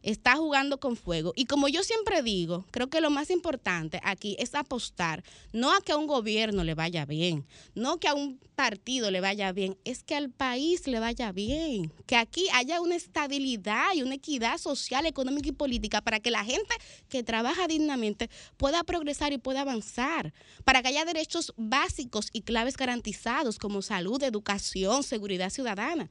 [0.03, 1.33] está jugando con fuego.
[1.35, 5.81] Y como yo siempre digo, creo que lo más importante aquí es apostar, no a
[5.81, 9.77] que a un gobierno le vaya bien, no que a un partido le vaya bien,
[9.83, 14.57] es que al país le vaya bien, que aquí haya una estabilidad y una equidad
[14.57, 16.75] social, económica y política para que la gente
[17.09, 20.33] que trabaja dignamente pueda progresar y pueda avanzar,
[20.65, 26.09] para que haya derechos básicos y claves garantizados como salud, educación, seguridad ciudadana.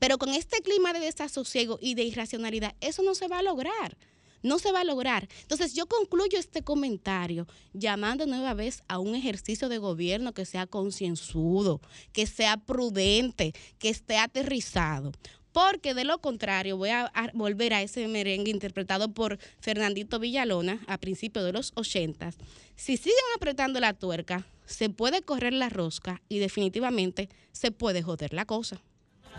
[0.00, 3.96] Pero con este clima de desasosiego y de irracionalidad, eso no se va a lograr.
[4.42, 5.28] No se va a lograr.
[5.42, 10.66] Entonces yo concluyo este comentario llamando nueva vez a un ejercicio de gobierno que sea
[10.66, 11.82] concienzudo,
[12.12, 15.12] que sea prudente, que esté aterrizado.
[15.52, 20.82] Porque de lo contrario voy a, a volver a ese merengue interpretado por Fernandito Villalona
[20.86, 22.30] a principios de los 80.
[22.76, 28.32] Si siguen apretando la tuerca, se puede correr la rosca y definitivamente se puede joder
[28.32, 28.80] la cosa.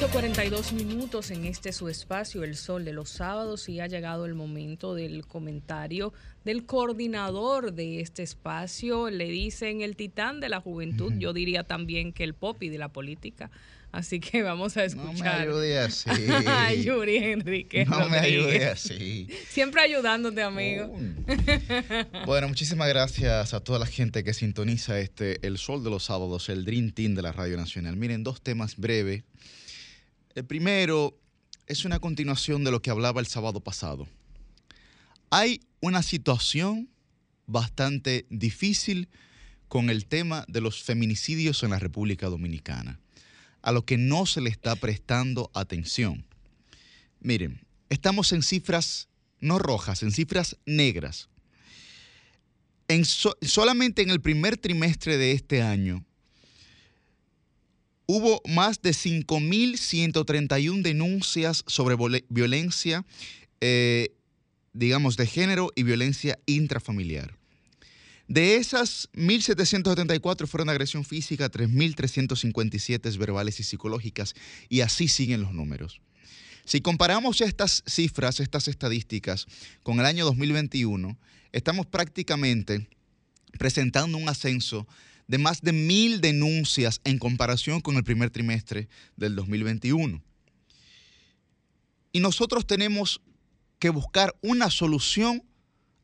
[0.00, 4.34] 8.42 minutos en este su espacio, El Sol de los Sábados, y ha llegado el
[4.34, 9.10] momento del comentario del coordinador de este espacio.
[9.10, 12.88] Le dicen el titán de la juventud, yo diría también que el popi de la
[12.88, 13.50] política.
[13.92, 15.12] Así que vamos a escuchar.
[15.12, 16.08] No me ayude así.
[16.46, 17.84] a Yuri Enrique.
[17.84, 18.72] No me ayude Rodríguez.
[18.72, 19.28] así.
[19.50, 20.96] Siempre ayudándote, amigo.
[22.24, 26.48] Bueno, muchísimas gracias a toda la gente que sintoniza este El Sol de los Sábados,
[26.48, 27.96] el Dream Team de la Radio Nacional.
[27.98, 29.24] Miren, dos temas breves.
[30.34, 31.18] El primero
[31.66, 34.08] es una continuación de lo que hablaba el sábado pasado.
[35.30, 36.88] Hay una situación
[37.46, 39.08] bastante difícil
[39.68, 43.00] con el tema de los feminicidios en la República Dominicana,
[43.62, 46.24] a lo que no se le está prestando atención.
[47.20, 49.08] Miren, estamos en cifras
[49.40, 51.28] no rojas, en cifras negras.
[52.88, 56.04] En so- solamente en el primer trimestre de este año
[58.10, 61.96] hubo más de 5.131 denuncias sobre
[62.28, 63.06] violencia,
[63.60, 64.16] eh,
[64.72, 67.36] digamos, de género y violencia intrafamiliar.
[68.26, 74.34] De esas, 1.774 fueron agresión física, 3.357 verbales y psicológicas,
[74.68, 76.00] y así siguen los números.
[76.64, 79.46] Si comparamos estas cifras, estas estadísticas,
[79.84, 81.16] con el año 2021,
[81.52, 82.88] estamos prácticamente
[83.56, 84.88] presentando un ascenso
[85.30, 90.20] de más de mil denuncias en comparación con el primer trimestre del 2021.
[92.10, 93.20] Y nosotros tenemos
[93.78, 95.44] que buscar una solución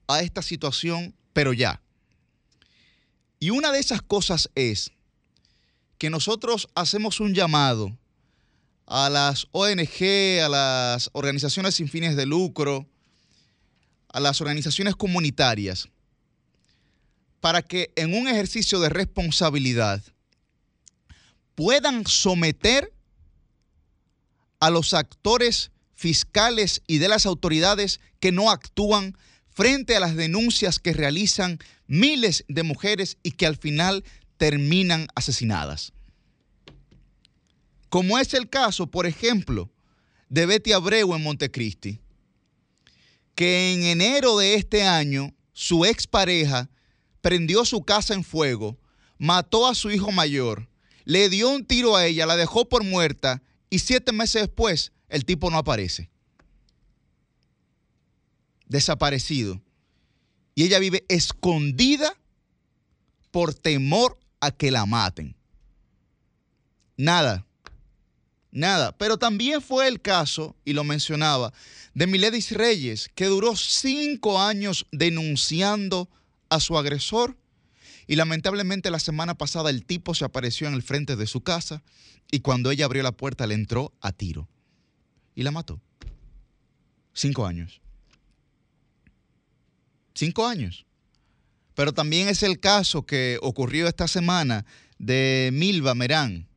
[0.07, 1.82] a esta situación, pero ya.
[3.40, 4.93] Y una de esas cosas es
[5.98, 7.98] que nosotros hacemos un llamado
[8.86, 12.86] a las ONG, a las organizaciones sin fines de lucro,
[14.07, 15.89] a las organizaciones comunitarias,
[17.41, 20.03] para que en un ejercicio de responsabilidad
[21.55, 22.93] puedan someter
[24.61, 29.17] a los actores fiscales y de las autoridades que no actúan
[29.49, 34.05] frente a las denuncias que realizan miles de mujeres y que al final
[34.37, 35.93] terminan asesinadas.
[37.89, 39.71] Como es el caso, por ejemplo,
[40.29, 42.01] de Betty Abreu en Montecristi,
[43.35, 46.69] que en enero de este año su expareja
[47.27, 48.78] prendió su casa en fuego,
[49.19, 50.69] mató a su hijo mayor,
[51.05, 55.24] le dio un tiro a ella, la dejó por muerta y siete meses después el
[55.24, 56.09] tipo no aparece.
[58.69, 59.61] Desaparecido.
[60.55, 62.16] Y ella vive escondida
[63.32, 65.35] por temor a que la maten.
[66.97, 67.44] Nada.
[68.53, 68.97] Nada.
[68.98, 71.53] Pero también fue el caso, y lo mencionaba,
[71.93, 76.09] de Miledis Reyes, que duró cinco años denunciando
[76.48, 77.36] a su agresor.
[78.06, 81.82] Y lamentablemente la semana pasada el tipo se apareció en el frente de su casa
[82.31, 84.48] y cuando ella abrió la puerta le entró a tiro
[85.35, 85.81] y la mató.
[87.12, 87.81] Cinco años.
[90.14, 90.86] Cinco años.
[91.74, 94.64] Pero también es el caso que ocurrió esta semana
[94.98, 96.48] de Milva Merán,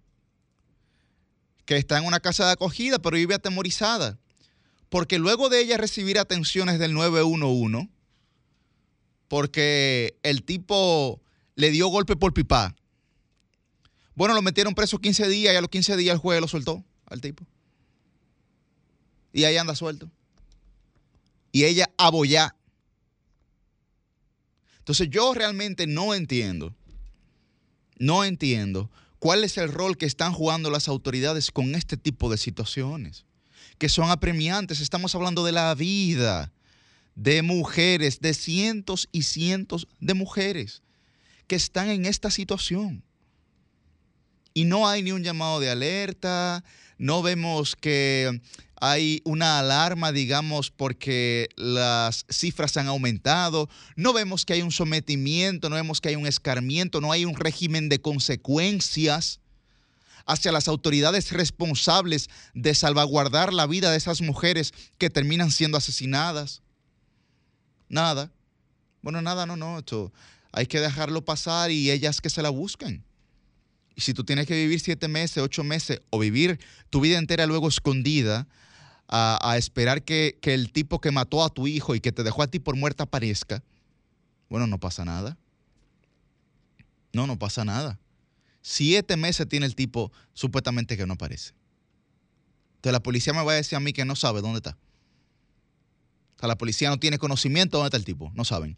[1.66, 4.18] que está en una casa de acogida, pero vive atemorizada.
[4.90, 7.90] Porque luego de ella recibir atenciones del 911,
[9.30, 11.22] porque el tipo
[11.56, 12.76] le dio golpe por pipá.
[14.16, 16.84] Bueno, lo metieron preso 15 días y a los 15 días el juez lo soltó
[17.06, 17.46] al tipo.
[19.32, 20.10] Y ahí anda suelto.
[21.52, 22.56] Y ella abollá.
[24.80, 26.76] Entonces yo realmente no entiendo,
[28.00, 28.90] no entiendo
[29.20, 33.26] cuál es el rol que están jugando las autoridades con este tipo de situaciones,
[33.78, 34.82] que son apremiantes.
[34.82, 36.52] Estamos hablando de la vida
[37.20, 40.84] de mujeres, de cientos y cientos de mujeres
[41.48, 43.04] que están en esta situación.
[44.54, 46.64] Y no hay ni un llamado de alerta,
[46.98, 48.42] no vemos que
[48.80, 55.70] hay una alarma, digamos, porque las cifras han aumentado, no vemos que hay un sometimiento,
[55.70, 59.42] no vemos que hay un escarmiento, no hay un régimen de consecuencias
[60.26, 66.62] hacia las autoridades responsables de salvaguardar la vida de esas mujeres que terminan siendo asesinadas.
[67.90, 68.32] Nada.
[69.02, 69.80] Bueno, nada, no, no.
[69.80, 70.14] Esto
[70.52, 73.04] hay que dejarlo pasar y ellas que se la busquen.
[73.96, 76.60] Y si tú tienes que vivir siete meses, ocho meses o vivir
[76.90, 78.48] tu vida entera luego escondida
[79.10, 82.44] a, esperar que, que el tipo que mató a tu hijo y que te dejó
[82.44, 83.64] a ti por muerta aparezca,
[84.50, 85.36] bueno, no pasa nada.
[87.12, 88.00] No, no pasa nada.
[88.62, 91.54] Siete meses tiene el tipo supuestamente que no aparece.
[92.76, 94.78] Entonces la policía me va a decir a mí que no sabe dónde está.
[96.40, 98.78] O sea, la policía no tiene conocimiento de dónde está el tipo, no saben.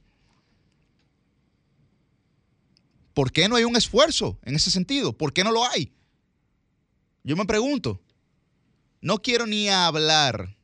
[3.14, 5.16] ¿Por qué no hay un esfuerzo en ese sentido?
[5.16, 5.94] ¿Por qué no lo hay?
[7.24, 8.02] Yo me pregunto.
[9.00, 10.58] No quiero ni hablar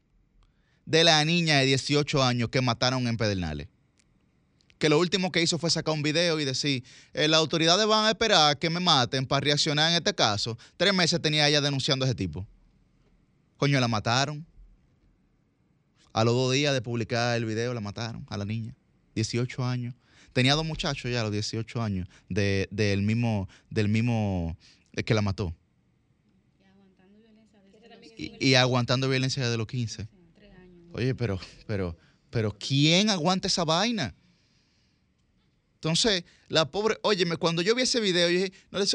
[0.88, 3.68] de la niña de 18 años que mataron en Pedernales.
[4.80, 6.84] Que lo último que hizo fue sacar un video y decir,
[7.14, 10.58] eh, las autoridades van a esperar que me maten para reaccionar en este caso.
[10.78, 12.48] Tres meses tenía ella denunciando a ese tipo.
[13.58, 14.47] Coño, la mataron.
[16.18, 18.76] A los dos días de publicar el video la mataron a la niña.
[19.14, 19.94] 18 años.
[20.34, 24.58] Tenía dos muchachos ya a los 18 años de- del mismo, del mismo
[24.94, 25.54] eh, que la mató.
[28.18, 30.08] Y, y aguantando violencia desde los 15.
[30.94, 31.96] Oye, pero, pero,
[32.32, 34.16] pero, ¿quién aguanta esa vaina?
[35.76, 38.54] Entonces, la pobre, óyeme, cuando yo vi ese video, yo dije,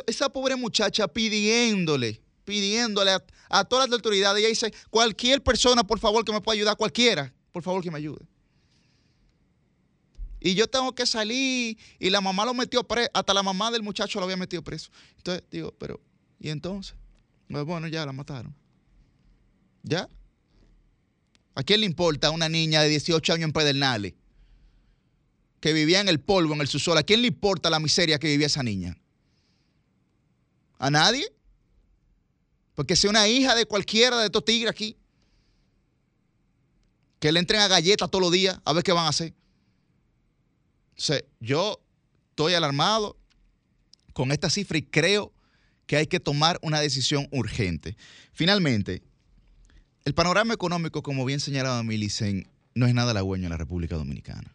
[0.08, 5.98] esa pobre muchacha pidiéndole, pidiéndole a, a todas las autoridades, ella dice, cualquier persona, por
[5.98, 8.26] favor, que me pueda ayudar, cualquiera, por favor, que me ayude.
[10.44, 13.82] Y yo tengo que salir, y la mamá lo metió preso, hasta la mamá del
[13.82, 14.90] muchacho lo había metido preso.
[15.18, 16.00] Entonces, digo, pero,
[16.40, 16.96] ¿y entonces?
[17.48, 18.54] Bueno, ya la mataron.
[19.84, 20.08] ¿Ya?
[21.54, 24.14] ¿A quién le importa una niña de 18 años en Pedernales?
[25.60, 26.98] Que vivía en el polvo, en el subsuelo.
[26.98, 28.96] ¿A quién le importa la miseria que vivía esa niña?
[30.78, 31.24] ¿A nadie?
[32.74, 34.96] Porque sea una hija de cualquiera de estos tigres aquí.
[37.18, 39.34] Que le entren a galletas todos los días a ver qué van a hacer.
[40.90, 41.80] Entonces, yo
[42.30, 43.16] estoy alarmado
[44.12, 45.32] con esta cifra y creo
[45.86, 47.96] que hay que tomar una decisión urgente.
[48.32, 49.02] Finalmente,
[50.04, 54.54] el panorama económico, como bien señalaba Milicen, no es nada halagüeño en la República Dominicana.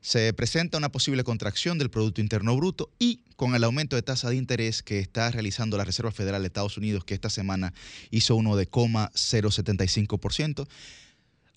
[0.00, 4.30] Se presenta una posible contracción del Producto Interno Bruto y con el aumento de tasa
[4.30, 7.74] de interés que está realizando la Reserva Federal de Estados Unidos, que esta semana
[8.10, 10.68] hizo uno de 0,075%,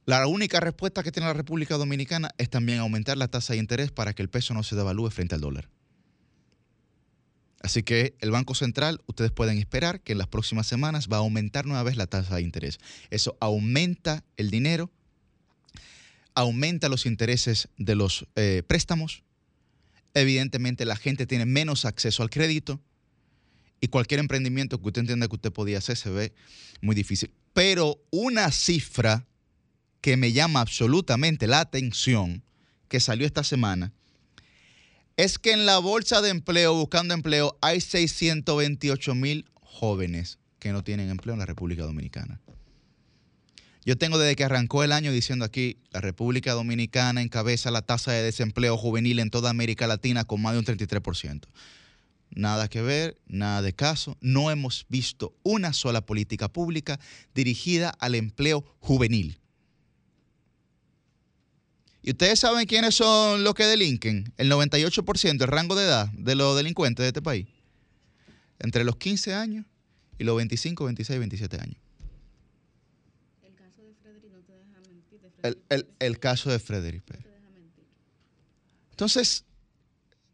[0.06, 3.92] la única respuesta que tiene la República Dominicana es también aumentar la tasa de interés
[3.92, 5.70] para que el peso no se devalúe frente al dólar.
[7.62, 11.20] Así que el Banco Central, ustedes pueden esperar que en las próximas semanas va a
[11.20, 12.80] aumentar nueva vez la tasa de interés.
[13.12, 14.90] Eso aumenta el dinero,
[16.36, 19.24] aumenta los intereses de los eh, préstamos.
[20.14, 22.82] Evidentemente la gente tiene menos acceso al crédito
[23.80, 26.34] y cualquier emprendimiento que usted entienda que usted podía hacer se ve
[26.82, 27.32] muy difícil.
[27.54, 29.26] Pero una cifra
[30.02, 32.44] que me llama absolutamente la atención,
[32.88, 33.94] que salió esta semana,
[35.18, 40.84] es que en la bolsa de empleo, buscando empleo, hay 628 mil jóvenes que no
[40.84, 42.40] tienen empleo en la República Dominicana.
[43.84, 48.12] Yo tengo desde que arrancó el año diciendo aquí, la República Dominicana encabeza la tasa
[48.12, 51.48] de desempleo juvenil en toda América Latina con más de un 33%.
[52.30, 54.18] Nada que ver, nada de caso.
[54.22, 57.00] No hemos visto una sola política pública
[57.34, 59.40] dirigida al empleo juvenil.
[62.04, 64.34] ¿Y ustedes saben quiénes son los que delinquen?
[64.38, 67.48] El 98%, el rango de edad de los delincuentes de este país.
[68.60, 69.66] Entre los 15 años
[70.18, 71.78] y los 25, 26, 27 años.
[75.44, 77.26] El, el- el caso de Frederick Pérez.
[78.92, 79.46] Entonces,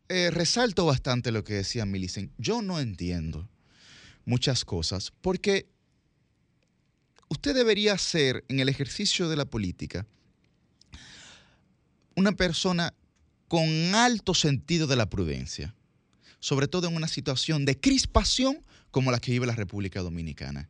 [0.10, 2.32] eh, resalto bastante lo que decía Millicent.
[2.38, 3.48] Yo no entiendo
[4.26, 5.68] muchas cosas porque
[7.30, 10.06] usted debería ser en el ejercicio de la política
[12.16, 12.94] una persona
[13.48, 15.74] con alto sentido de la prudencia,
[16.40, 18.60] sobre todo en una situación de crispación
[18.92, 20.68] como la que vive la República Dominicana,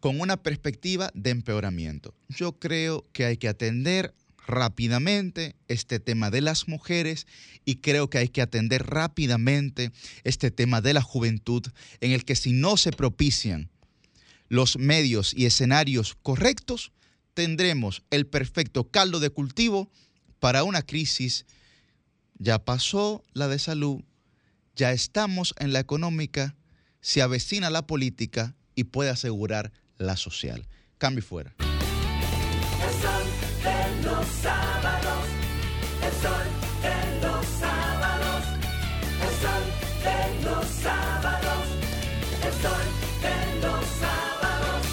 [0.00, 2.14] con una perspectiva de empeoramiento.
[2.28, 4.14] Yo creo que hay que atender
[4.46, 7.26] rápidamente este tema de las mujeres
[7.64, 9.92] y creo que hay que atender rápidamente
[10.24, 11.62] este tema de la juventud
[12.00, 13.70] en el que si no se propician
[14.48, 16.92] los medios y escenarios correctos,
[17.34, 19.90] tendremos el perfecto caldo de cultivo
[20.40, 21.44] para una crisis.
[22.38, 24.02] Ya pasó la de salud,
[24.74, 26.56] ya estamos en la económica,
[27.00, 30.66] se avecina la política y puede asegurar la social.
[30.96, 31.54] Cambio y fuera.
[31.58, 31.66] El
[33.02, 33.22] sol
[33.62, 35.26] de los sábados,
[36.02, 36.46] el sol
[36.82, 38.44] de los sábados,
[39.22, 39.62] el sol
[40.04, 41.66] de los sábados,
[42.44, 42.86] el sol
[43.22, 44.86] de los sábados.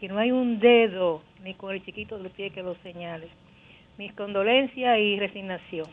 [0.00, 3.28] que no hay un dedo ni con el chiquito del pie que lo señale.
[3.98, 5.86] Mis condolencias y resignación.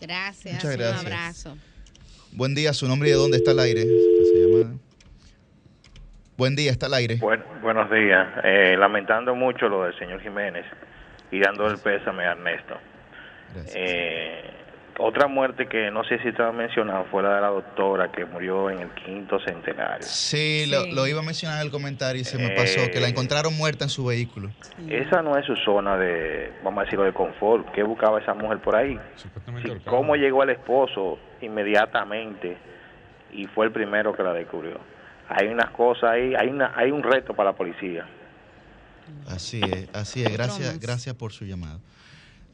[0.00, 1.00] Gracias, Muchas gracias.
[1.00, 1.56] un abrazo.
[2.32, 3.82] Buen día, su nombre y de dónde está el aire.
[3.82, 4.78] Se llama-
[6.36, 7.16] Buen día, está el aire.
[7.16, 8.26] Buen- buenos días.
[8.44, 10.66] Eh, lamentando mucho lo del señor Jiménez
[11.30, 12.74] y dando el pésame a Ernesto.
[13.74, 14.42] Eh,
[14.98, 18.70] otra muerte que no sé si estaba mencionado fue la de la doctora que murió
[18.70, 20.06] en el quinto centenario.
[20.06, 23.08] Sí, Lo, lo iba a mencionar en el comentario y se me pasó, que la
[23.08, 24.50] encontraron muerta en su vehículo.
[24.88, 27.72] Esa no es su zona de, vamos a decirlo, de confort.
[27.72, 28.98] ¿Qué buscaba esa mujer por ahí?
[29.16, 29.28] Sí,
[29.84, 32.56] ¿Cómo llegó el esposo inmediatamente
[33.32, 34.78] y fue el primero que la descubrió?
[35.28, 38.06] Hay unas cosas ahí, hay, una, hay un reto para la policía.
[39.26, 40.32] Así es, así es.
[40.32, 41.80] Gracias, gracias por su llamado.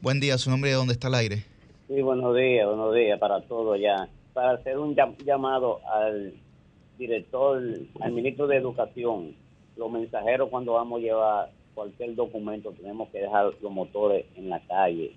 [0.01, 1.50] Buen día, su nombre y de dónde está el aire.
[1.93, 4.07] Sí, buenos días, buenos días para todos ya.
[4.31, 6.31] Para hacer un llam- llamado al
[6.97, 7.61] director,
[7.99, 9.35] al ministro de Educación,
[9.75, 14.61] los mensajeros cuando vamos a llevar cualquier documento tenemos que dejar los motores en la
[14.61, 15.11] calle.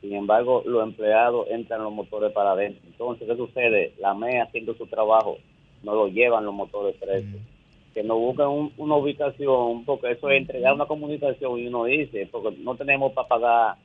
[0.00, 2.82] Sin embargo, los empleados entran los motores para adentro.
[2.88, 3.94] Entonces, ¿qué sucede?
[4.00, 5.36] La MEA haciendo su trabajo,
[5.84, 7.40] no lo llevan los motores presos.
[7.94, 12.28] Que nos busquen un- una ubicación, porque eso es entregar una comunicación y uno dice,
[12.32, 13.76] porque no tenemos para pagar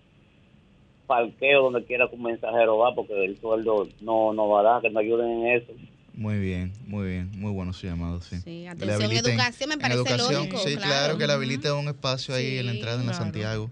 [1.08, 4.82] parqueo donde quiera que un mensajero va, porque el sueldo no, no va a dar,
[4.82, 5.74] que nos ayuden en eso.
[6.14, 8.38] Muy bien, muy bien, muy bueno su llamado, sí.
[8.42, 10.90] Sí, atención, habiliten- educación me parece educación, lógico, Sí, claro.
[10.90, 13.24] claro, que le habilite un espacio ahí en la entrada en la claro.
[13.24, 13.72] Santiago.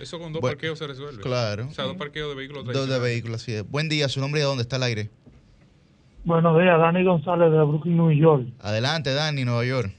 [0.00, 1.22] Eso con dos Bueno, parqueos se resuelve.
[1.22, 1.68] Claro.
[1.68, 3.70] O sea, dos parqueos de vehículos Dos de vehículos, es.
[3.70, 5.08] Buen día, su nombre y de dónde está el aire.
[6.24, 8.46] Buenos días, Dani González de Brooklyn, New York.
[8.60, 9.92] Adelante, Dani, Nueva York.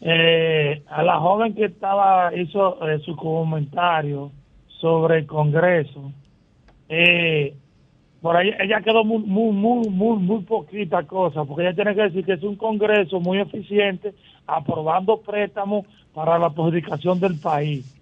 [0.00, 4.30] Eh, a la joven que estaba hizo eh, su comentario
[4.80, 6.12] sobre el Congreso,
[6.88, 7.54] eh,
[8.20, 12.02] por ahí ella quedó muy, muy, muy, muy, muy poquita cosa, porque ella tiene que
[12.02, 14.14] decir que es un Congreso muy eficiente,
[14.46, 17.94] aprobando préstamos para la adjudicación del país,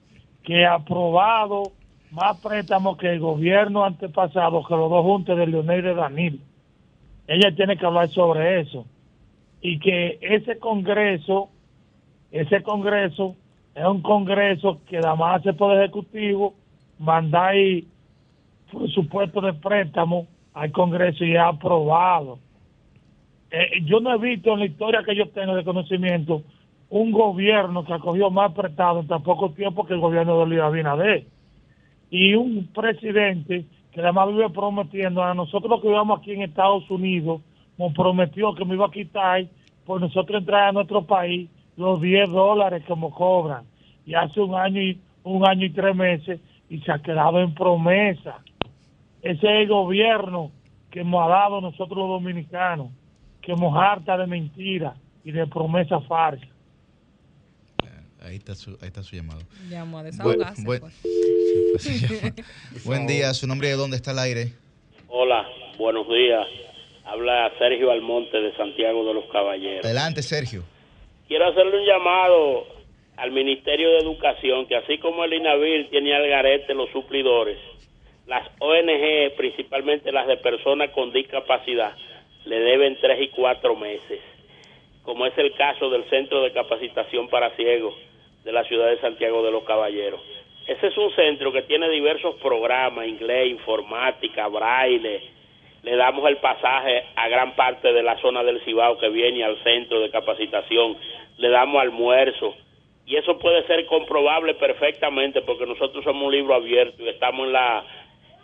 [0.43, 1.73] que ha aprobado
[2.11, 6.39] más préstamos que el gobierno antepasado, que los dos juntos de Leonel y de Danilo.
[7.27, 8.87] ella tiene que hablar sobre eso.
[9.61, 11.51] Y que ese Congreso,
[12.31, 13.35] ese Congreso
[13.75, 16.55] es un Congreso que nada más hace el Poder Ejecutivo,
[16.99, 22.39] por supuesto de préstamo al Congreso y es aprobado.
[23.51, 26.43] Eh, yo no he visto en la historia que yo tengo de conocimiento
[26.89, 30.61] un gobierno que acogió más prestado en tan poco tiempo que el gobierno de Luis
[30.61, 31.25] Abinader.
[32.11, 36.89] Y un presidente que además vive prometiendo a nosotros los que vivamos aquí en Estados
[36.91, 37.41] Unidos,
[37.79, 39.45] nos prometió que me iba a quitar
[39.85, 43.65] por nosotros entrar a nuestro país los 10 dólares que nos cobran.
[44.05, 47.55] Y hace un año y un año y tres meses y se ha quedado en
[47.55, 48.39] promesa.
[49.23, 50.51] Ese es el gobierno
[50.91, 52.91] que ha dado nosotros los dominicanos,
[53.43, 56.49] que nos harta de mentiras y de promesas falsas.
[58.23, 59.41] Ahí está su, ahí está su llamado.
[59.69, 60.65] Llamó a Buen, desahogarse.
[60.65, 61.03] buen- pues.
[61.79, 62.85] Sí, pues.
[62.87, 64.53] Buen día, su nombre de dónde está el aire.
[65.09, 65.47] Hola,
[65.79, 66.47] buenos días.
[67.05, 69.85] Habla Sergio Almonte de Santiago de los Caballeros.
[69.85, 70.65] Adelante, Sergio.
[71.29, 72.65] Quiero hacerle un llamado
[73.17, 77.59] al Ministerio de Educación, que así como el INAVIR tiene al garete los suplidores,
[78.27, 81.97] las ONG, principalmente las de personas con discapacidad,
[82.45, 84.21] le deben tres y cuatro meses,
[85.03, 87.95] como es el caso del Centro de Capacitación para Ciegos
[88.45, 90.21] de la ciudad de Santiago de los Caballeros.
[90.67, 95.23] Ese es un centro que tiene diversos programas, inglés, informática, braille.
[95.85, 99.63] Le damos el pasaje a gran parte de la zona del Cibao que viene al
[99.63, 100.97] centro de capacitación.
[101.39, 102.57] Le damos almuerzo.
[103.07, 107.53] Y eso puede ser comprobable perfectamente porque nosotros somos un libro abierto y estamos en
[107.53, 107.85] la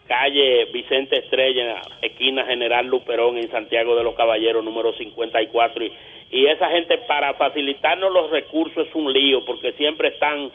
[0.06, 5.84] calle Vicente Estrella, esquina General Luperón en Santiago de los Caballeros, número 54.
[5.84, 5.92] Y,
[6.30, 10.50] y esa gente para facilitarnos los recursos es un lío porque siempre están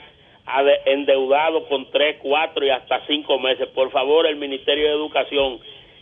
[0.86, 3.68] endeudados con tres, cuatro y hasta cinco meses.
[3.70, 5.60] Por favor, el Ministerio de Educación,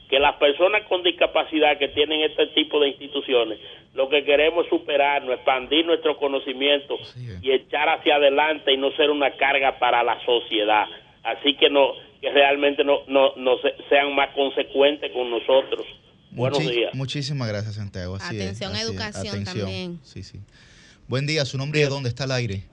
[0.10, 3.60] que las personas con discapacidad que tienen este tipo de instituciones,
[3.94, 6.96] lo que queremos es superarnos, expandir nuestro conocimiento
[7.42, 10.86] y echar hacia adelante y no ser una carga para la sociedad.
[11.24, 15.86] Así que no que realmente no, no, no se- sean más consecuentes con nosotros.
[16.32, 16.94] Buenos Muchi- días.
[16.96, 18.16] Muchísimas gracias, Santiago.
[18.16, 18.90] Así es, Atención, así es.
[18.90, 19.58] educación Atención.
[19.66, 20.00] también.
[20.04, 20.40] Sí, sí.
[21.08, 22.64] Buen día, su nombre y de dónde está el aire.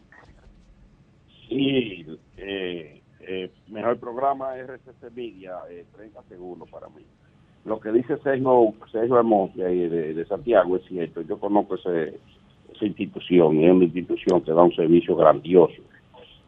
[1.48, 2.06] Sí,
[2.38, 7.02] eh, eh, mejor programa RCC Media, eh, 30 segundos para mí.
[7.64, 11.22] Lo que dice Sergio, Sergio Almonte ahí de, de Santiago es cierto.
[11.22, 12.14] Yo conozco ese,
[12.74, 15.80] esa institución, y es una institución que da un servicio grandioso.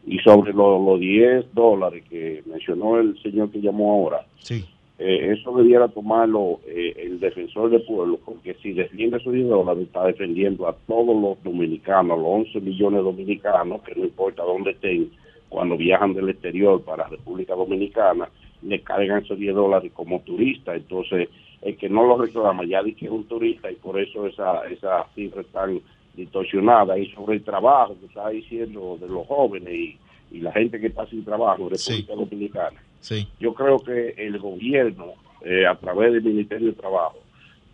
[0.05, 4.63] Y sobre lo- los 10 dólares que mencionó el señor que llamó ahora, Sí.
[4.99, 9.83] eh, eso debiera tomarlo eh, el defensor del pueblo, porque si defiende esos 10 dólares,
[9.83, 14.71] está defendiendo a todos los dominicanos, los 11 millones de dominicanos, que no importa dónde
[14.71, 15.09] estén,
[15.49, 18.27] cuando viajan del exterior para República Dominicana,
[18.65, 20.75] le cargan esos 10 dólares como turista.
[20.75, 21.29] Entonces,
[21.61, 24.67] el que no lo reclama ya dice que es un turista y por eso esa,
[24.67, 25.81] esa cifra es tan
[26.15, 26.97] distorsionada.
[26.97, 29.97] Y sobre el trabajo que está diciendo de los jóvenes y,
[30.31, 33.27] y la gente que está sin trabajo en República Dominicana Sí.
[33.39, 35.13] yo creo que el gobierno,
[35.43, 37.19] eh, a través del Ministerio de Trabajo,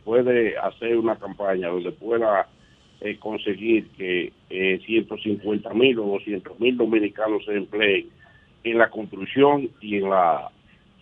[0.04, 2.50] puede hacer una campaña donde pueda
[3.00, 8.10] eh, conseguir que eh, 150 mil o 200 mil dominicanos se empleen
[8.66, 10.52] en la construcción y en la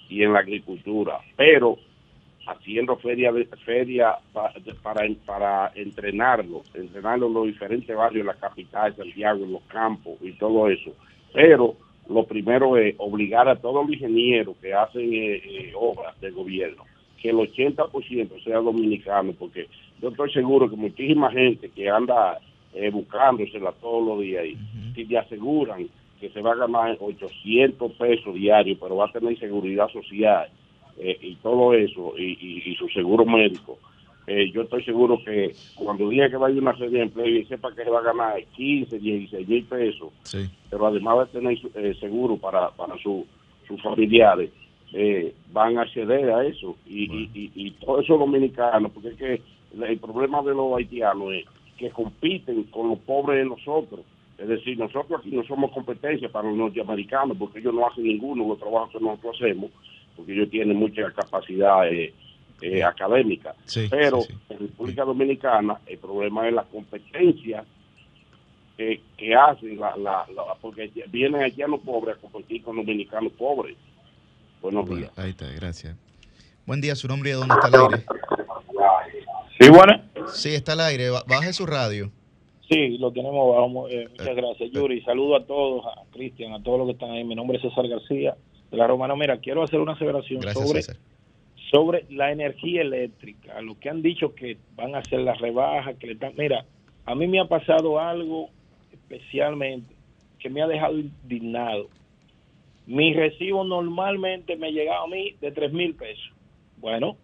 [0.10, 1.78] y en la agricultura, pero
[2.48, 8.34] haciendo feria de feria pa- de- para para entrenarlos, entrenarlos en los diferentes barrios de
[8.34, 10.92] la capital, Santiago, en los campos y todo eso.
[11.34, 11.76] Pero
[12.10, 16.84] lo primero es obligar a todos los ingenieros que hacen eh, eh, obras del gobierno
[17.22, 19.68] que el 80% sea dominicano, porque
[20.02, 22.40] yo estoy seguro que muchísima gente que anda
[22.74, 24.58] eh, buscándosela todos los días ahí,
[24.96, 29.38] si le aseguran que se va a ganar 800 pesos diarios, pero va a tener
[29.40, 30.48] seguridad social
[30.98, 33.78] eh, y todo eso, y, y- y su seguro médico,
[34.28, 37.46] eh, yo estoy seguro que cuando diga que vaya a una serie de empleo y
[37.46, 40.50] sepa que se va a ganar 15, 16 mil pesos, Sí.
[40.70, 43.26] pero además va a tener eh, seguro para, para su-
[43.68, 44.52] sus familiares,
[44.94, 46.76] eh, van a acceder a eso.
[46.86, 49.42] Y, y, y, y todos esos dominicanos, porque es que
[49.82, 51.46] el problema de los haitianos es
[51.78, 54.02] que compiten con los pobres de nosotros.
[54.40, 58.44] Es decir, nosotros aquí no somos competencia para los norteamericanos, porque ellos no hacen ninguno
[58.44, 59.70] de los trabajos que nosotros hacemos,
[60.16, 62.14] porque ellos tienen mucha capacidad eh,
[62.62, 63.54] eh, académica.
[63.66, 67.66] Sí, Pero sí, en República Dominicana el problema es la competencia
[68.78, 73.76] que, que hacen, la, la, la- porque vienen haitianos pobres a competir con dominicanos pobres.
[74.62, 75.12] Buenos Bueno, días.
[75.18, 75.96] ahí está, gracias.
[76.66, 78.06] Buen día, su nombre y de dónde está el aire.
[79.60, 80.02] Sí, bueno.
[80.34, 81.10] Sí, está al aire.
[81.10, 82.12] Ba- Baje su radio.
[82.70, 83.90] Sí, lo tenemos bajo.
[83.90, 85.02] eh, muchas gracias, Yuri.
[85.02, 87.24] Saludo a todos, a Cristian, a todos los que están ahí.
[87.24, 88.36] Mi nombre es César García
[88.70, 89.16] de la Romana.
[89.16, 91.02] Mira, quiero hacer una aseveración Gracias, sobre, César.
[91.72, 96.08] sobre la energía eléctrica, lo que han dicho que van a hacer las rebajas, que
[96.08, 96.66] le están, mira,
[97.06, 98.50] a mí me ha pasado algo
[98.92, 99.96] especialmente
[100.38, 101.88] que me ha dejado indignado.
[102.86, 106.32] Mi recibo normalmente me llegaba a mí de tres mil pesos.
[106.78, 107.18] Bueno,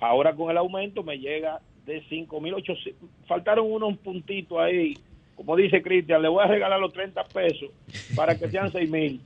[0.00, 3.08] ahora con el aumento me llega de cinco mil ochocientos.
[3.26, 4.94] Faltaron unos puntitos ahí.
[5.34, 7.70] Como dice Cristian, le voy a regalar los 30 pesos
[8.14, 9.20] para que sean seis mil.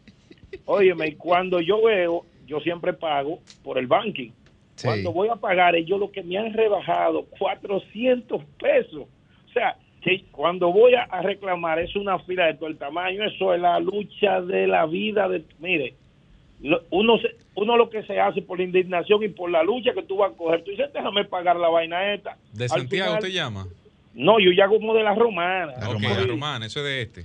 [0.64, 4.30] Óyeme, y cuando yo veo, yo siempre pago por el banking.
[4.82, 9.06] Cuando voy a pagar, ellos lo que me han rebajado, 400 pesos.
[9.48, 13.24] O sea, que cuando voy a, reclamar, es una fila de todo el tamaño.
[13.24, 15.28] Eso es la lucha de la vida.
[15.28, 15.94] de Mire,
[16.90, 20.02] uno, se- uno lo que se hace por la indignación y por la lucha que
[20.02, 20.62] tú vas a coger.
[20.64, 22.36] Tú dices, déjame pagar la vaina esta.
[22.52, 23.66] ¿De Al Santiago final- usted llama?
[24.14, 25.74] No, yo ya como de la romana.
[25.89, 27.20] ok, la romana, eso es de este.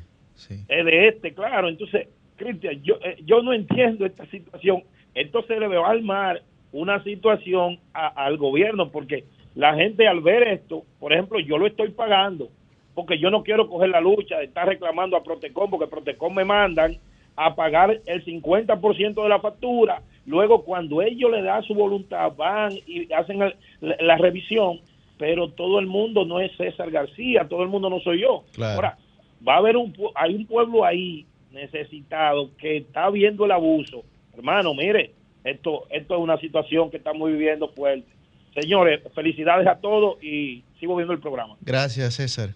[0.68, 1.70] Es de este, claro.
[1.70, 4.84] Entonces, Cristian, yo, eh, yo no entiendo esta situación.
[5.16, 6.42] Esto se le va a armar
[6.72, 9.24] una situación a- al gobierno porque
[9.56, 12.50] la gente al ver esto, por ejemplo, yo lo estoy pagando
[12.96, 16.44] porque yo no quiero coger la lucha de estar reclamando a Protecom porque Protecom me
[16.46, 16.98] mandan
[17.36, 20.02] a pagar el 50% de la factura.
[20.26, 24.80] Luego, cuando ellos le dan su voluntad, van y hacen la, la revisión,
[25.18, 28.44] pero todo el mundo no es César García, todo el mundo no soy yo.
[28.54, 28.76] Claro.
[28.76, 28.98] Ahora,
[29.46, 34.04] va a haber un hay un pueblo ahí necesitado que está viendo el abuso.
[34.34, 38.08] Hermano, mire, esto esto es una situación que estamos viviendo fuerte.
[38.54, 41.58] Señores, felicidades a todos y sigo viendo el programa.
[41.62, 42.56] Gracias, César.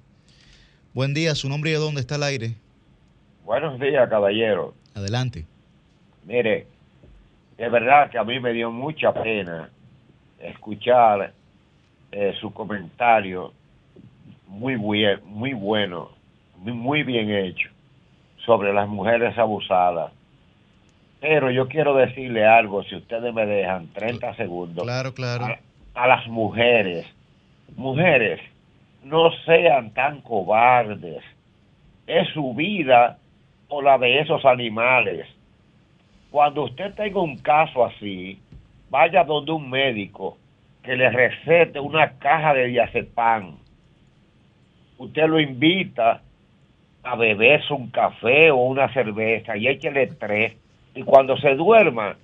[0.94, 2.56] Buen día, su nombre y de dónde está el aire.
[3.48, 4.74] Buenos días, caballero.
[4.94, 5.46] Adelante.
[6.26, 6.68] Mire,
[7.58, 9.70] de verdad que a mí me dio mucha pena
[10.38, 11.32] escuchar
[12.12, 13.54] eh, su comentario
[14.48, 16.10] muy, buen, muy bueno,
[16.58, 17.70] muy, muy bien hecho
[18.46, 20.12] sobre las mujeres abusadas.
[21.22, 24.84] Pero yo quiero decirle algo, si ustedes me dejan 30 segundos.
[24.84, 25.46] Claro, claro.
[25.46, 25.58] A,
[26.04, 27.08] a las mujeres.
[27.78, 28.42] Mujeres,
[29.06, 31.24] no sean tan cobardes.
[32.08, 33.20] Es su vida
[33.70, 35.28] o la de esos animales.
[36.32, 38.40] Cuando usted tenga un caso así,
[38.90, 40.38] vaya donde un médico
[40.84, 43.58] que le recete una caja de diazepam.
[44.98, 46.22] Usted lo invita
[47.04, 50.56] a beberse un café o una cerveza y échele tres.
[50.96, 52.16] Y cuando se duerma,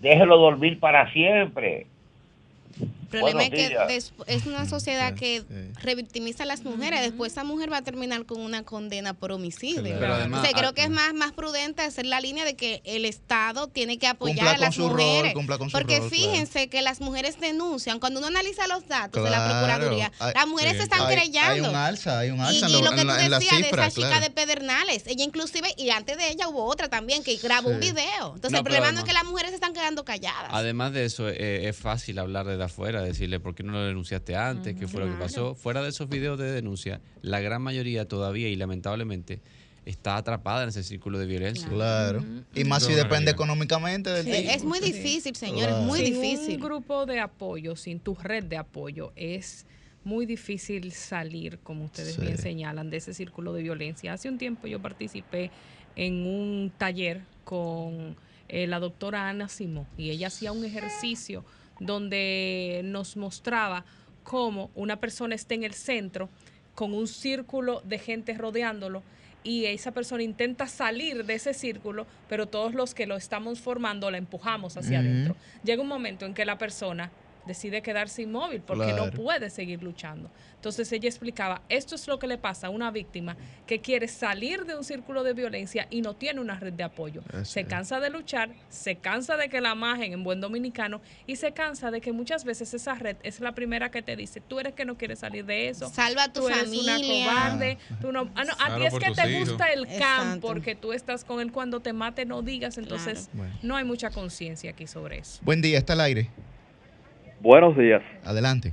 [0.00, 1.86] déjelo dormir para siempre.
[3.14, 5.44] El problema Buenos es que es una sociedad que
[5.82, 7.00] revictimiza a las mujeres.
[7.02, 9.82] Después esa mujer va a terminar con una condena por homicidio.
[9.82, 12.54] Pero además- o sea, creo ah, que es más, más prudente hacer la línea de
[12.56, 15.34] que el Estado tiene que apoyar Cumpla a con las rol, mujeres.
[15.34, 17.98] cumpla con su porque rol, fíjense que las mujeres denuncian.
[18.00, 19.44] Cuando uno analiza los datos de la.
[19.44, 20.78] Procuraduría, las mujeres sí.
[20.78, 21.64] se están Hay- querellando.
[21.64, 23.90] Hay un alza, hay un Y, alza y lo- que tú la decías de esa
[23.90, 24.20] chica claro.
[24.24, 28.34] de Pedernales, ella inclusive, y antes de ella hubo otra también que grabó un video.
[28.34, 30.50] Entonces No, el problema no es que las mujeres se están quedando calladas.
[30.50, 34.36] Además de eso, eh, es fácil hablar desde afuera, decirle por qué no lo denunciaste
[34.36, 35.24] antes, qué fue lo que Claro.
[35.26, 35.54] pasó.
[35.54, 39.40] Fuera de esos videos de denuncia, la gran mayoría todavía y lamentablemente
[39.84, 41.68] está atrapada en ese círculo de violencia.
[41.68, 42.24] Claro.
[42.54, 44.50] Y más si depende económicamente del Sí, tipo.
[44.50, 46.54] es muy difícil, señor, es muy sin difícil.
[46.56, 49.66] un grupo de apoyo, sin tu red de apoyo, es
[50.02, 52.20] muy difícil salir, como ustedes Sí.
[52.22, 54.12] bien señalan, de ese círculo de violencia.
[54.14, 55.50] Hace un tiempo yo participé
[55.96, 58.16] en un taller con
[58.48, 61.44] eh, la doctora Ana Simó y ella hacía un ejercicio
[61.80, 63.84] donde nos mostraba
[64.22, 66.28] cómo una persona está en el centro
[66.74, 69.02] con un círculo de gente rodeándolo
[69.44, 74.10] y esa persona intenta salir de ese círculo, pero todos los que lo estamos formando
[74.10, 75.36] la empujamos hacia adentro.
[75.62, 77.10] Llega un momento en que la persona
[77.46, 80.30] decide quedarse inmóvil porque no puede seguir luchando.
[80.56, 84.64] Entonces ella explicaba, esto es lo que le pasa a una víctima que quiere salir
[84.64, 87.20] de un círculo de violencia y no tiene una red de apoyo.
[87.34, 87.66] Eso Se es.
[87.66, 91.90] cansa de luchar, se cansa de que la majen en buen dominicano y se cansa
[91.90, 94.86] de que muchas veces esa red es la primera que te dice, tú eres que
[94.86, 95.90] no quieres salir de eso.
[95.90, 96.96] Salva a tu tú eres familia.
[96.96, 97.78] una cobarde.
[98.00, 99.48] tú no- ah, no, a ti es que te hijos.
[99.50, 100.40] gusta el can Exacto.
[100.46, 102.78] porque tú estás con él cuando te mate, no digas.
[102.78, 103.54] Entonces, Bueno.
[103.62, 105.40] no hay mucha conciencia aquí sobre eso.
[105.42, 106.30] Buen día, está al aire.
[107.44, 108.00] Buenos días.
[108.24, 108.72] Adelante.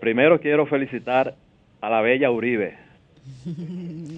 [0.00, 1.36] Primero quiero felicitar
[1.80, 2.76] a la bella Uribe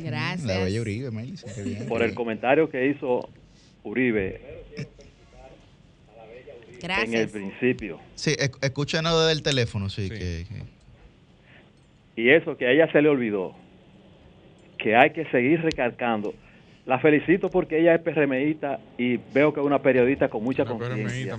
[0.03, 0.45] Gracias.
[0.47, 1.87] La bella Uribe, Melissa, qué bien.
[1.89, 3.29] por el comentario que hizo
[3.85, 4.41] Uribe
[6.83, 8.01] en el principio.
[8.15, 10.09] Sí, esc- escúchanos desde el teléfono, sí.
[10.09, 13.55] Que, que- Y eso que a ella se le olvidó,
[14.79, 16.33] que hay que seguir recalcando.
[16.87, 21.37] La felicito porque ella es PRMista y veo que es una periodista con mucha conciencia.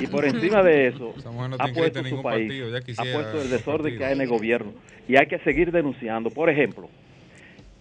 [0.00, 3.44] Y por encima de eso, no ha puesto su país, partido, ya ha puesto el
[3.44, 3.98] el desorden partido.
[3.98, 4.72] que hay en el gobierno.
[5.06, 6.30] Y hay que seguir denunciando.
[6.30, 6.88] Por ejemplo,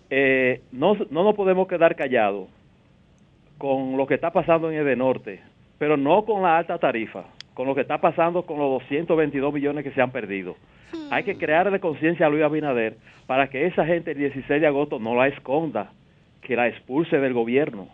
[0.10, 2.50] eh, no, no nos podemos quedar callados
[3.58, 5.40] con lo que está pasando en el de norte,
[5.78, 7.24] pero no con la alta tarifa,
[7.54, 10.58] con lo que está pasando con los 222 millones que se han perdido.
[11.10, 15.00] Hay que crearle conciencia a Luis Abinader para que esa gente el 16 de agosto
[15.00, 15.92] no la esconda,
[16.48, 17.90] que la expulse del gobierno.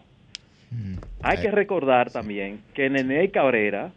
[1.23, 3.91] Hay que recordar también que en Nene Cabrera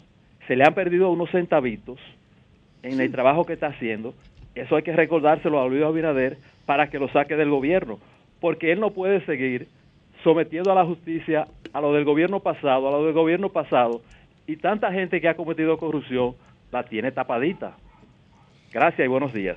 [0.46, 1.98] se le han perdido unos centavitos
[2.82, 4.14] en el trabajo que está haciendo.
[4.54, 7.98] Eso hay que recordárselo a Luis Abinader para que lo saque del gobierno,
[8.40, 9.68] porque él no puede seguir
[10.24, 14.00] sometiendo a la justicia a lo del gobierno pasado, a lo del gobierno pasado,
[14.46, 16.34] y tanta gente que ha cometido corrupción
[16.72, 17.76] la tiene tapadita.
[18.72, 19.56] Gracias y buenos días.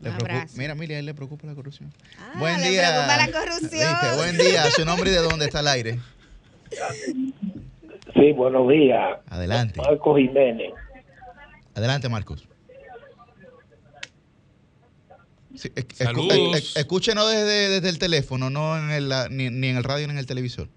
[0.00, 1.92] Le preocupa- Mira, Mili, a él le preocupa la corrupción.
[2.18, 2.82] Ah, buen le día.
[2.88, 3.70] preocupa la corrupción.
[4.00, 4.70] Viste, buen día.
[4.70, 5.98] Su nombre y de dónde está el aire.
[8.14, 9.18] Sí, buenos días.
[9.28, 9.80] Adelante.
[9.80, 10.72] Marco Jiménez.
[11.74, 12.46] Adelante, Marcos.
[15.54, 20.06] Sí, escu- escúchenos desde, desde el teléfono, no en el, ni, ni en el radio
[20.06, 20.68] ni en el televisor.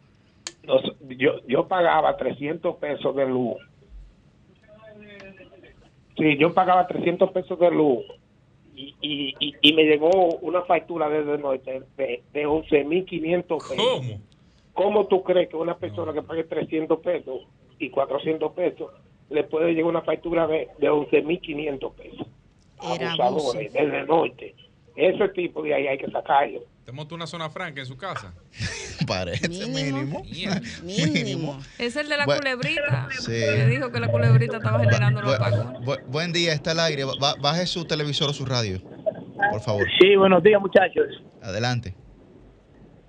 [1.09, 3.57] Yo, yo pagaba 300 pesos de luz.
[6.17, 8.03] Sí, yo pagaba 300 pesos de luz
[8.75, 10.09] y, y, y, y me llegó
[10.41, 13.75] una factura desde el norte de, de 11.500 pesos.
[13.77, 14.21] ¿Cómo?
[14.73, 17.41] ¿Cómo tú crees que una persona que pague 300 pesos
[17.77, 18.91] y 400 pesos
[19.29, 22.27] le puede llegar una factura de, de 11.500 pesos?
[22.79, 24.55] Abusadores, desde el norte.
[24.95, 26.61] Ese tipo de ahí hay que sacarlo.
[26.85, 28.33] ¿Te montó una zona franca en su casa?
[29.07, 30.23] Parece mínimo.
[30.83, 31.59] Mínimo.
[31.77, 33.07] Es el de la Bueno, culebrita.
[33.19, 33.31] sí.
[33.31, 35.65] Que dijo que la culebrita estaba generando los pagos.
[35.85, 37.03] bu- buen día, está al aire.
[37.19, 38.81] Ba- baje su televisor o su radio,
[39.51, 39.85] por favor.
[39.99, 41.05] Sí, buenos días, muchachos.
[41.41, 41.93] Adelante.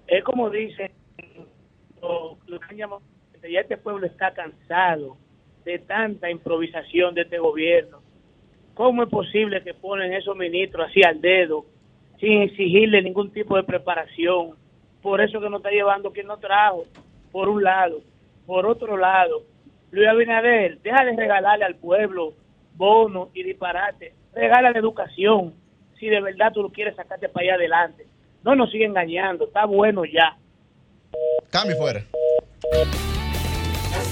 [0.06, 0.92] Es como dicen
[2.02, 3.02] lo, lo que han llamado,
[3.50, 5.16] ya este pueblo está cansado
[5.64, 8.02] de tanta improvisación de este gobierno.
[8.74, 11.66] ¿Cómo es posible que ponen esos ministros así al dedo,
[12.22, 14.52] sin exigirle ningún tipo de preparación?
[15.02, 16.84] Por eso que no está llevando quien no trajo,
[17.32, 18.00] por un lado.
[18.46, 19.42] Por otro lado,
[19.90, 22.34] Luis Abinader, deja de regalarle al pueblo
[22.76, 24.14] bonos y disparate.
[24.32, 25.52] Regala la educación,
[25.98, 28.06] si de verdad tú lo quieres sacarte para allá adelante.
[28.44, 30.36] No nos sigue engañando, está bueno ya.
[31.50, 31.98] Cambio fuera.
[31.98, 32.88] El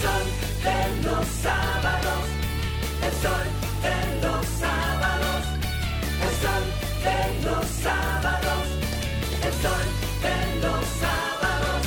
[0.02, 0.26] sol
[0.64, 2.28] de los sábados,
[3.04, 3.46] el sol
[3.82, 4.09] de
[7.02, 8.66] de los sábados,
[9.44, 9.86] el sol
[10.22, 11.86] de los sábados.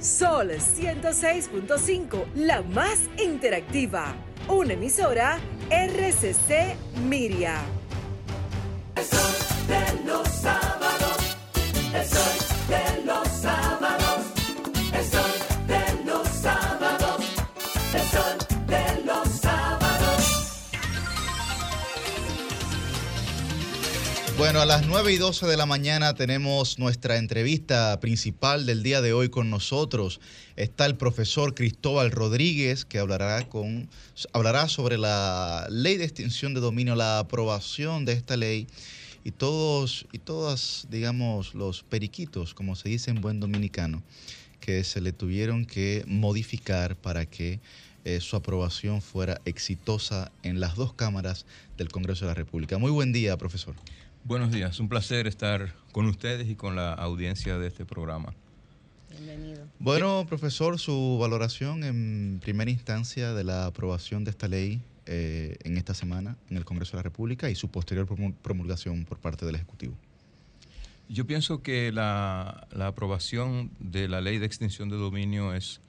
[0.00, 4.14] Sol 106.5, la más interactiva.
[4.48, 5.38] Una emisora
[5.70, 6.76] RCC
[7.08, 7.56] Miria.
[8.96, 9.36] El sol
[9.68, 11.36] de los sábados,
[11.94, 12.38] el sol
[12.68, 13.29] de los
[24.40, 29.02] Bueno, a las 9 y 12 de la mañana tenemos nuestra entrevista principal del día
[29.02, 30.18] de hoy con nosotros.
[30.56, 33.90] Está el profesor Cristóbal Rodríguez que hablará, con,
[34.32, 38.66] hablará sobre la ley de extinción de dominio, la aprobación de esta ley
[39.24, 44.02] y todos y todas, digamos, los periquitos, como se dice en buen dominicano,
[44.58, 47.60] que se le tuvieron que modificar para que
[48.06, 51.44] eh, su aprobación fuera exitosa en las dos cámaras
[51.76, 52.78] del Congreso de la República.
[52.78, 53.74] Muy buen día, profesor.
[54.24, 58.34] Buenos días, un placer estar con ustedes y con la audiencia de este programa.
[59.10, 59.66] Bienvenido.
[59.78, 65.76] Bueno, profesor, su valoración en primera instancia de la aprobación de esta ley eh, en
[65.76, 69.46] esta semana en el Congreso de la República y su posterior promu- promulgación por parte
[69.46, 69.94] del Ejecutivo.
[71.08, 75.80] Yo pienso que la, la aprobación de la ley de extinción de dominio es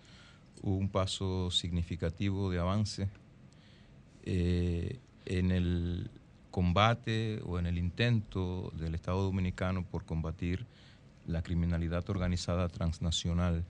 [0.64, 3.08] un paso significativo de avance
[4.26, 6.10] eh, en el
[6.52, 10.66] combate o en el intento del Estado Dominicano por combatir
[11.26, 13.64] la criminalidad organizada transnacional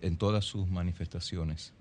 [0.00, 1.72] en todas sus manifestaciones.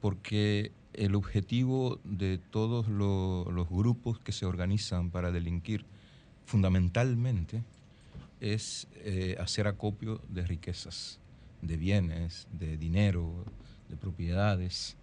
[0.00, 5.84] Porque el objetivo de todos lo- los grupos que se organizan para delinquir
[6.46, 7.62] fundamentalmente
[8.40, 11.18] es eh, hacer acopio de riquezas,
[11.60, 13.44] de bienes, de dinero,
[13.88, 14.96] de propiedades.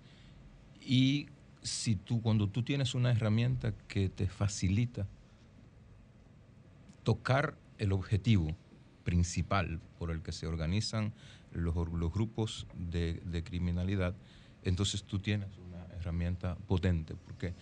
[0.81, 1.27] Y
[1.61, 5.07] si tú, cuando tú tienes una herramienta que te facilita
[7.03, 8.55] tocar el objetivo
[9.03, 11.13] principal por el que se organizan
[11.51, 14.13] los, los grupos de, criminalidad,
[14.63, 17.53] entonces tú tienes una herramienta potente, porque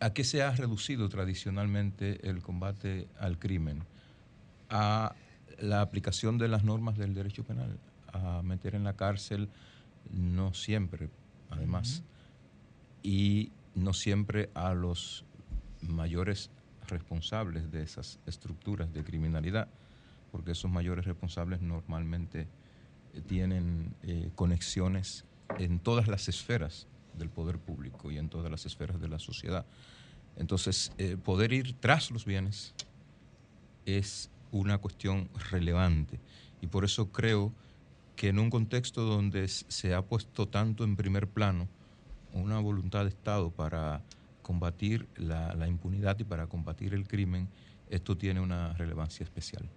[0.00, 3.84] ¿a qué se ha reducido tradicionalmente el combate al crimen?
[4.68, 5.14] A
[5.58, 7.78] la aplicación de las normas del derecho penal,
[8.12, 9.48] a meter en la cárcel,
[10.12, 11.08] no siempre,
[11.50, 12.02] además,
[13.04, 15.24] y no siempre a los
[15.82, 16.50] mayores
[16.88, 19.68] responsables de esas estructuras de criminalidad,
[20.32, 22.48] porque esos mayores responsables normalmente
[23.12, 25.24] eh, tienen eh, conexiones
[25.58, 29.66] en todas las esferas del poder público y en todas las esferas de la sociedad.
[30.36, 32.74] Entonces, eh, poder ir tras los bienes
[33.84, 36.20] es una cuestión relevante
[36.60, 37.52] y por eso creo
[38.16, 41.68] que en un contexto donde se ha puesto tanto en primer plano
[42.34, 44.02] una voluntad de Estado para
[44.42, 47.48] combatir la, la impunidad y para combatir el crimen,
[47.88, 49.68] esto tiene una relevancia especial.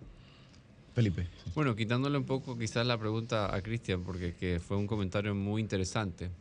[0.97, 1.27] Felipe.
[1.53, 5.61] Bueno, quitándole un poco quizás la pregunta a Cristian, porque que fue un comentario muy
[5.61, 6.31] interesante.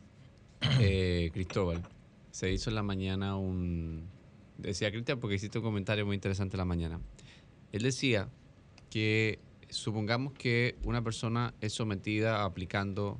[0.81, 1.83] Eh, Cristóbal,
[2.31, 4.07] se hizo en la mañana un...
[4.57, 6.99] Decía Cristian porque hiciste un comentario muy interesante en la mañana.
[7.71, 8.29] Él decía
[8.89, 9.37] que
[9.69, 13.19] supongamos que una persona es sometida aplicando,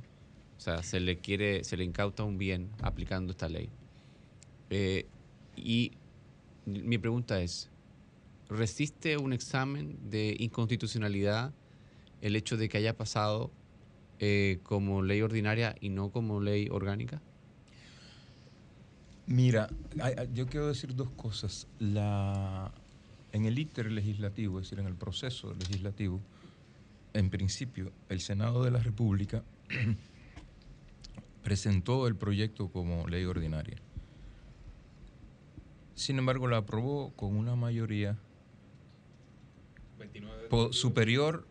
[0.58, 3.70] o sea, se le quiere, se le incauta un bien aplicando esta ley.
[4.70, 5.06] Eh,
[5.56, 5.92] y
[6.66, 7.70] mi pregunta es,
[8.48, 11.52] ¿resiste un examen de inconstitucionalidad
[12.20, 13.52] el hecho de que haya pasado
[14.18, 17.22] eh, como ley ordinaria y no como ley orgánica?
[19.26, 19.68] Mira,
[20.34, 21.68] yo quiero decir dos cosas.
[21.78, 22.72] La,
[23.30, 26.20] en el íter legislativo, es decir, en el proceso legislativo,
[27.12, 29.44] en principio, el Senado de la República
[31.42, 33.76] presentó el proyecto como ley ordinaria.
[35.94, 38.16] Sin embargo, la aprobó con una mayoría
[40.70, 41.46] superior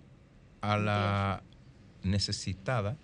[0.61, 1.43] a la
[2.03, 2.97] necesitada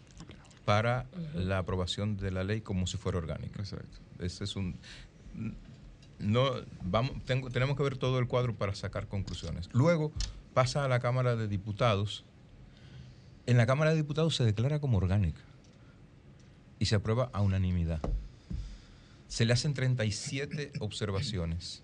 [0.66, 1.06] para
[1.36, 3.60] la aprobación de la ley como si fuera orgánica.
[3.60, 3.98] Exacto.
[4.20, 4.76] Ese es un
[6.20, 6.52] no
[6.84, 9.70] vamos tengo- tenemos que ver todo el cuadro para sacar conclusiones.
[9.74, 10.12] Luego
[10.54, 12.24] pasa a la Cámara de Diputados.
[13.46, 15.42] En la Cámara de Diputados se declara como orgánica
[16.84, 18.02] y se aprueba a unanimidad.
[19.30, 21.82] Se le hacen 37 observaciones.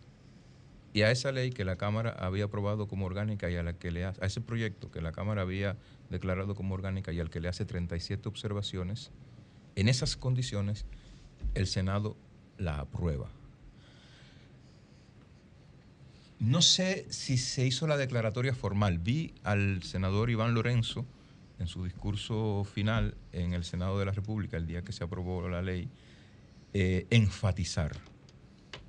[0.91, 3.91] Y a esa ley que la Cámara había aprobado como orgánica y a la que
[3.91, 5.77] le hace, a ese proyecto que la Cámara había
[6.09, 9.11] declarado como orgánica y al que le hace 37 observaciones,
[9.77, 10.85] en esas condiciones
[11.53, 12.17] el Senado
[12.57, 13.29] la aprueba.
[16.39, 18.99] No sé si se hizo la declaratoria formal.
[18.99, 21.05] Vi al senador Iván Lorenzo
[21.59, 25.47] en su discurso final en el Senado de la República, el día que se aprobó
[25.49, 25.89] la ley,
[26.73, 27.91] eh, enfatizar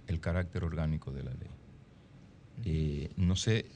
[0.06, 1.50] el carácter orgánico de la ley.
[2.64, 3.66] Eh, no sé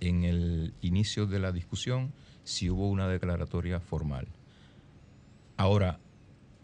[0.00, 2.12] en el inicio de la discusión
[2.44, 4.28] si hubo una declaratoria formal.
[5.56, 5.98] Ahora,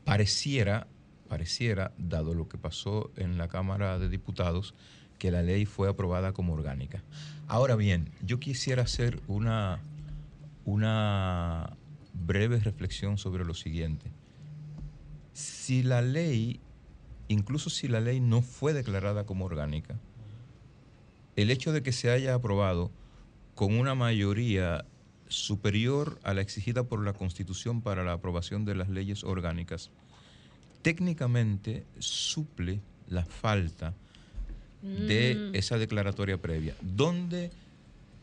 [0.04, 0.86] pareciera,
[1.28, 4.74] pareciera, dado lo que pasó en la Cámara de Diputados,
[5.18, 7.02] que la ley fue aprobada como orgánica.
[7.48, 9.80] Ahora bien, yo quisiera hacer una,
[10.64, 11.76] una
[12.12, 14.10] breve reflexión sobre lo siguiente.
[15.32, 16.60] Si la ley,
[17.28, 19.98] incluso si la ley no fue declarada como orgánica,
[21.36, 22.90] el hecho de que se haya aprobado
[23.54, 24.84] con una mayoría
[25.28, 29.90] superior a la exigida por la Constitución para la aprobación de las leyes orgánicas,
[30.82, 33.94] técnicamente suple la falta
[34.82, 35.54] de Mm.
[35.54, 37.50] esa declaratoria previa, donde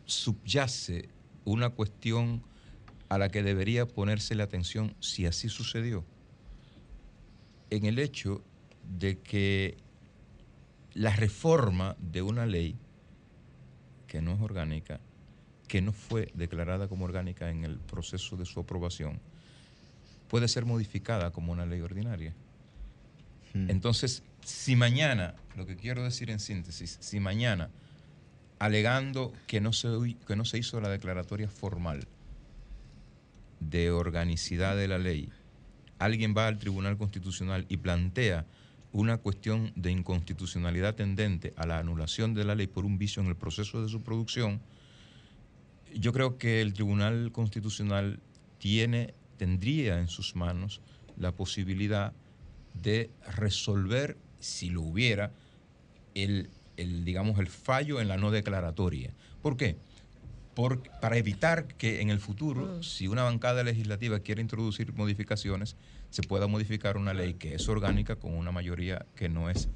[0.06, 1.10] subyace
[1.46, 2.44] una cuestión
[3.10, 6.06] a la que debería ponerse la atención si así sucedió,
[7.70, 8.44] en el hecho
[8.98, 9.78] de que
[10.94, 12.78] la reforma de una ley
[14.08, 15.00] que no es orgánica,
[15.68, 19.22] que no fue declarada como orgánica en el proceso de su aprobación,
[20.28, 22.34] puede ser modificada como una ley ordinaria.
[23.54, 27.70] Entonces, si mañana, lo que quiero decir en síntesis, si mañana,
[28.62, 29.88] alegando que no se,
[30.28, 32.08] que no se hizo la declaratoria formal
[33.60, 35.30] de organicidad de la ley,
[35.98, 38.46] alguien va al Tribunal Constitucional y plantea
[38.92, 43.30] una cuestión de inconstitucionalidad tendente a la anulación de la ley por un vicio en
[43.30, 44.62] el proceso de su producción,
[45.96, 48.20] yo creo que el Tribunal Constitucional
[48.60, 50.82] tiene, tendría en sus manos
[51.18, 52.14] la posibilidad
[52.76, 55.32] de resolver, si lo hubiera,
[56.14, 56.52] el,
[56.82, 59.14] el, digamos, el fallo en la no declaratoria.
[59.42, 59.78] ¿Por qué?
[60.54, 65.78] Por- para evitar que en el futuro, si una bancada legislativa quiere introducir modificaciones,
[66.10, 69.70] se pueda modificar una ley que es orgánica con una mayoría que no es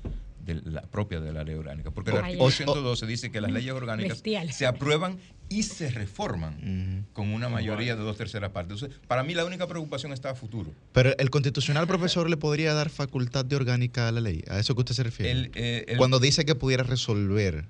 [0.44, 1.92] de la propia de la ley orgánica.
[1.92, 4.52] Porque el artículo o- 112 dice que las leyes orgánicas Bestial.
[4.52, 5.18] se aprueban
[5.50, 8.82] y se reforman con una mayoría de dos terceras partes.
[8.82, 10.72] Entonces, para mí la única preocupación está a futuro.
[10.92, 14.44] Pero el constitucional profesor le podría dar facultad de orgánica a la ley.
[14.50, 15.32] ¿A eso que usted se refiere?
[15.32, 17.66] El, eh, el- Cuando dice que pudiera resolver.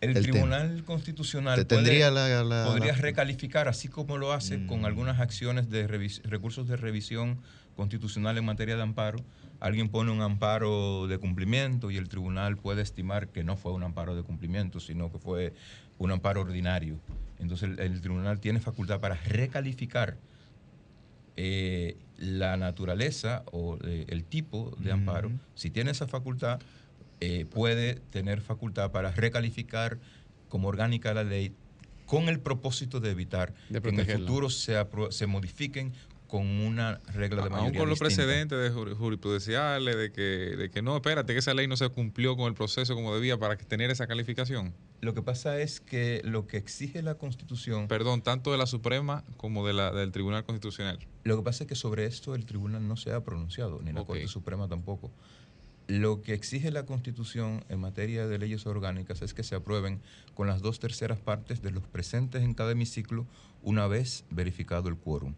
[0.00, 0.22] El, tema.
[0.30, 3.02] Tribunal Constitucional Te- tendría puede- la- la- podría la- Mm.
[3.02, 7.38] recalificar, así como lo hace con algunas acciones de recursos de revisión
[7.74, 9.18] constitucional en materia de amparo.
[9.60, 13.82] Alguien pone un amparo de cumplimiento y el tribunal puede estimar que no fue un
[13.82, 15.52] amparo de cumplimiento, sino que fue
[15.98, 16.98] un amparo ordinario.
[17.38, 20.16] Entonces el, el tribunal tiene facultad para recalificar
[21.40, 26.58] eh, la naturaleza o eh, el tipo de amparo, si tiene esa facultad,
[27.20, 29.98] eh, puede tener facultad para recalificar
[30.48, 31.52] como orgánica la ley
[32.06, 34.74] con el propósito de evitar De que en el futuro se,
[35.10, 35.92] se modifiquen
[36.28, 40.20] con una regla de mayoría Aún con los precedentes de jur- jurisprudenciales de que,
[40.56, 43.38] de que no, espérate, que esa ley no se cumplió con el proceso como debía
[43.38, 44.74] para tener esa calificación.
[45.00, 47.88] Lo que pasa es que lo que exige la Constitución...
[47.88, 50.98] Perdón, tanto de la Suprema como de la, del Tribunal Constitucional.
[51.24, 54.04] Lo que pasa es que sobre esto el tribunal no se ha pronunciado, ni la
[54.04, 55.10] Corte Suprema tampoco.
[55.86, 60.00] Lo que exige la Constitución en materia de leyes orgánicas es que se aprueben
[60.34, 63.26] con las dos terceras partes de los presentes en cada hemiciclo
[63.62, 65.32] una vez verificado el quórum.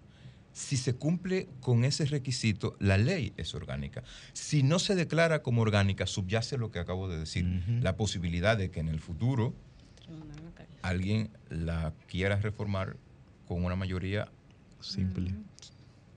[0.60, 4.04] Si se cumple con ese requisito, la ley es orgánica.
[4.34, 7.44] Si no se declara como orgánica, subyace lo que acabo de decir,
[7.80, 9.54] la posibilidad de que en el futuro
[10.82, 12.96] alguien la quiera reformar
[13.48, 14.28] con una mayoría
[14.80, 15.34] simple.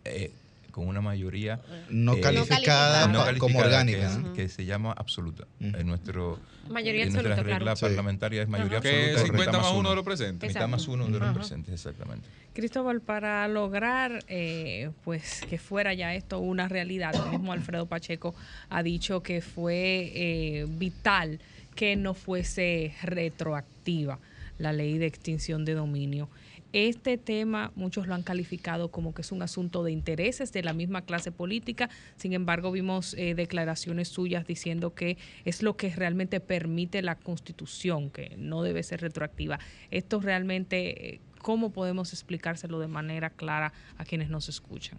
[0.04, 0.34] Eh,
[0.74, 4.34] con una mayoría No eh, calificada no como orgánica, que, es- ¿no?
[4.34, 5.46] que se llama absoluta.
[5.60, 6.40] En nuestro
[6.70, 7.80] Mayoría en nuestra absoluta, regla claro.
[7.96, 8.90] parlamentaria es mayoría Ajá.
[8.90, 9.24] Que absoluta.
[9.26, 10.50] 50 mitad más uno de los presentes.
[10.50, 12.28] Mitad más uno de los presentes, exactamente.
[12.54, 18.34] Cristóbal, para lograr eh, pues que fuera ya esto una realidad, el mismo Alfredo Pacheco
[18.70, 21.40] ha dicho que fue eh, vital
[21.76, 24.20] que no fuese retroactiva
[24.58, 26.30] la ley de extinción de dominio.
[26.74, 30.74] Este tema muchos lo han calificado como que es un asunto de intereses de la
[30.74, 36.40] misma clase política, sin embargo vimos eh, declaraciones suyas diciendo que es lo que realmente
[36.40, 39.60] permite la constitución, que no debe ser retroactiva.
[39.92, 44.98] Esto realmente, eh, ¿cómo podemos explicárselo de manera clara a quienes nos escuchan?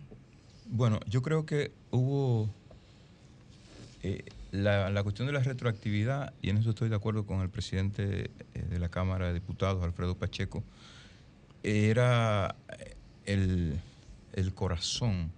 [0.67, 2.49] Bueno, yo creo que hubo
[4.05, 4.23] eh,
[4.53, 8.79] la, cuestión de la retroactividad, y en eso estoy de acuerdo con el presidente de
[8.79, 10.63] la Cámara de Diputados, Alfredo Pacheco,
[11.65, 13.81] era eh, el,
[14.35, 15.33] el corazón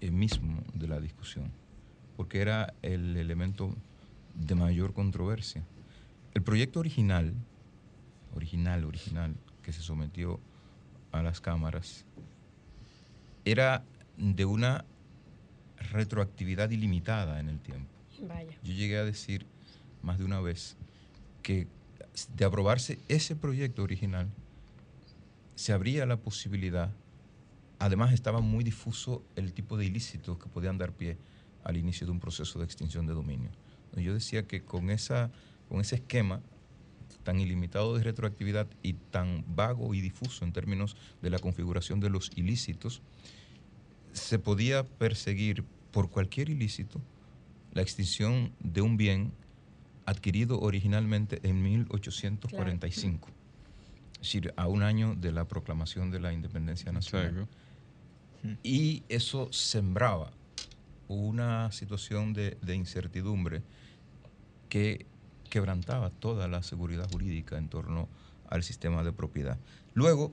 [0.00, 1.50] eh, mismo de la discusión,
[2.16, 3.74] porque era el elemento
[4.34, 5.62] de mayor controversia.
[6.34, 7.32] El proyecto original,
[8.34, 10.40] original, original, que se sometió
[11.12, 12.04] a las cámaras,
[13.44, 13.84] era
[14.16, 14.84] de una
[15.92, 17.88] retroactividad ilimitada en el tiempo.
[18.22, 18.58] Vaya.
[18.64, 19.46] Yo llegué a decir
[20.02, 20.76] más de una vez
[21.42, 21.68] que
[22.34, 24.28] de aprobarse ese proyecto original,
[25.56, 26.92] se abría la posibilidad,
[27.78, 31.18] además estaba muy difuso el tipo de ilícitos que podían dar pie
[31.64, 33.50] al inicio de un proceso de extinción de dominio.
[33.96, 35.30] Yo decía que con, esa,
[35.68, 36.42] con ese esquema
[37.24, 42.10] tan ilimitado de retroactividad y tan vago y difuso en términos de la configuración de
[42.10, 43.02] los ilícitos,
[44.12, 47.00] se podía perseguir por cualquier ilícito
[47.72, 49.32] la extinción de un bien
[50.04, 53.35] adquirido originalmente en 1845, es
[54.18, 57.48] decir, a un año de la proclamación de la independencia nacional.
[58.62, 60.30] Y eso sembraba
[61.08, 63.62] una situación de, de incertidumbre
[64.68, 65.06] que
[65.50, 68.08] quebrantaba toda la seguridad jurídica en torno
[68.48, 69.58] al sistema de propiedad.
[69.94, 70.32] Luego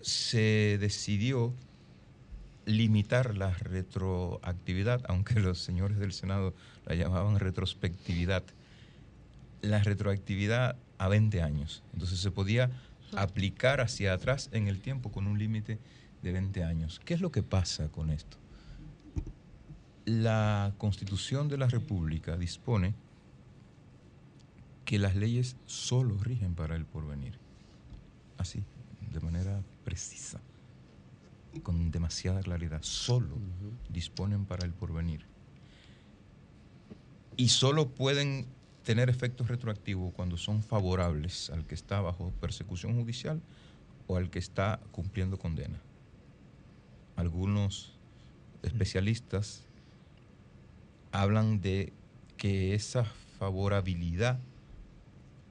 [0.00, 1.54] se decidió
[2.66, 6.54] limitar la retroactividad, aunque los señores del Senado
[6.84, 8.44] la llamaban retrospectividad,
[9.62, 11.82] la retroactividad a 20 años.
[11.92, 12.70] Entonces se podía
[13.14, 15.78] aplicar hacia atrás en el tiempo con un límite
[16.22, 17.00] de 20 años.
[17.04, 18.36] ¿Qué es lo que pasa con esto?
[20.04, 22.94] La Constitución de la República dispone
[24.84, 27.38] que las leyes solo rigen para el porvenir.
[28.38, 28.62] Así,
[29.12, 30.40] de manera precisa,
[31.62, 32.82] con demasiada claridad.
[32.82, 33.36] Solo
[33.88, 35.26] disponen para el porvenir.
[37.36, 38.46] Y solo pueden
[38.86, 43.42] tener efectos retroactivos cuando son favorables al que está bajo persecución judicial
[44.06, 45.80] o al que está cumpliendo condena.
[47.16, 47.98] Algunos
[48.62, 49.64] especialistas
[51.10, 51.92] hablan de
[52.36, 53.02] que esa
[53.40, 54.38] favorabilidad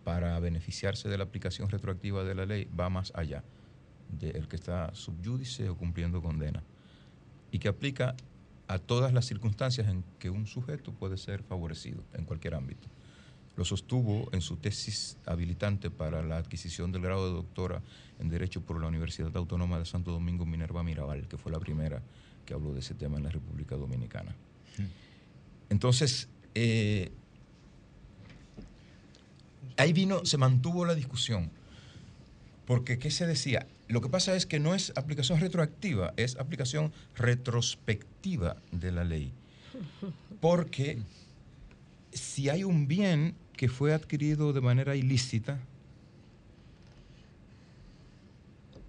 [0.05, 3.43] para beneficiarse de la aplicación retroactiva de la ley va más allá
[4.17, 6.63] del que está subyúdice o cumpliendo condena
[7.51, 8.15] y que aplica
[8.69, 12.87] a todas las circunstancias en que un sujeto puede ser favorecido en cualquier ámbito.
[13.55, 17.81] Lo sostuvo en su tesis habilitante para la adquisición del grado de doctora
[18.19, 22.01] en Derecho por la Universidad Autónoma de Santo Domingo Minerva Mirabal, que fue la primera
[22.45, 24.35] que habló de ese tema en la República Dominicana.
[25.69, 27.11] Entonces, eh,
[29.77, 31.49] ahí vino, se mantuvo la discusión.
[32.65, 33.67] Porque, ¿qué se decía?
[33.87, 39.31] Lo que pasa es que no es aplicación retroactiva, es aplicación retrospectiva de la ley.
[40.41, 40.99] Porque
[42.11, 45.59] si hay un bien que fue adquirido de manera ilícita,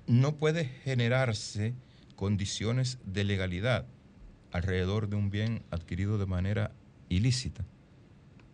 [0.06, 1.74] no puede generarse
[2.14, 3.86] condiciones de legalidad
[4.52, 6.72] alrededor de un bien adquirido de manera
[7.08, 7.64] ilícita.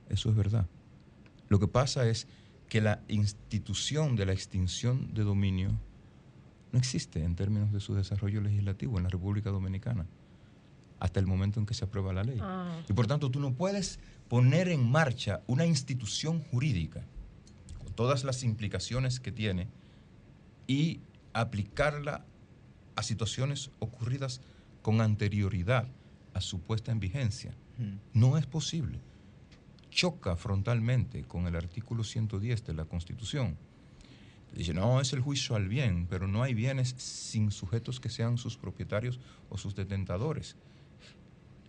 [0.09, 0.67] Eso es verdad.
[1.49, 2.27] Lo que pasa es
[2.69, 5.71] que la institución de la extinción de dominio
[6.73, 10.07] no existe en términos de su desarrollo legislativo en la República Dominicana
[11.03, 12.39] hasta el momento en que se aprueba la ley.
[12.41, 12.81] Ah.
[12.89, 13.99] Y por tanto tú no puedes
[14.29, 17.05] poner en marcha una institución jurídica
[17.83, 19.67] con todas las implicaciones que tiene
[20.69, 21.01] y
[21.33, 22.25] aplicarla
[22.95, 24.43] a situaciones ocurridas
[24.81, 25.89] con anterioridad
[26.35, 27.53] a su puesta en vigencia.
[28.15, 29.01] No es posible.
[29.91, 33.57] Choca frontalmente con el artículo 110 de la Constitución.
[34.55, 38.39] Dice, no, es el juicio al bien, pero no hay bienes sin sujetos que sean
[38.39, 39.19] sus propietarios
[39.51, 40.55] o sus detentadores.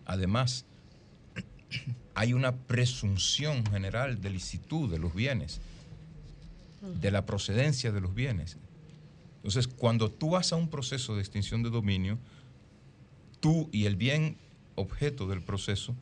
[0.06, 0.64] Además,
[2.14, 5.60] hay una presunción general de licitud de los bienes,
[7.00, 8.56] de la procedencia de los bienes.
[9.36, 12.18] Entonces, cuando tú vas a un proceso de extinción de dominio,
[13.40, 14.36] tú y el bien
[14.74, 15.94] objeto del proceso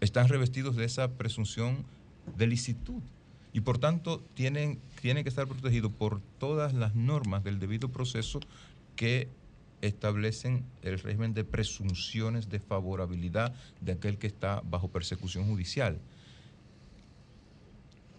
[0.00, 1.84] están revestidos de esa presunción
[2.36, 3.02] de licitud
[3.52, 8.40] y por tanto tienen, tienen que estar protegidos por todas las normas del debido proceso
[8.96, 9.28] que
[9.82, 16.00] establecen el régimen de presunciones de favorabilidad de aquel que está bajo persecución judicial.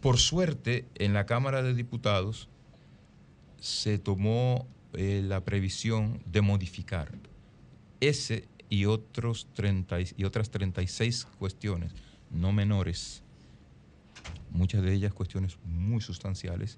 [0.02, 2.50] Por suerte, en la Cámara de Diputados
[3.60, 7.12] se tomó eh, la previsión de modificar
[8.00, 11.94] ese y, otros 30 y otras 36 cuestiones
[12.30, 13.24] no menores,
[14.52, 16.78] muchas de ellas cuestiones muy sustanciales,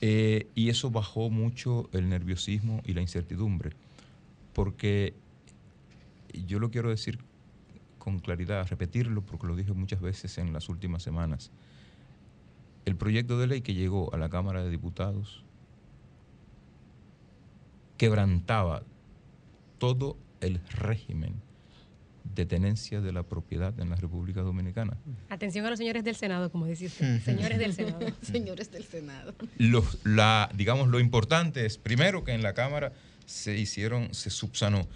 [0.00, 3.70] Eh, y eso bajó mucho el nerviosismo y la incertidumbre,
[4.52, 5.14] porque
[6.46, 7.18] yo lo quiero decir
[7.98, 11.50] con claridad, repetirlo porque lo dije muchas veces en las últimas semanas.
[12.84, 15.44] El proyecto de ley que llegó a la Cámara de Diputados
[17.96, 18.82] quebrantaba
[19.78, 21.45] todo el régimen
[22.36, 24.96] de tenencia de la propiedad en la República Dominicana.
[25.30, 27.20] Atención a los señores del Senado, como dice usted.
[27.22, 27.98] Señores del Senado.
[28.22, 29.34] Señores del Senado.
[29.58, 32.92] Los- la, digamos, lo importante es, primero, que en la Cámara
[33.24, 34.86] se hicieron, se subsanó.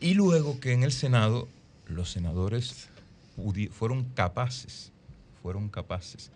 [0.00, 1.48] Y luego que en el Senado
[1.88, 2.88] los senadores
[3.70, 4.92] fueron capaces,
[5.42, 6.30] fueron capaces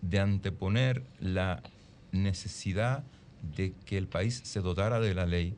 [0.00, 1.60] de anteponer la
[2.12, 3.02] necesidad
[3.56, 5.54] de que el país se dotara de la ley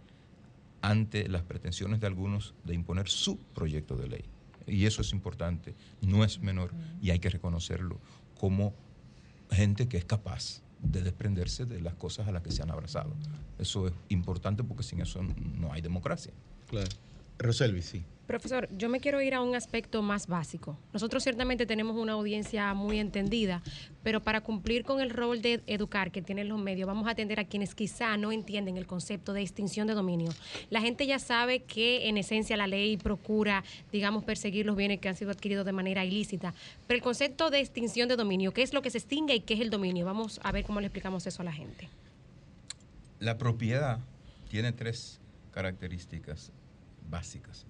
[0.87, 4.25] ante las pretensiones de algunos de imponer su proyecto de ley.
[4.69, 6.71] Y eso es importante, no es menor
[7.03, 8.01] y hay que reconocerlo
[8.39, 8.73] como
[9.51, 13.15] gente que es capaz de desprenderse de las cosas a las que se han abrazado.
[13.59, 16.33] Eso es importante porque sin eso no hay democracia.
[16.69, 16.89] Claro.
[17.39, 18.05] Roselvi, sí.
[18.27, 20.77] Profesor, yo me quiero ir a un aspecto más básico.
[20.93, 23.63] Nosotros ciertamente tenemos una audiencia muy entendida,
[24.03, 27.39] pero para cumplir con el rol de educar que tienen los medios, vamos a atender
[27.39, 30.33] a quienes quizá no entienden el concepto de extinción de dominio.
[30.71, 35.09] La gente ya sabe que en esencia la ley procura, digamos, perseguir los bienes que
[35.09, 36.53] han sido adquiridos de manera ilícita,
[36.89, 39.55] pero el concepto de extinción de dominio, ¿qué es lo que se extingue y qué
[39.55, 40.05] es el dominio?
[40.05, 41.89] Vamos a ver cómo le explicamos eso a la gente.
[43.21, 44.01] La propiedad
[44.49, 45.21] tiene tres
[45.53, 46.51] características
[47.11, 47.67] básicas.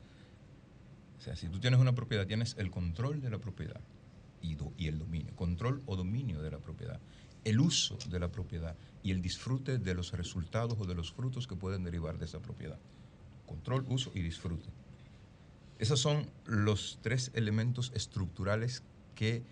[1.18, 3.80] O sea, si tú tienes una propiedad, tienes el control de la propiedad
[4.42, 5.34] y, do- y el dominio.
[5.34, 7.00] Control o dominio de la propiedad.
[7.44, 11.46] El uso de la propiedad y el disfrute de los resultados o de los frutos
[11.46, 12.78] que pueden derivar de esa propiedad.
[13.46, 14.68] Control, uso y disfrute.
[15.78, 18.82] Esos son los tres elementos estructurales
[19.14, 19.42] que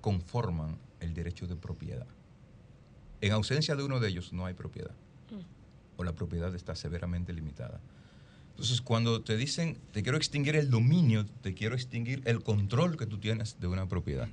[0.00, 2.06] conforman el derecho de propiedad.
[3.20, 4.94] En ausencia de uno de ellos no hay propiedad
[5.96, 7.80] o la propiedad está severamente limitada.
[8.54, 13.04] Entonces, cuando te dicen, te quiero extinguir el dominio, te quiero extinguir el control que
[13.04, 14.28] tú tienes de una propiedad.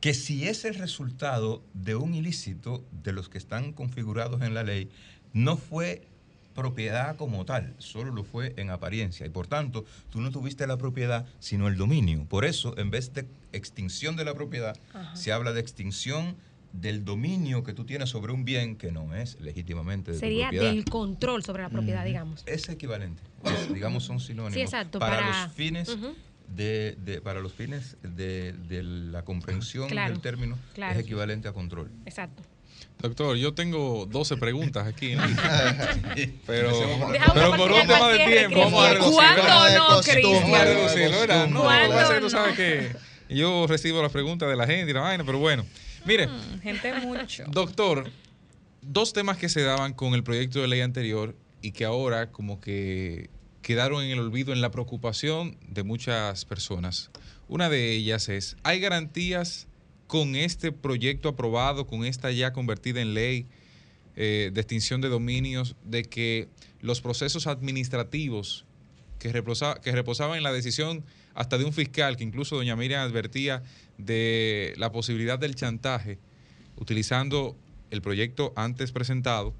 [0.00, 4.62] Que si es el resultado de un ilícito de los que están configurados en la
[4.62, 4.88] ley,
[5.34, 6.08] no fue
[6.54, 9.26] propiedad como tal, solo lo fue en apariencia.
[9.26, 12.24] Y por tanto, tú no tuviste la propiedad, sino el dominio.
[12.24, 14.76] Por eso, en vez de extinción de la propiedad,
[15.14, 16.36] se habla de extinción
[16.72, 20.48] del dominio que tú tienes sobre un bien que no es legítimamente de tu Sería
[20.50, 20.72] propiedad.
[20.72, 22.42] del control sobre la propiedad, digamos.
[22.46, 23.22] Es equivalente.
[23.44, 24.54] Es, digamos, son sinónimos.
[24.54, 25.96] Sí, exacto, Para, para- los fines
[26.48, 30.94] de, de- para los fines de, de la comprensión Claro, del término claro.
[30.98, 31.90] es equivalente a control.
[32.06, 32.42] Exacto.
[33.00, 35.14] Doctor, yo tengo 12 preguntas aquí.
[36.46, 36.70] pero
[37.34, 38.94] pero por un tema de tiempo, vamos a Cristian.
[38.94, 39.14] reducirlo.
[39.14, 40.64] ¿Cuándo no, Vamos a Cristian?
[40.66, 41.46] reducirlo, ¿verdad?
[41.48, 42.26] No, ¿Cuándo lo que pasa es que no?
[42.26, 45.64] tú sabes que yo recibo las preguntas de la gente y la vaina, pero bueno.
[46.04, 47.44] Mire, Mm, Gente mucho.
[47.48, 48.10] Doctor,
[48.82, 52.60] dos temas que se daban con el proyecto de ley anterior y que ahora como
[52.60, 53.28] que
[53.62, 57.10] quedaron en el olvido en la preocupación de muchas personas.
[57.48, 59.66] Una de ellas es, ¿hay garantías
[60.06, 63.46] con este proyecto aprobado, con esta ya convertida en ley,
[64.16, 66.48] eh, de extinción de dominios, de que
[66.80, 68.64] los procesos administrativos
[69.18, 71.04] que, reposa- que reposaban en la decisión
[71.34, 73.62] hasta de un fiscal, que incluso doña Miriam advertía
[74.04, 76.18] de la posibilidad del chantaje,
[76.76, 77.56] utilizando
[77.90, 79.54] el proyecto antes presentado,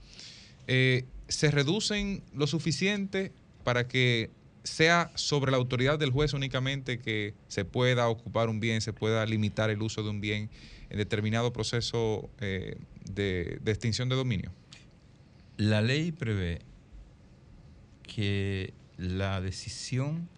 [0.66, 3.32] eh, se reducen lo suficiente
[3.64, 4.30] para que
[4.62, 9.24] sea sobre la autoridad del juez únicamente que se pueda ocupar un bien, se pueda
[9.26, 10.50] limitar el uso de un bien
[10.90, 12.76] en determinado proceso eh,
[13.10, 14.52] de, de extinción de dominio.
[15.56, 16.60] La ley prevé
[18.02, 20.28] que la decisión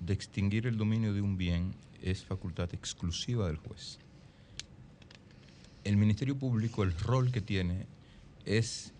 [0.00, 3.98] de extinguir el dominio de un bien es facultad exclusiva del juez.
[5.84, 7.86] El Ministerio Público, el rol que tiene
[8.44, 8.92] es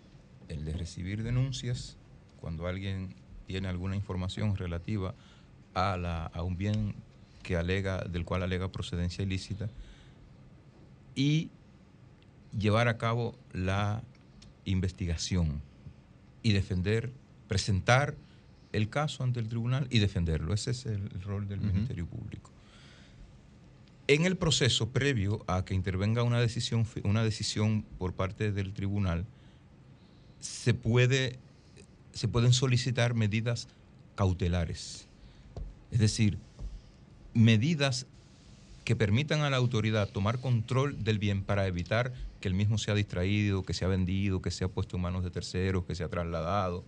[0.49, 1.97] el de recibir denuncias
[2.41, 3.15] cuando alguien
[3.47, 5.15] tiene alguna información relativa
[5.75, 6.95] a, la- a un bien
[7.43, 9.69] que alega, del cual alega procedencia ilícita
[11.15, 11.51] y
[12.59, 14.03] llevar a cabo la
[14.65, 15.61] investigación
[16.43, 17.13] y defender,
[17.49, 18.15] presentar
[18.73, 20.55] el caso ante el tribunal y defenderlo.
[20.55, 22.51] Ese es el rol del Ministerio Público.
[24.11, 29.25] En el proceso previo a que intervenga una decisión, una decisión por parte del tribunal,
[30.41, 31.39] se, puede,
[32.13, 33.69] se pueden solicitar medidas
[34.17, 35.07] cautelares.
[35.93, 36.39] Es decir,
[37.35, 38.07] medidas
[38.83, 42.97] que permitan a la autoridad tomar control del bien para evitar que el mismo sea
[42.97, 46.83] distraído, que sea vendido, que sea puesto en manos de terceros, que sea trasladado,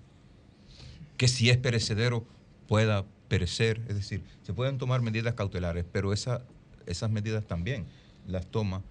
[1.17, 2.27] que si es perecedero
[2.67, 3.81] pueda perecer.
[3.89, 6.43] Es decir, se pueden tomar medidas cautelares, pero esa-
[6.87, 7.87] esas medidas también
[8.27, 8.83] las toma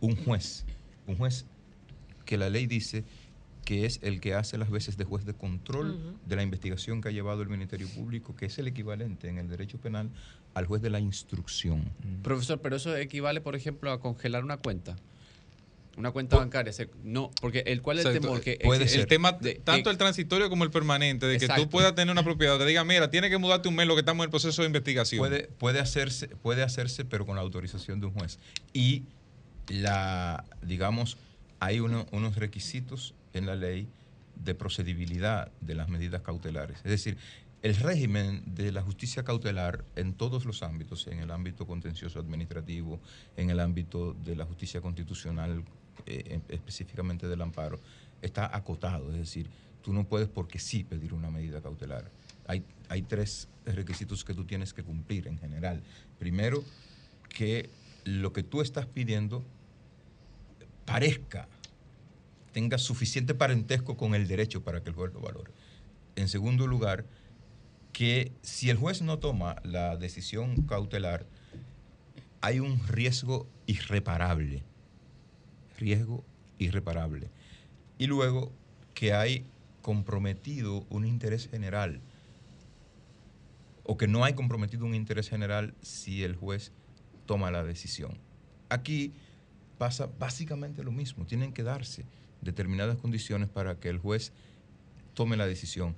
[0.00, 0.64] un juez,
[1.06, 1.46] un juez
[2.24, 3.04] que la ley dice
[3.64, 7.08] que es el que hace las veces de juez de control de la investigación que
[7.08, 10.10] ha llevado el Ministerio Público, que es el equivalente en el derecho penal
[10.52, 11.90] al juez de la instrucción.
[12.22, 14.96] Profesor, pero eso equivale, por ejemplo, a congelar una cuenta.
[15.96, 16.72] Una cuenta bancaria.
[16.72, 18.28] se- no, porque el cuál es el Exacto.
[18.28, 19.00] temor que Puede exi- ser.
[19.00, 21.64] El tema, de- tanto el transitorio como el permanente, de que Exacto.
[21.64, 24.00] tú puedas tener una propiedad, te diga, mira, tiene que mudarte un mes lo que
[24.00, 25.18] estamos en el proceso de investigación.
[25.20, 28.38] Puede, puede, hacerse, puede hacerse, pero con la autorización de un juez.
[28.72, 29.04] Y
[29.68, 31.16] la, digamos,
[31.60, 33.88] hay uno- unos requisitos en la ley
[34.44, 36.78] de procedibilidad de las medidas cautelares.
[36.78, 37.16] Es decir,
[37.62, 43.00] el régimen de la justicia cautelar en todos los ámbitos, en el ámbito contencioso administrativo,
[43.38, 45.64] en el ámbito de la justicia constitucional,
[46.06, 47.80] eh, en- específicamente del amparo,
[48.22, 49.10] está acotado.
[49.12, 49.48] Es decir,
[49.82, 52.10] tú no puedes porque sí pedir una medida cautelar.
[52.46, 55.82] Hay, hay tres requisitos que tú tienes que cumplir en general.
[56.18, 56.62] Primero,
[57.28, 57.70] que
[58.04, 59.42] lo que tú estás pidiendo
[60.84, 61.48] parezca,
[62.52, 65.50] tenga suficiente parentesco con el derecho para que el juez lo valore.
[66.16, 67.04] En segundo lugar,
[67.92, 71.26] que si el juez no toma la decisión cautelar,
[72.40, 74.62] hay un riesgo irreparable.
[75.78, 76.24] Riesgo
[76.58, 77.30] irreparable.
[77.98, 78.52] Y luego
[78.94, 79.44] que hay
[79.82, 82.00] comprometido un interés general
[83.84, 86.72] o que no hay comprometido un interés general si el juez
[87.26, 88.18] toma la decisión.
[88.70, 89.12] Aquí
[89.78, 91.26] pasa básicamente lo mismo.
[91.26, 92.04] Tienen que darse
[92.40, 94.32] determinadas condiciones para que el juez
[95.12, 95.94] tome la decisión.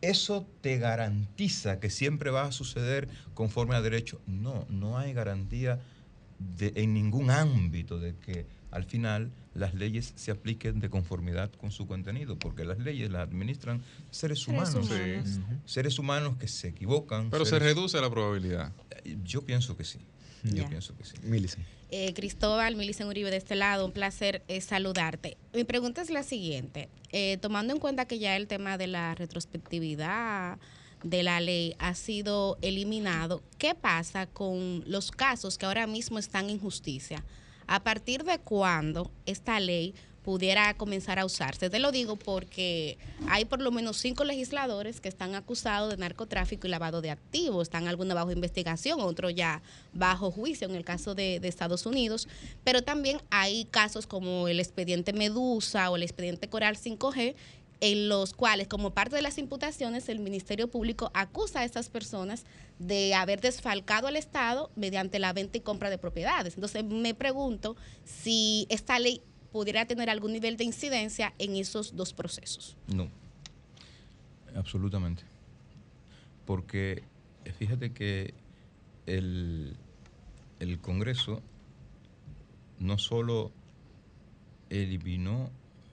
[0.00, 4.20] ¿Eso te garantiza que siempre va a suceder conforme a derecho?
[4.26, 5.80] No, no hay garantía
[6.58, 11.86] en ningún ámbito de que al final las leyes se apliquen de conformidad con su
[11.86, 14.88] contenido, porque las leyes las administran seres Seres humanos.
[14.88, 15.40] Sí.
[15.64, 17.30] Seres humanos que se equivocan.
[17.30, 18.72] Pero se reduce la probabilidad.
[19.22, 20.00] Yo pienso que sí.
[20.42, 21.14] Yo pienso que sí.
[21.90, 25.36] Eh, Cristóbal, Milicen Uribe de este lado, un placer eh, saludarte.
[25.54, 29.14] Mi pregunta es la siguiente, Eh, tomando en cuenta que ya el tema de la
[29.14, 30.58] retrospectividad
[31.04, 36.50] de la ley ha sido eliminado, ¿qué pasa con los casos que ahora mismo están
[36.50, 37.22] en justicia?
[37.66, 41.70] ¿A partir de cuándo esta ley pudiera comenzar a usarse?
[41.70, 46.66] Te lo digo porque hay por lo menos cinco legisladores que están acusados de narcotráfico
[46.66, 47.68] y lavado de activos.
[47.68, 49.62] Están algunos bajo investigación, otros ya
[49.92, 52.28] bajo juicio en el caso de, Estados Unidos.
[52.64, 57.34] Pero también hay casos como el expediente Medusa o el expediente Coral 5G
[57.80, 62.44] en los cuales, como parte de las imputaciones, el Ministerio Público acusa a estas personas
[62.78, 66.54] de haber desfalcado al Estado mediante la venta y compra de propiedades.
[66.54, 69.22] Entonces, me pregunto si esta ley
[69.52, 72.76] pudiera tener algún nivel de incidencia en esos dos procesos.
[72.88, 73.08] No,
[74.56, 75.22] absolutamente.
[76.44, 77.02] Porque
[77.44, 78.34] eh, fíjate que
[79.06, 79.76] el,
[80.60, 81.40] el Congreso
[82.78, 83.52] no solo
[84.70, 85.50] eliminó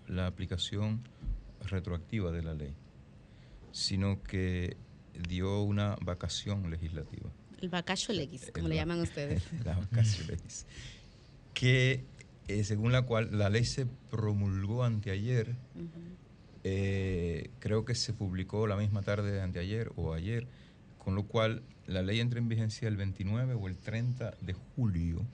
[0.07, 1.03] la aplicación
[1.65, 2.73] retroactiva de la ley,
[3.71, 4.77] sino que
[5.27, 7.29] dio una vacación legislativa.
[7.61, 9.43] El vacacho legis, como El le llaman ustedes.
[9.65, 10.65] la vacatio legis,
[11.53, 12.05] que
[12.47, 15.55] eh, según la cual la ley se promulgó anteayer,
[16.63, 20.47] eh, creo que se publicó la misma tarde de anteayer o ayer,
[20.97, 25.25] con lo cual la ley entra en vigencia el 29 o el 30 de julio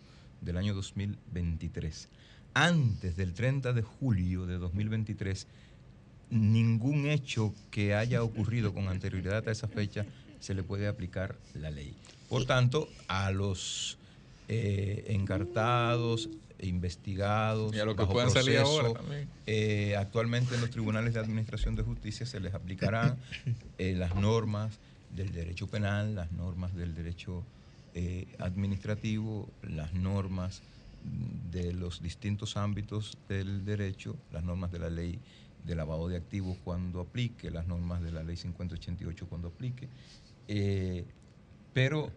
[0.42, 2.10] del año 2023.
[2.54, 5.48] Antes del 30 de julio de 2023,
[6.30, 10.06] ningún hecho que haya ocurrido con anterioridad a esa fecha
[10.40, 11.96] se le puede aplicar la ley.
[12.30, 13.98] Por tanto, a los
[14.50, 19.30] eh, encartados, investigados, Y a los que puedan salir proceso, ahora también.
[19.46, 23.18] eh, actualmente en los tribunales de administración de justicia se les aplicarán
[23.78, 24.80] eh, las normas
[25.16, 27.44] del derecho penal, las normas del derecho
[28.38, 30.62] administrativo, las normas
[31.52, 35.20] de los distintos ámbitos del derecho, las normas de la ley
[35.68, 39.90] de lavado de activos cuando aplique, las normas de la ley 5088 cuando aplique.
[40.48, 41.06] Eh,
[41.74, 42.12] pero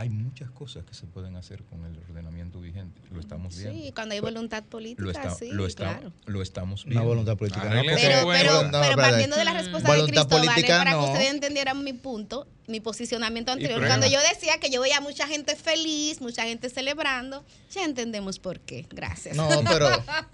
[0.00, 3.74] hay muchas cosas que se pueden hacer con el ordenamiento vigente, lo estamos viendo.
[3.82, 6.12] Sí, cuando hay voluntad política, Lo, está- sí, lo, está- claro.
[6.26, 7.08] lo estamos Una viendo.
[7.08, 7.64] voluntad política.
[7.64, 11.00] no, Pero, porque- pero, no, pero partiendo de la respuesta de Cristóbal, política para no.
[11.04, 13.84] que ustedes entendieran mi punto, mi posicionamiento anterior.
[13.86, 18.60] Cuando yo decía que yo veía mucha gente feliz, mucha gente celebrando, ya entendemos por
[18.60, 18.86] qué.
[18.90, 19.34] Gracias.
[19.36, 19.88] No, pero,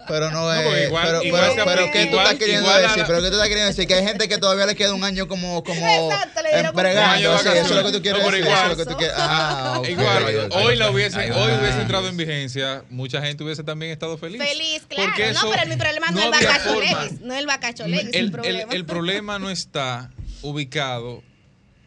[0.07, 0.87] pero no es.
[0.89, 2.97] igual- pero, pero, pero ¿qué tú estás queriendo decir?
[2.97, 3.87] la- Pero ¿qué tú estás queriendo decir?
[3.87, 6.85] Que hay gente que todavía le queda un año como, como Exacto, le dieron un
[6.85, 8.53] año eso es lo que tú quieres No, pero decir.
[8.53, 9.15] Eso es lo que tú quieres.
[9.57, 9.81] Ah.
[9.89, 14.41] Igual, hoy, la hubiese, hoy hubiese entrado en vigencia, mucha gente hubiese también estado feliz.
[14.41, 15.09] Feliz, claro.
[15.09, 17.45] Porque eso no, pero mi problema no, no es el bacacho legis, no es el
[17.45, 18.71] bacacho legis, el, el, problema.
[18.71, 20.11] el- el problema no está
[20.41, 21.23] ubicado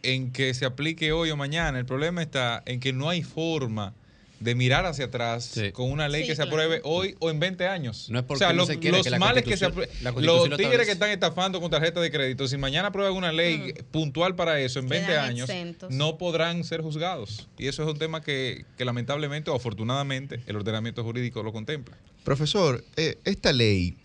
[0.03, 1.77] en que se aplique hoy o mañana.
[1.79, 3.93] El problema está en que no hay forma
[4.39, 6.51] de mirar hacia atrás con una ley Sí, que se claro.
[6.51, 8.07] apruebe hoy o en 20 años.
[8.09, 9.65] No es porque o sea, no los, se quiere los que la males que se
[9.65, 13.31] Constitución Los lo tigres que están estafando con tarjeta de crédito, si mañana aprueban una
[13.33, 15.91] ley puntual para eso en 20 Quedan años, exentos.
[15.91, 17.47] no podrán ser juzgados.
[17.57, 21.97] Y eso es un tema que, que lamentablemente o afortunadamente el ordenamiento jurídico lo contempla.
[22.23, 23.97] Profesor, eh, esta ley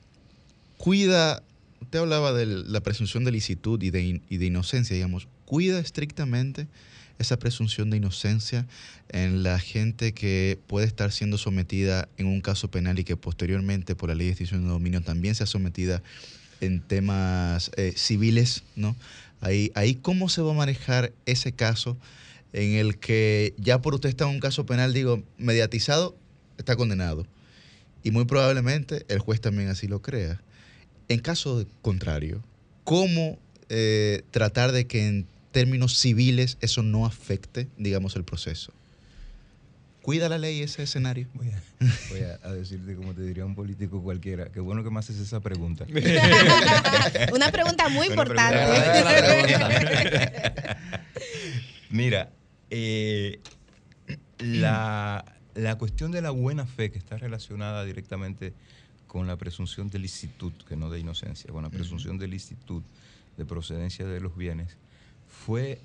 [0.76, 1.42] cuida,
[1.80, 5.78] usted hablaba de la presunción de licitud y de, in- y de inocencia, digamos, cuida
[5.78, 6.66] estrictamente
[7.18, 8.66] esa presunción de inocencia
[9.08, 13.94] en la gente que puede estar siendo sometida en un caso penal y que posteriormente
[13.94, 16.02] por la ley de extinción de dominio también sea sometida
[16.60, 18.96] en temas eh, civiles, ¿no?
[19.40, 21.98] Ahí, ahí cómo se va a manejar ese caso
[22.52, 26.16] en el que ya por usted está en un caso penal, digo, mediatizado,
[26.56, 27.26] está condenado.
[28.02, 30.40] Y muy probablemente el juez también así lo crea.
[31.08, 32.42] En caso contrario,
[32.84, 38.74] ¿cómo eh, tratar de que en términos civiles eso no afecte, digamos, el proceso?
[40.02, 41.28] ¿Cuida la ley ese escenario?
[41.32, 41.62] Voy a,
[42.10, 44.50] voy a- a decirte como te diría un político cualquiera.
[44.52, 45.86] Qué bueno que me haces esa pregunta.
[47.32, 48.58] Una pregunta muy importante.
[51.90, 52.30] Mira,
[52.70, 53.40] eh,
[54.40, 55.24] la,
[55.54, 58.52] la cuestión de la buena fe que está relacionada directamente
[59.06, 62.82] con la presunción de licitud, que no de inocencia, con la presunción de licitud
[63.36, 64.76] de procedencia de los bienes,
[65.44, 65.82] fue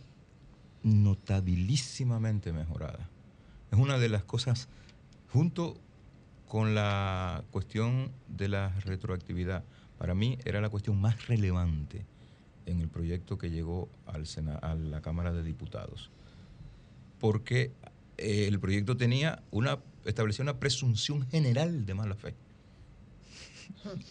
[0.83, 3.09] notabilísimamente mejorada.
[3.71, 4.69] Es una de las cosas,
[5.33, 5.77] junto
[6.47, 9.65] con la cuestión de la retroactividad,
[9.97, 12.05] para mí era la cuestión más relevante
[12.65, 16.09] en el proyecto que llegó al Sena- a la Cámara de Diputados.
[17.19, 17.73] Porque
[18.17, 22.33] eh, el proyecto tenía una, establecía una presunción general de mala fe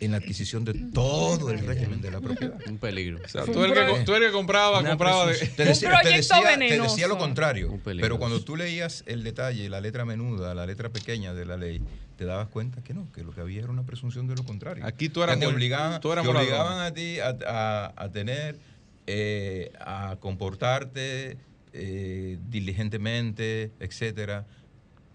[0.01, 2.59] en la adquisición de todo el régimen de la propiedad.
[2.69, 3.19] Un peligro.
[3.25, 5.35] O sea, tú el que, tú el que compraba, Una compraba de...
[5.35, 7.78] te decía, te decía- te decía lo contrario.
[7.85, 11.83] Pero cuando tú leías el detalle, la letra menuda, la letra pequeña de la ley,
[12.17, 14.85] te dabas cuenta que no, que lo que había era una presunción de lo contrario.
[14.87, 16.49] Aquí tú eras Que te obligaban, tú eras te morador.
[16.49, 18.59] obligaban a ti a, a- a tener,
[19.07, 21.37] eh, a comportarte
[21.73, 24.47] eh, diligentemente, etcétera,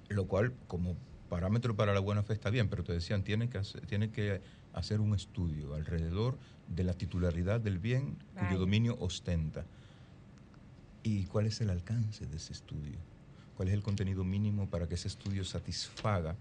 [0.09, 0.95] lo cual como
[1.33, 3.81] parámetro para la buena fe está bien, pero te decían, tienes que hacer,
[4.11, 4.39] que
[4.71, 6.37] hacer un estudio alrededor
[6.67, 9.65] de la titularidad del bien cuyo dominio ostenta.
[11.01, 12.99] ¿Y cuál es el alcance de ese estudio?
[13.57, 16.35] ¿Cuál es el contenido mínimo para que ese estudio satisfaga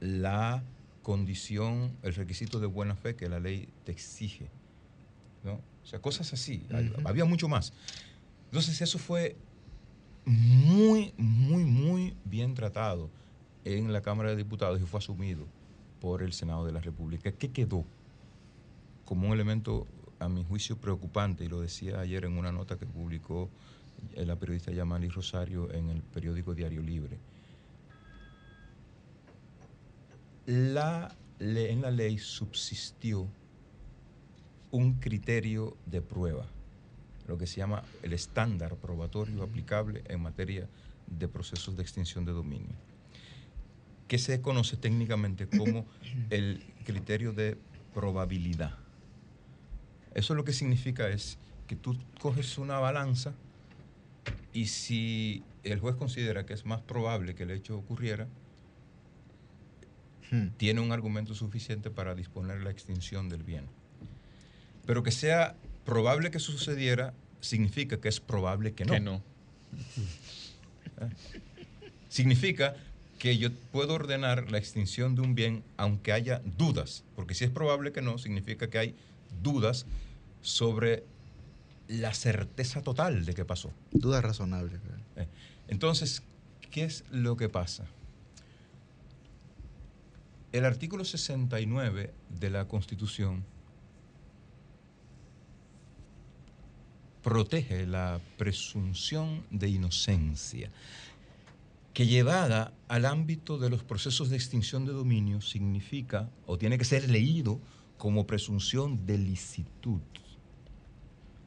[0.00, 0.62] la
[1.02, 4.50] condición, el requisito de buena fe que la ley te exige?
[5.44, 5.54] ¿no?
[5.54, 6.66] O sea, cosas así.
[7.06, 7.72] Había mucho más.
[8.50, 9.34] Entonces eso fue
[10.26, 13.08] muy, muy, muy bien tratado
[13.64, 15.44] en la Cámara de Diputados y fue asumido
[16.00, 17.32] por el Senado de la República.
[17.32, 17.84] ¿Qué quedó?
[19.04, 19.86] Como un elemento,
[20.18, 23.48] a mi juicio, preocupante, y lo decía ayer en una nota que publicó
[24.16, 27.18] la periodista Yamali Rosario en el periódico Diario Libre.
[30.46, 33.26] La, en la ley subsistió
[34.70, 36.46] un criterio de prueba,
[37.26, 40.68] lo que se llama el estándar probatorio aplicable en materia
[41.06, 42.74] de procesos de extinción de dominio,
[44.14, 45.86] que se conoce técnicamente como
[46.30, 47.58] el criterio de
[47.92, 48.78] probabilidad.
[50.14, 51.36] Eso lo que significa es
[51.66, 53.32] que tú coges una balanza
[54.52, 58.28] y si el juez considera que es más probable que el hecho ocurriera,
[60.58, 63.66] tiene un argumento suficiente para disponer la extinción del bien.
[64.86, 68.92] Pero que sea probable que sucediera significa que es probable que no.
[68.92, 69.22] Que no.
[71.00, 71.10] ¿Eh?
[72.08, 72.76] Significa
[73.24, 77.50] que yo puedo ordenar la extinción de un bien aunque haya dudas, porque si es
[77.50, 78.94] probable que no, significa que hay
[79.42, 79.86] dudas
[80.42, 81.04] sobre
[81.88, 83.72] la certeza total de que pasó.
[83.92, 84.78] Dudas razonables.
[85.16, 85.26] Eh,
[85.68, 86.22] Entonces,
[86.70, 87.86] ¿qué es lo que pasa?
[90.52, 93.42] El artículo 69 de la Constitución
[97.22, 100.70] protege la presunción de inocencia,
[101.94, 106.84] que llevada al ámbito de los procesos de extinción de dominio significa o tiene que
[106.84, 107.60] ser leído
[107.96, 110.00] como presunción de licitud,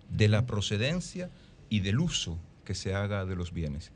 [0.09, 1.29] de la procedencia
[1.69, 3.91] y del uso que se haga de los bienes.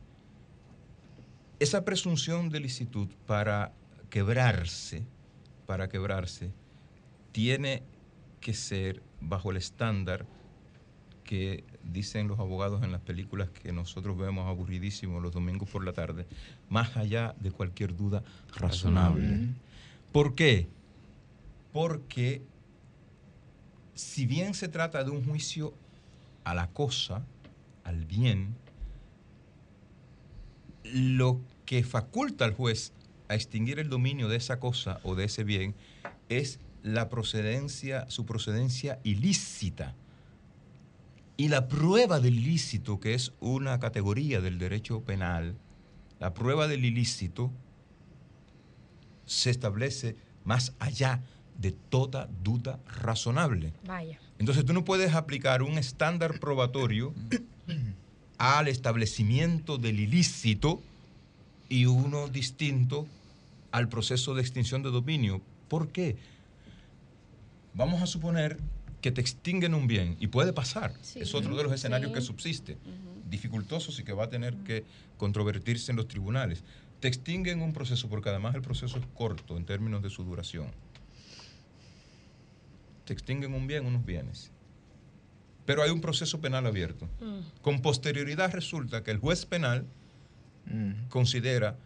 [1.59, 3.71] Esa presunción de licitud para
[4.09, 5.05] quebrarse,
[5.65, 6.51] para quebrarse,
[7.31, 7.83] tiene
[8.41, 10.25] que ser bajo el estándar
[11.23, 15.93] que dicen los abogados en las películas que nosotros vemos aburridísimos los domingos por la
[15.93, 16.25] tarde,
[16.69, 18.23] más allá de cualquier duda
[18.55, 19.47] razonable.
[20.11, 20.67] ¿Por qué?
[21.73, 22.41] Porque
[23.95, 25.73] si bien se trata de un juicio
[26.43, 27.23] a la cosa,
[27.83, 28.55] al bien,
[30.83, 32.93] lo que faculta al juez
[33.27, 35.75] a extinguir el dominio de esa cosa o de ese bien
[36.29, 39.95] es la procedencia, su procedencia ilícita.
[41.41, 45.57] Y la prueba del ilícito, que es una categoría del derecho penal,
[46.19, 47.51] la prueba del ilícito
[49.25, 51.23] se establece más allá
[51.57, 53.73] de toda duda razonable.
[53.87, 54.19] Vaya.
[54.37, 57.11] Entonces tú no puedes aplicar un estándar probatorio
[58.37, 60.79] al establecimiento del ilícito
[61.69, 63.07] y uno distinto
[63.71, 65.41] al proceso de extinción de dominio.
[65.69, 66.17] ¿Por qué?
[67.73, 68.59] Vamos a suponer
[69.01, 70.93] que te extinguen un bien y puede pasar.
[71.15, 72.15] Es otro de los escenarios Sí.
[72.15, 72.77] que subsiste.
[73.29, 74.83] Dificultosos y que va a tener que
[75.17, 76.63] controvertirse en los tribunales.
[76.99, 80.67] Te extinguen un proceso porque además el proceso es corto en términos de su duración.
[83.05, 84.51] Te extinguen un bien, unos bienes.
[85.65, 87.07] Pero hay un proceso penal abierto.
[87.61, 89.85] Con posterioridad resulta que el juez penal
[91.09, 91.77] considera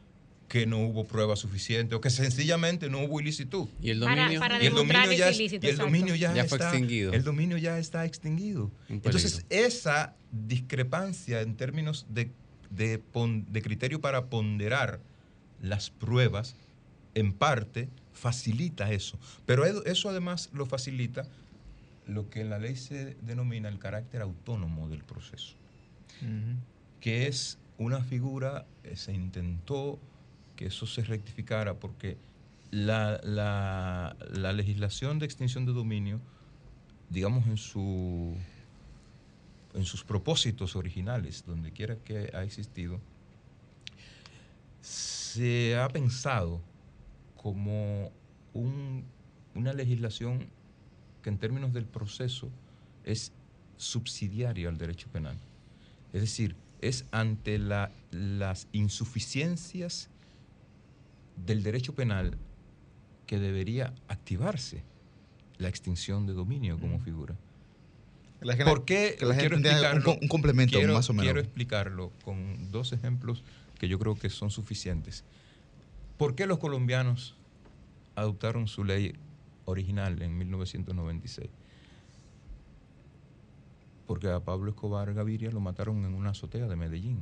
[0.48, 3.68] que no hubo prueba suficiente o que sencillamente no hubo ilicitud.
[3.82, 4.40] ¿Y el Para- dominio?
[4.40, 6.70] para Y el demostrar dominio ya, es- ilícito, y el dominio ya, Ya fue está
[6.70, 7.14] extinguido.
[7.14, 8.72] El dominio ya está extinguido.
[8.90, 12.32] Entonces, esa discrepancia en términos de,
[12.70, 15.00] de pon- de criterio para ponderar
[15.62, 16.56] las pruebas,
[17.16, 19.18] en parte, facilita eso.
[19.46, 21.26] Pero eso además lo facilita
[22.08, 25.56] lo que en la ley se denomina el carácter autónomo del proceso
[27.02, 30.00] que es una figura, eh, se intentó
[30.56, 32.18] que eso se rectificara porque
[32.72, 36.20] la, la- la legislación de extinción de dominio,
[37.10, 38.36] digamos en, su,
[39.74, 43.00] en sus propósitos originales, donde quiera que ha existido,
[44.82, 46.62] se ha pensado
[47.36, 48.12] como
[48.54, 49.04] un-
[49.54, 50.48] una legislación
[51.22, 52.50] que en términos del proceso
[53.04, 53.32] es
[53.78, 55.36] subsidiaria al derecho penal.
[56.14, 60.10] Es decir, es ante la- las insuficiencias
[61.38, 62.38] del derecho penal
[63.28, 64.84] que debería activarse
[65.58, 67.36] la extinción de dominio como figura.
[68.42, 69.16] La gente- ¿Por qué?
[69.18, 71.24] que la gente Quiero un un complemento, Quiero- más o menos.
[71.26, 73.44] Quiero explicarlo con dos ejemplos
[73.80, 75.24] que yo creo que son suficientes.
[76.18, 77.36] ¿Por qué los colombianos
[78.16, 79.14] adoptaron su ley
[79.66, 81.50] original en 1996?
[84.06, 87.22] Porque a Pablo Escobar Gaviria lo mataron en una azotea de Medellín.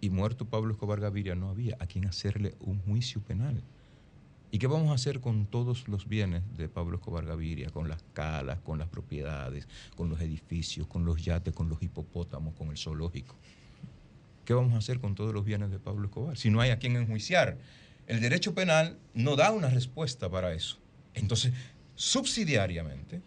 [0.00, 3.62] Y muerto Pablo Escobar Gaviria no había a quien hacerle un juicio penal.
[4.50, 7.70] ¿Y qué vamos a hacer con todos los bienes de Pablo Escobar Gaviria?
[7.70, 9.66] Con las calas, con las propiedades,
[9.96, 13.34] con los edificios, con los yates, con los hipopótamos, con el zoológico.
[14.44, 16.36] ¿Qué vamos a hacer con todos los bienes de Pablo Escobar?
[16.36, 17.58] Si no hay a quien enjuiciar.
[18.06, 20.78] El derecho penal no da una respuesta para eso.
[21.14, 21.52] Entonces,
[21.96, 23.20] subsidiariamente,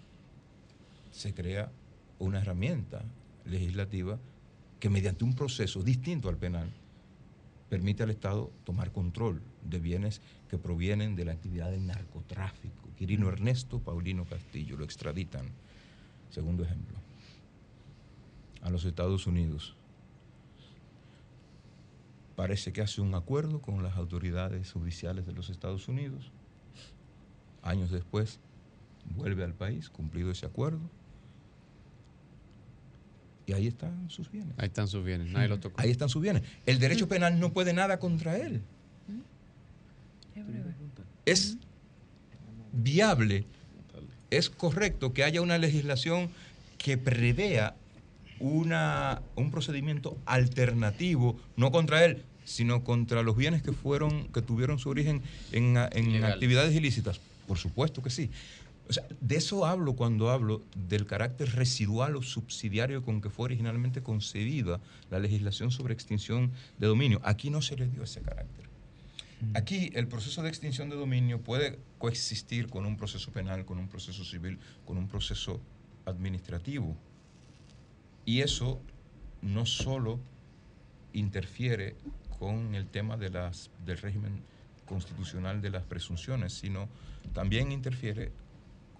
[1.11, 1.69] se crea
[2.17, 3.03] una herramienta
[3.45, 4.17] legislativa
[4.79, 6.69] que mediante un proceso distinto al penal
[7.69, 12.89] permite al Estado tomar control de bienes que provienen de la actividad del narcotráfico.
[12.97, 15.45] Quirino Ernesto Paulino Castillo lo extraditan,
[16.31, 16.97] segundo ejemplo,
[18.61, 19.75] a los Estados Unidos.
[22.35, 26.31] parece que hace un acuerdo con las autoridades judiciales de los Estados Unidos.
[27.61, 28.39] Años después
[29.15, 30.79] vuelve al país, cumplido ese acuerdo.
[33.49, 34.53] Y ahí están sus bienes.
[34.57, 35.81] Ahí están sus bienes, nadie lo tocó.
[35.81, 36.43] Ahí están sus bienes.
[36.67, 38.61] El derecho penal no puede nada contra él.
[41.25, 41.57] Es
[42.71, 43.45] viable,
[44.29, 46.29] es correcto que haya una legislación
[46.77, 47.73] que prevea
[48.39, 54.77] una, un procedimiento alternativo, no contra él, sino contra los bienes que fueron, que tuvieron
[54.77, 57.19] su origen en, en actividades ilícitas.
[57.47, 58.29] Por supuesto que sí.
[58.89, 63.45] O sea, de eso hablo cuando hablo del carácter residual o subsidiario con que fue
[63.45, 67.21] originalmente concebida la legislación sobre extinción de dominio.
[67.23, 68.67] Aquí no se le dio ese carácter.
[69.53, 73.87] Aquí el proceso de extinción de dominio puede coexistir con un proceso penal, con un
[73.87, 75.61] proceso civil, con un proceso
[76.05, 76.97] administrativo.
[78.25, 78.81] Y eso
[79.43, 80.19] no solo
[81.13, 81.95] interfiere
[82.39, 84.41] con el tema de las, del régimen
[84.87, 86.89] constitucional de las presunciones, sino
[87.33, 88.31] también interfiere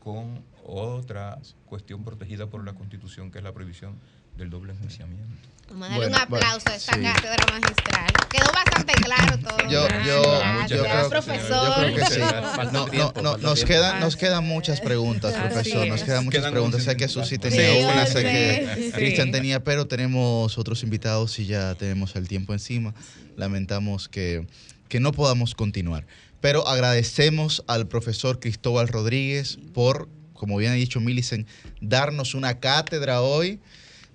[0.10, 3.94] con otra cuestión protegida por la Constitución, que es la prohibición
[4.38, 5.28] del doble enjuiciamiento.
[5.70, 8.08] Vamos a darle un aplauso a esta cátedra magistral.
[8.32, 9.70] Quedó bastante claro todo.
[9.70, 11.68] Yo, yo, Gracias, yo, creo, profesor.
[11.68, 12.22] yo creo que sí.
[12.72, 15.88] No, no, no, nos, quedan, nos quedan muchas preguntas, profesor.
[15.88, 16.84] Nos quedan muchas Quedan preguntas.
[16.84, 18.92] Sé que Susi tenía Sí, una, yo sé que sí.
[18.94, 22.96] Cristian tenía, pero tenemos otros invitados y ya tenemos el tiempo encima.
[23.36, 24.48] Lamentamos que,
[24.88, 26.08] que no podamos continuar.
[26.42, 31.48] Pero agradecemos al profesor Cristóbal Rodríguez por, como bien ha dicho Millicent,
[31.82, 33.60] darnos una cátedra hoy.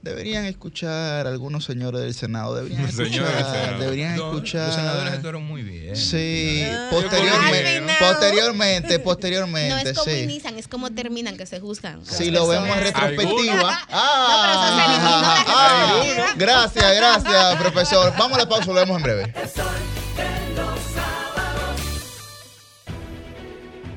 [0.01, 3.11] Deberían escuchar algunos señores del Senado, deberían escuchar,
[3.43, 3.78] Senado.
[3.81, 4.67] deberían No, escuchar.
[4.67, 5.97] Los senadores actuaron muy bien.
[5.97, 7.97] Sí, Ah, posteriormente, final.
[7.99, 10.19] posteriormente, No posteriormente, es como sí.
[10.20, 12.01] inician, es como terminan que se juzgan.
[12.03, 13.78] a Si lo vemos en retrospectiva.
[13.91, 15.44] Ah, retrospectiva.
[15.49, 18.12] ah, gracias, gracias, profesor.
[18.19, 19.33] Vamos a la pausa, lo vemos en breve.
[19.55, 19.65] Sol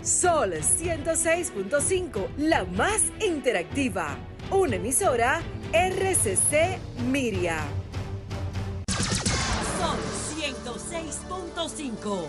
[0.08, 4.18] 106.5, la más interactiva.
[4.50, 5.42] Una emisora
[5.74, 6.80] RCC
[7.12, 7.60] Miria.
[9.78, 9.98] Sol
[10.40, 12.26] 106.5.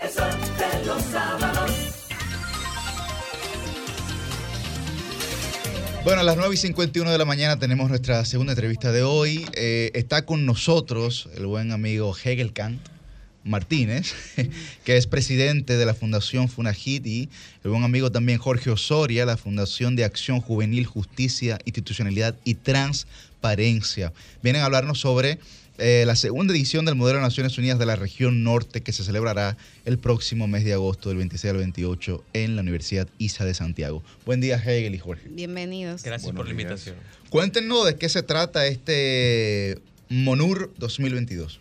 [0.00, 1.70] El sol de los sábados.
[6.02, 9.46] Bueno, a las 9 y 51 de la mañana tenemos nuestra segunda entrevista de hoy.
[9.54, 12.97] Eh, está con nosotros el buen amigo Hegel Kant
[13.44, 14.14] Martínez,
[14.84, 17.28] que es presidente de la Fundación Funagit y
[17.64, 24.12] el buen amigo también Jorge Osoria, la Fundación de Acción Juvenil, Justicia, Institucionalidad y Transparencia.
[24.42, 25.38] Vienen a hablarnos sobre
[25.78, 29.04] eh, la segunda edición del Modelo de Naciones Unidas de la Región Norte que se
[29.04, 33.54] celebrará el próximo mes de agosto del 26 al 28 en la Universidad ISA de
[33.54, 34.02] Santiago.
[34.26, 35.28] Buen día Hegel y Jorge.
[35.28, 36.02] Bienvenidos.
[36.02, 36.96] Gracias por la invitación.
[37.30, 41.60] Cuéntenos de qué se trata este MONUR 2022.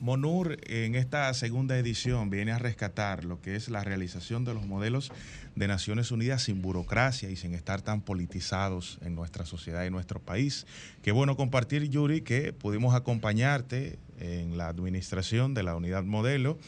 [0.00, 4.66] MONUR en esta segunda edición viene a rescatar lo que es la realización de los
[4.66, 5.12] modelos
[5.54, 10.20] de Naciones Unidas sin burocracia y sin estar tan politizados en nuestra sociedad y nuestro
[10.20, 10.66] país.
[11.02, 16.58] Qué bueno compartir, Yuri, que pudimos acompañarte en la administración de la unidad modelo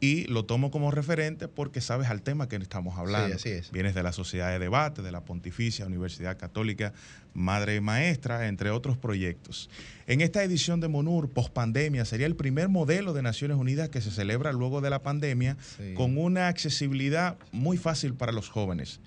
[0.00, 3.36] y lo tomo como referente porque sabes al tema que estamos hablando.
[3.36, 3.70] así es.
[3.70, 6.92] Vienes de la Sociedad de Debate, de la Pontificia Universidad Católica
[7.32, 9.70] Madre y Maestra, entre otros proyectos.
[10.08, 14.12] En esta edición de MONUR, pospandemia, sería el primer modelo de Naciones Unidas que se
[14.12, 15.94] celebra luego de la pandemia Sí.
[15.94, 19.00] con una accesibilidad muy fácil para los jóvenes.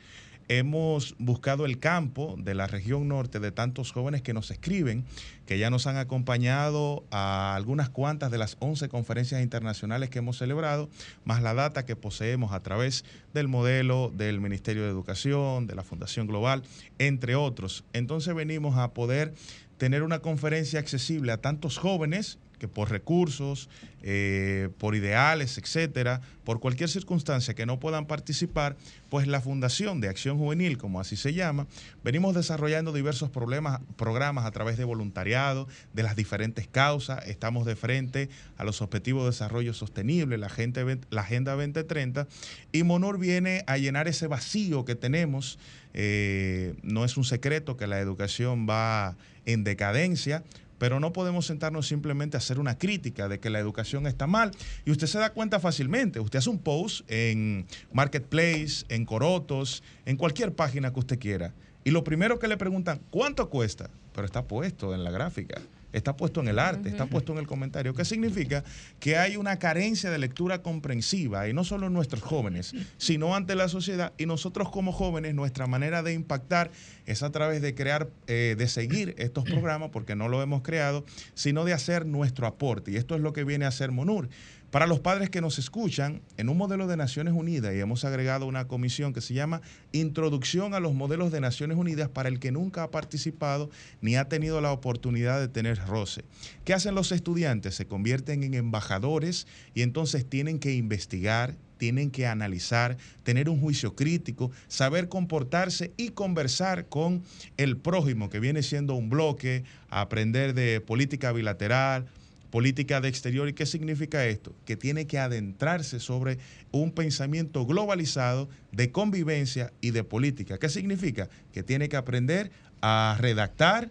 [0.49, 5.05] Hemos buscado el campo de la región norte de tantos jóvenes que nos escriben,
[5.49, 10.37] que ya nos han acompañado a algunas cuantas de las 11 conferencias internacionales que hemos
[10.37, 10.91] celebrado,
[11.25, 13.03] más la data que poseemos a través
[13.33, 16.61] del modelo del Ministerio de Educación, de la Fundación Global,
[16.99, 17.83] entre otros.
[17.93, 19.33] Entonces venimos a poder
[19.79, 23.69] tener una conferencia accesible a tantos jóvenes que por recursos,
[24.03, 28.75] eh, por ideales, etcétera, por cualquier circunstancia que no puedan participar,
[29.09, 31.67] pues la Fundación de Acción Juvenil, como así se llama,
[32.03, 37.27] venimos desarrollando diversos problemas, programas a través de voluntariado, de las diferentes causas.
[37.27, 42.27] Estamos de frente a los Objetivos de Desarrollo Sostenible, la, Agenda 2030,
[42.71, 45.59] y Monor viene a llenar ese vacío que tenemos.
[45.93, 49.15] Eh, no es un secreto que la educación va
[49.45, 50.43] en decadencia,
[50.80, 54.51] pero no podemos sentarnos simplemente a hacer una crítica de que la educación está mal.
[54.85, 56.19] Y usted se da cuenta fácilmente.
[56.19, 61.53] Usted hace un post en Marketplace, en Corotos, en cualquier página que usted quiera.
[61.83, 63.90] Y lo primero que le preguntan, ¿cuánto cuesta?
[64.14, 65.61] Pero está puesto en la gráfica.
[65.93, 67.93] Está puesto en el arte, está puesto en el comentario.
[67.93, 68.64] ¿Qué significa?
[69.00, 73.56] Que hay una carencia de lectura comprensiva, y no solo en nuestros jóvenes, sino ante
[73.56, 74.14] la sociedad.
[74.18, 76.72] Y nosotros como jóvenes, nuestra manera de impactar
[77.06, 81.06] es a través de crear, eh, de seguir estos programas, porque no lo hemos creado,
[81.34, 82.92] sino de hacer nuestro aporte.
[82.92, 84.30] Y esto es lo que viene a hacer MONUR.
[84.72, 88.45] Para los padres que nos escuchan, en un modelo de Naciones Unidas, y hemos agregado
[88.45, 89.61] una comisión que se llama
[89.93, 94.30] Introducción a los Modelos de Naciones Unidas para el que nunca ha participado ni ha
[94.30, 96.23] tenido la oportunidad de tener roce.
[96.65, 97.73] ¿Qué hacen los estudiantes?
[97.73, 103.95] Se convierten en embajadores y entonces tienen que investigar, tienen que analizar, tener un juicio
[103.95, 107.23] crítico, saber comportarse y conversar con
[107.57, 112.06] el prójimo, que viene siendo un bloque, aprender de política bilateral,
[112.49, 113.47] política de exterior.
[113.47, 114.55] ¿Y qué significa esto?
[114.65, 116.39] Que tiene que adentrarse sobre
[116.71, 120.57] un pensamiento globalizado de convivencia y de política.
[120.57, 121.29] ¿Qué significa?
[121.53, 123.89] Que tiene que aprender a redactar,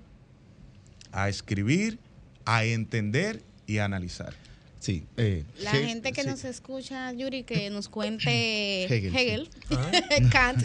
[1.13, 1.99] a escribir,
[2.45, 4.35] a entender y a analizar.
[4.81, 5.05] Sí.
[5.61, 9.77] La gente que nos escucha, Yuri, que nos cuente Hegel, Hegel, sí.
[10.33, 10.65] Kant,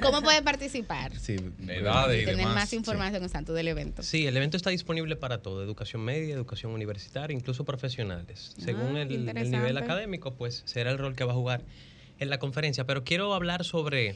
[0.00, 1.18] ¿cómo puede participar?
[1.18, 4.02] Sí, y tener más información tanto del evento.
[4.02, 8.52] Sí, el evento está disponible para todo, educación media, educación universitaria, incluso profesionales.
[8.58, 9.56] Según Ah, el, qué el interesante.
[9.58, 11.62] nivel académico, pues será el rol que va a jugar
[12.18, 12.84] en la conferencia.
[12.84, 14.14] Pero quiero hablar sobre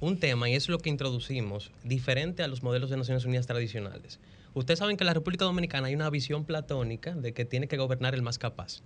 [0.00, 4.18] un tema, y es lo que introducimos, diferente a los modelos de Naciones Unidas tradicionales.
[4.56, 7.76] Ustedes saben que en la República Dominicana hay una visión platónica de que tiene que
[7.76, 8.80] gobernar el más capaz.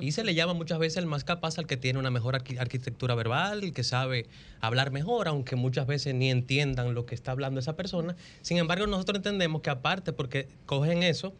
[0.00, 2.58] Y se le llama muchas veces el más capaz al que tiene una mejor arqui-
[2.58, 4.26] arquitectura verbal, el que sabe
[4.60, 8.16] hablar mejor, aunque muchas veces ni entiendan lo que está hablando esa persona.
[8.42, 11.34] Sin embargo, nosotros entendemos que aparte, porque cogen eso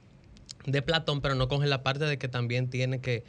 [0.65, 3.25] de Platón, pero no cogen la parte de que también tiene que,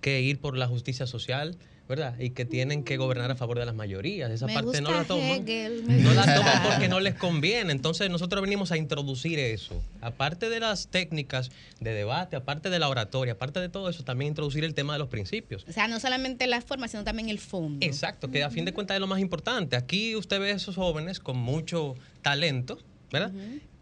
[0.00, 2.18] que ir por la justicia social, ¿verdad?
[2.18, 4.30] Y que tienen que gobernar a favor de las mayorías.
[4.30, 5.46] Esa Me parte no la toman.
[5.46, 7.72] Hegel, No la toman porque no les conviene.
[7.72, 9.82] Entonces nosotros venimos a introducir eso.
[10.00, 14.30] Aparte de las técnicas de debate, aparte de la oratoria, aparte de todo eso, también
[14.30, 15.64] introducir el tema de los principios.
[15.68, 17.84] O sea, no solamente la forma, sino también el fondo.
[17.86, 19.76] Exacto, que a fin de cuentas es lo más importante.
[19.76, 22.78] Aquí usted ve a esos jóvenes con mucho talento,
[23.12, 23.32] ¿verdad?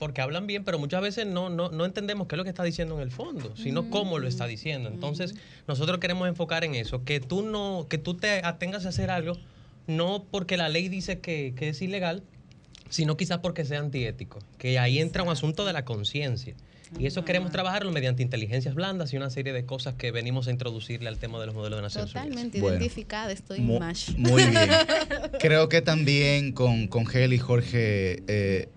[0.03, 2.65] Porque hablan bien, pero muchas veces no, no, no entendemos qué es lo que está
[2.65, 4.89] diciendo en el fondo, sino cómo lo está diciendo.
[4.89, 5.37] Entonces,
[5.69, 9.37] nosotros queremos enfocar en eso, que tú no, que tú te atengas a hacer algo,
[9.87, 12.25] no porque la ley dice que, que es ilegal,
[12.91, 14.41] sino quizás porque sea antiético.
[14.59, 16.55] Que ahí entra un asunto de la conciencia.
[16.99, 20.51] Y eso queremos trabajarlo mediante inteligencias blandas y una serie de cosas que venimos a
[20.51, 22.25] introducirle al tema de los modelos de Naciones Unidas.
[22.25, 22.77] Totalmente Bueno.
[22.79, 24.09] identificada, estoy Mu- más.
[24.19, 24.69] Muy bien.
[25.39, 28.25] Creo que también con, con Gel y Jorge.
[28.27, 28.69] eh,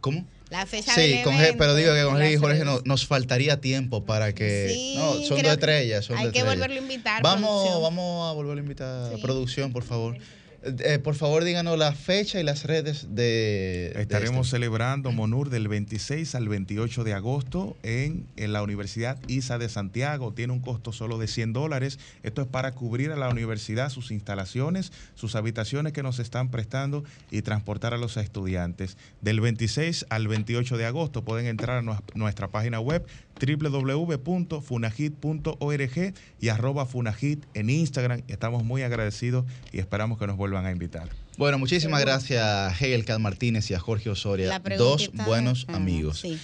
[0.00, 0.26] ¿Cómo?
[0.50, 2.80] La fecha Sí, del con Gel, pero digo que con evento, Gel y Jorge no-
[2.84, 4.70] nos faltaría tiempo para que.
[4.72, 6.04] Sí, no, son dos estrellas.
[6.06, 6.58] Son hay dos que estrellas.
[6.58, 7.82] volverlo a invitar, Vamos, producción.
[7.82, 10.16] vamos a volverlo a invitar a producción, por favor.
[10.62, 13.92] Eh, por favor, díganos la fecha y las redes de.
[13.94, 14.56] de Estaremos este.
[14.56, 20.32] celebrando Monur del 26 al 28 de agosto en, en la Universidad ISA de Santiago.
[20.32, 22.00] Tiene un costo solo de 100 dólares.
[22.24, 27.04] Esto es para cubrir a la universidad sus instalaciones, sus habitaciones que nos están prestando
[27.30, 28.96] y transportar a los estudiantes.
[29.20, 33.06] Del 26 al 28 de agosto pueden entrar a nues- nuestra página web
[33.40, 38.22] www.funagit.org y arroba funagit en Instagram.
[38.28, 41.08] Estamos muy agradecidos y esperamos que nos vuelvan a invitar.
[41.36, 46.20] Bueno, muchísimas gracias a Hegel Cat Martínez y a Jorge Osoria, dos buenos amigos.
[46.20, 46.38] sí.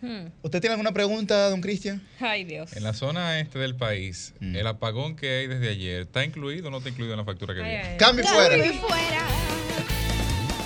[0.00, 0.28] Hmm.
[0.42, 2.00] ¿Usted tiene alguna pregunta, don Cristian?
[2.20, 2.72] Ay, Dios.
[2.76, 4.54] En la zona este del país, Mm.
[4.54, 7.52] el apagón que hay desde ayer, ¿está incluido o no está incluido en la factura
[7.52, 7.96] que viene?
[7.96, 8.56] Cambio fuera.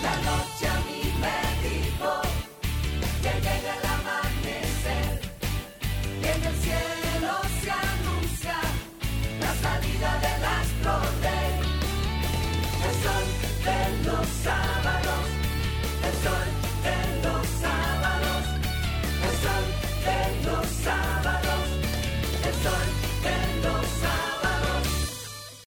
[0.02, 0.66] La noche